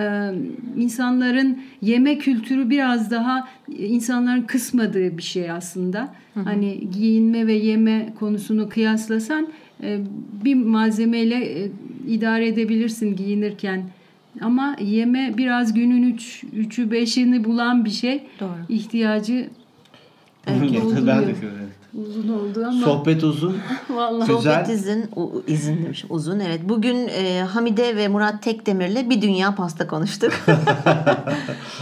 insanların 0.81 1.59
yeme 1.81 2.17
kültürü 2.17 2.69
biraz 2.69 3.11
daha 3.11 3.47
insanların 3.77 4.41
kısmadığı 4.41 5.17
bir 5.17 5.23
şey 5.23 5.51
aslında. 5.51 6.13
Hani 6.43 6.89
giyinme 6.91 7.47
ve 7.47 7.53
yeme 7.53 8.13
konusunu 8.19 8.69
kıyaslasan 8.69 9.47
e, 9.83 9.99
bir 10.45 10.55
malzemeyle 10.55 11.63
e, 11.63 11.71
idare 12.07 12.47
edebilirsin 12.47 13.15
giyinirken. 13.15 13.83
Ama 14.41 14.75
yeme 14.81 15.33
biraz 15.37 15.73
günün 15.73 16.13
üç, 16.13 16.43
üçü 16.53 16.91
beşini 16.91 17.43
bulan 17.43 17.85
bir 17.85 17.89
şey. 17.89 18.23
Doğru. 18.39 18.49
İhtiyacı 18.69 19.49
dolduruyor. 20.47 21.07
ben 21.07 21.27
de. 21.27 21.35
Uzun 22.01 22.29
oldu 22.29 22.65
ama 22.67 22.85
Sohbet 22.85 23.23
uzun. 23.23 23.57
vallahi 23.89 24.27
Güzel. 24.27 24.65
Sohbet 24.65 24.69
izin, 24.69 25.09
izin 25.47 25.83
demişim, 25.83 26.09
uzun 26.11 26.39
evet. 26.39 26.59
Bugün 26.63 27.07
e, 27.07 27.41
Hamide 27.41 27.95
ve 27.95 28.07
Murat 28.07 28.43
Tekdemir'le 28.43 29.09
bir 29.09 29.21
dünya 29.21 29.55
pasta 29.55 29.87
konuştuk. 29.87 30.31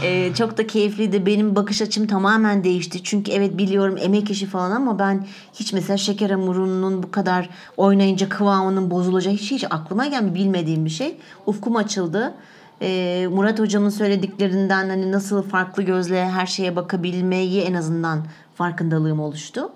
E, 0.03 0.33
çok 0.33 0.57
da 0.57 0.67
keyifliydi. 0.67 1.25
Benim 1.25 1.55
bakış 1.55 1.81
açım 1.81 2.07
tamamen 2.07 2.63
değişti. 2.63 3.03
Çünkü 3.03 3.31
evet 3.31 3.57
biliyorum 3.57 3.95
emek 4.01 4.31
işi 4.31 4.45
falan 4.45 4.71
ama 4.71 4.99
ben 4.99 5.25
hiç 5.53 5.73
mesela 5.73 5.97
şeker 5.97 6.29
hamurunun 6.29 7.03
bu 7.03 7.11
kadar 7.11 7.49
oynayınca 7.77 8.29
kıvamının 8.29 8.91
bozulacağı 8.91 9.33
hiç, 9.33 9.51
hiç 9.51 9.63
aklıma 9.69 10.05
gelmiyor. 10.05 10.35
Bilmediğim 10.35 10.85
bir 10.85 10.89
şey. 10.89 11.17
Ufkum 11.45 11.75
açıldı. 11.75 12.33
E, 12.81 13.27
Murat 13.31 13.59
hocamın 13.59 13.89
söylediklerinden 13.89 14.89
hani 14.89 15.11
nasıl 15.11 15.43
farklı 15.43 15.83
gözle 15.83 16.29
her 16.29 16.45
şeye 16.45 16.75
bakabilmeyi 16.75 17.61
en 17.61 17.73
azından 17.73 18.25
farkındalığım 18.55 19.19
oluştu. 19.19 19.69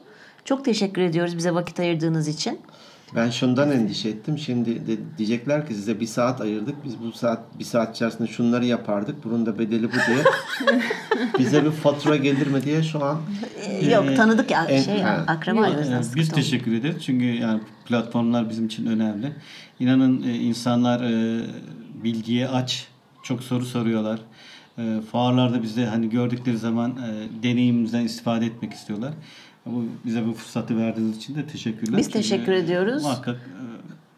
Çok 0.48 0.66
teşekkür 0.66 1.02
ediyoruz 1.02 1.38
bize 1.38 1.54
vakit 1.54 1.80
ayırdığınız 1.80 2.28
için. 2.28 2.60
Ben 3.16 3.30
şundan 3.30 3.72
endişe 3.72 4.10
ettim. 4.10 4.38
Şimdi 4.38 4.88
de 4.88 4.98
diyecekler 5.18 5.68
ki 5.68 5.74
size 5.74 6.00
bir 6.00 6.06
saat 6.06 6.42
ayırdık. 6.42 6.76
Biz 6.86 7.00
bu 7.00 7.12
saat 7.12 7.60
bir 7.60 7.64
saat 7.64 7.96
içerisinde 7.96 8.28
şunları 8.28 8.66
yapardık. 8.66 9.24
Bunun 9.24 9.46
da 9.46 9.60
bedeli 9.60 9.88
bu 9.88 9.96
diye. 9.96 10.24
Bize 11.40 11.66
bir 11.66 11.72
fatura 11.72 12.16
gelir 12.16 12.48
mi 12.48 12.64
diye 12.64 12.84
şu 12.84 13.06
an 13.06 13.22
Yok 13.92 14.16
tanıdık 14.18 14.52
ya 14.52 14.66
en- 14.66 14.82
şey 14.82 15.02
ha. 15.02 15.24
akraba 15.28 15.68
yüzden 15.68 15.92
yani 15.92 16.06
biz 16.16 16.30
teşekkür 16.30 16.74
ederiz 16.74 17.04
çünkü 17.06 17.26
yani 17.26 17.62
platformlar 17.86 18.50
bizim 18.50 18.66
için 18.66 18.86
önemli. 18.86 19.32
İnanın 19.80 20.24
e, 20.24 20.36
insanlar 20.36 21.02
e, 21.02 21.42
bilgiye 22.04 22.48
aç, 22.48 22.88
çok 23.24 23.44
soru 23.44 23.66
soruyorlar. 23.66 24.20
E, 24.78 25.02
fuarlarda 25.12 25.64
bizde 25.64 25.86
hani 25.86 26.10
gördükleri 26.10 26.58
zaman 26.58 26.92
e, 26.92 27.44
deneyimimizden 27.44 28.02
istifade 28.02 28.46
etmek 28.46 28.74
istiyorlar. 28.74 29.14
Bu 29.74 29.86
bize 30.06 30.26
bu 30.28 30.34
fırsatı 30.34 30.78
verdiğiniz 30.78 31.18
için 31.18 31.36
de 31.36 31.46
teşekkürler. 31.48 31.98
Biz 31.98 32.06
Çünkü 32.06 32.18
teşekkür 32.18 32.52
ediyoruz. 32.52 33.04
Muhakkak 33.04 33.36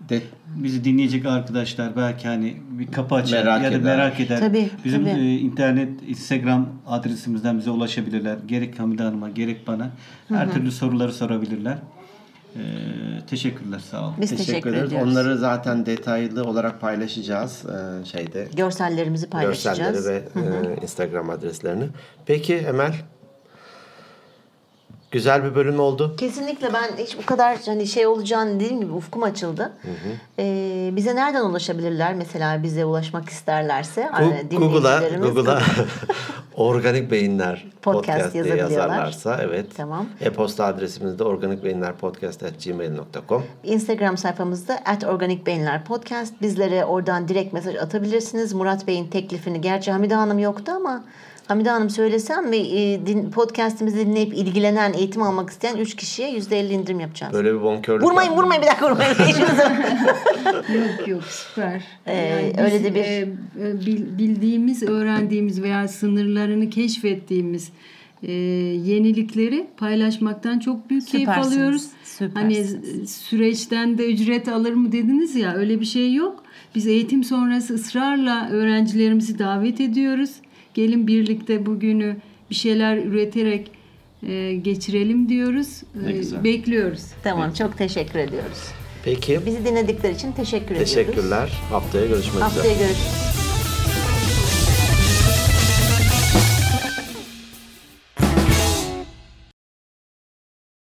e, 0.05 0.09
de, 0.09 0.21
bizi 0.55 0.83
dinleyecek 0.83 1.25
arkadaşlar 1.25 1.95
belki 1.95 2.27
hani 2.27 2.57
bir 2.71 2.87
kapı 2.87 3.15
açar 3.15 3.43
Merak 3.43 3.63
ya 3.63 3.71
da 3.71 3.75
eder. 3.75 3.83
merak 3.83 4.19
eder. 4.19 4.39
Tabii, 4.39 4.69
Bizim 4.85 5.05
tabii. 5.05 5.19
e, 5.19 5.37
internet, 5.37 5.89
Instagram 6.07 6.69
adresimizden 6.87 7.57
bize 7.57 7.69
ulaşabilirler. 7.69 8.37
Gerek 8.47 8.79
Hamide 8.79 9.03
Hanım'a 9.03 9.29
gerek 9.29 9.67
bana. 9.67 9.89
Her 10.29 10.53
türlü 10.53 10.71
soruları 10.71 11.13
sorabilirler. 11.13 11.77
E, 12.55 12.61
teşekkürler 13.29 13.79
sağ 13.79 14.03
olun. 14.03 14.13
Biz 14.21 14.29
teşekkür, 14.29 14.47
teşekkür, 14.47 14.69
ederiz. 14.73 14.87
ediyoruz. 14.87 15.11
Onları 15.11 15.37
zaten 15.37 15.85
detaylı 15.85 16.43
olarak 16.43 16.81
paylaşacağız 16.81 17.65
e, 17.65 18.05
şeyde. 18.05 18.47
Görsellerimizi 18.57 19.29
paylaşacağız. 19.29 19.79
Görselleri 19.95 20.23
ve 20.75 20.77
e, 20.77 20.81
Instagram 20.81 21.29
adreslerini. 21.29 21.83
Peki 22.25 22.55
Emel. 22.55 22.93
Güzel 25.11 25.43
bir 25.43 25.55
bölüm 25.55 25.79
oldu. 25.79 26.15
Kesinlikle 26.17 26.73
ben 26.73 27.03
hiç 27.03 27.17
bu 27.17 27.25
kadar 27.25 27.57
hani 27.65 27.87
şey 27.87 28.07
olacağını 28.07 28.55
dediğim 28.55 28.81
gibi 28.81 28.91
ufkum 28.91 29.23
açıldı. 29.23 29.71
Ee, 30.39 30.89
bize 30.93 31.15
nereden 31.15 31.45
ulaşabilirler? 31.45 32.13
Mesela 32.13 32.63
bize 32.63 32.85
ulaşmak 32.85 33.29
isterlerse 33.29 34.09
e, 34.51 34.55
Google'a 34.55 35.17
Google'a 35.17 35.61
organik 36.55 37.11
beyinler 37.11 37.65
Podcast 37.81 38.23
podcast, 38.23 38.33
diye 38.33 38.55
yazarlarsa 38.55 39.39
evet. 39.41 39.65
Tamam. 39.77 40.05
E-posta 40.21 40.65
adresimiz 40.65 41.19
de 41.19 41.23
organikbeyinlerpodcast@gmail.com. 41.23 43.43
Instagram 43.63 44.17
sayfamızda 44.17 44.79
at 44.85 45.03
Organik 45.03 45.45
Beyinler 45.45 45.85
Podcast. 45.85 46.41
Bizlere 46.41 46.85
oradan 46.85 47.27
direkt 47.27 47.53
mesaj 47.53 47.75
atabilirsiniz. 47.75 48.53
Murat 48.53 48.87
Bey'in 48.87 49.07
teklifini. 49.07 49.61
Gerçi 49.61 49.91
Hamide 49.91 50.15
Hanım 50.15 50.39
yoktu 50.39 50.71
ama 50.75 51.03
Hamide 51.49 51.69
Hanım 51.69 51.89
söylesem 51.89 52.51
ve 52.51 52.57
e, 52.57 52.99
podcastimizi 53.31 53.97
dinleyip 54.07 54.33
ilgilenen, 54.33 54.93
eğitim 54.93 55.21
almak 55.23 55.49
isteyen 55.49 55.77
3 55.77 55.95
kişiye 55.95 56.37
%50 56.37 56.71
indirim 56.73 56.99
yapacağız. 56.99 57.33
Böyle 57.33 57.53
bir 57.53 57.61
bonkörlük 57.61 58.03
Vurmayın 58.03 58.29
yaptım. 58.29 58.43
vurmayın 58.43 58.63
bir 58.63 58.67
dakika 58.67 58.91
vurmayın. 58.91 59.15
Yok 60.81 61.07
yok 61.07 61.23
süper. 61.23 61.83
Ee, 62.07 62.51
biz, 62.57 62.63
öyle 62.63 62.83
de 62.83 62.95
bir- 62.95 62.99
e, 62.99 63.27
e, 63.69 63.85
bil- 63.85 64.17
bildiğimiz, 64.17 64.83
öğrendiğimiz 64.83 65.61
veya 65.61 65.87
sınırlarını 65.87 66.69
keşfettiğimiz 66.69 67.69
e, 68.23 68.31
yenilikleri 68.31 69.67
paylaşmaktan 69.77 70.59
çok 70.59 70.89
büyük 70.89 71.07
keyif 71.07 71.29
Süpersiniz, 71.29 71.57
alıyoruz. 71.57 71.85
Hani 72.33 72.55
süpersiniz. 72.55 73.01
e, 73.03 73.07
süreçten 73.07 73.97
de 73.97 74.13
ücret 74.13 74.47
alır 74.47 74.73
mı 74.73 74.91
dediniz 74.91 75.35
ya 75.35 75.53
öyle 75.53 75.79
bir 75.81 75.85
şey 75.85 76.13
yok. 76.13 76.43
Biz 76.75 76.87
eğitim 76.87 77.23
sonrası 77.23 77.73
ısrarla 77.73 78.49
öğrencilerimizi 78.51 79.39
davet 79.39 79.81
ediyoruz. 79.81 80.29
Gelin 80.79 81.07
birlikte 81.07 81.65
bugünü 81.65 82.15
bir 82.49 82.55
şeyler 82.55 82.97
üreterek 82.97 83.71
e, 84.27 84.53
geçirelim 84.55 85.29
diyoruz. 85.29 85.81
Ne 86.03 86.09
E, 86.09 86.17
güzel. 86.17 86.43
bekliyoruz. 86.43 87.01
tamam 87.23 87.53
çok 87.53 87.77
teşekkür 87.77 88.19
ediyoruz. 88.19 88.59
Peki. 89.03 89.39
Bizi 89.45 89.65
dinledikleri 89.65 90.13
için 90.15 90.31
teşekkür 90.31 90.65
ediyoruz. 90.75 90.93
Teşekkürler. 90.93 91.49
Haftaya 91.69 92.05
görüşmek 92.05 92.33
üzere. 92.35 92.43
Haftaya 92.43 92.73
görüşürüz. 92.73 93.48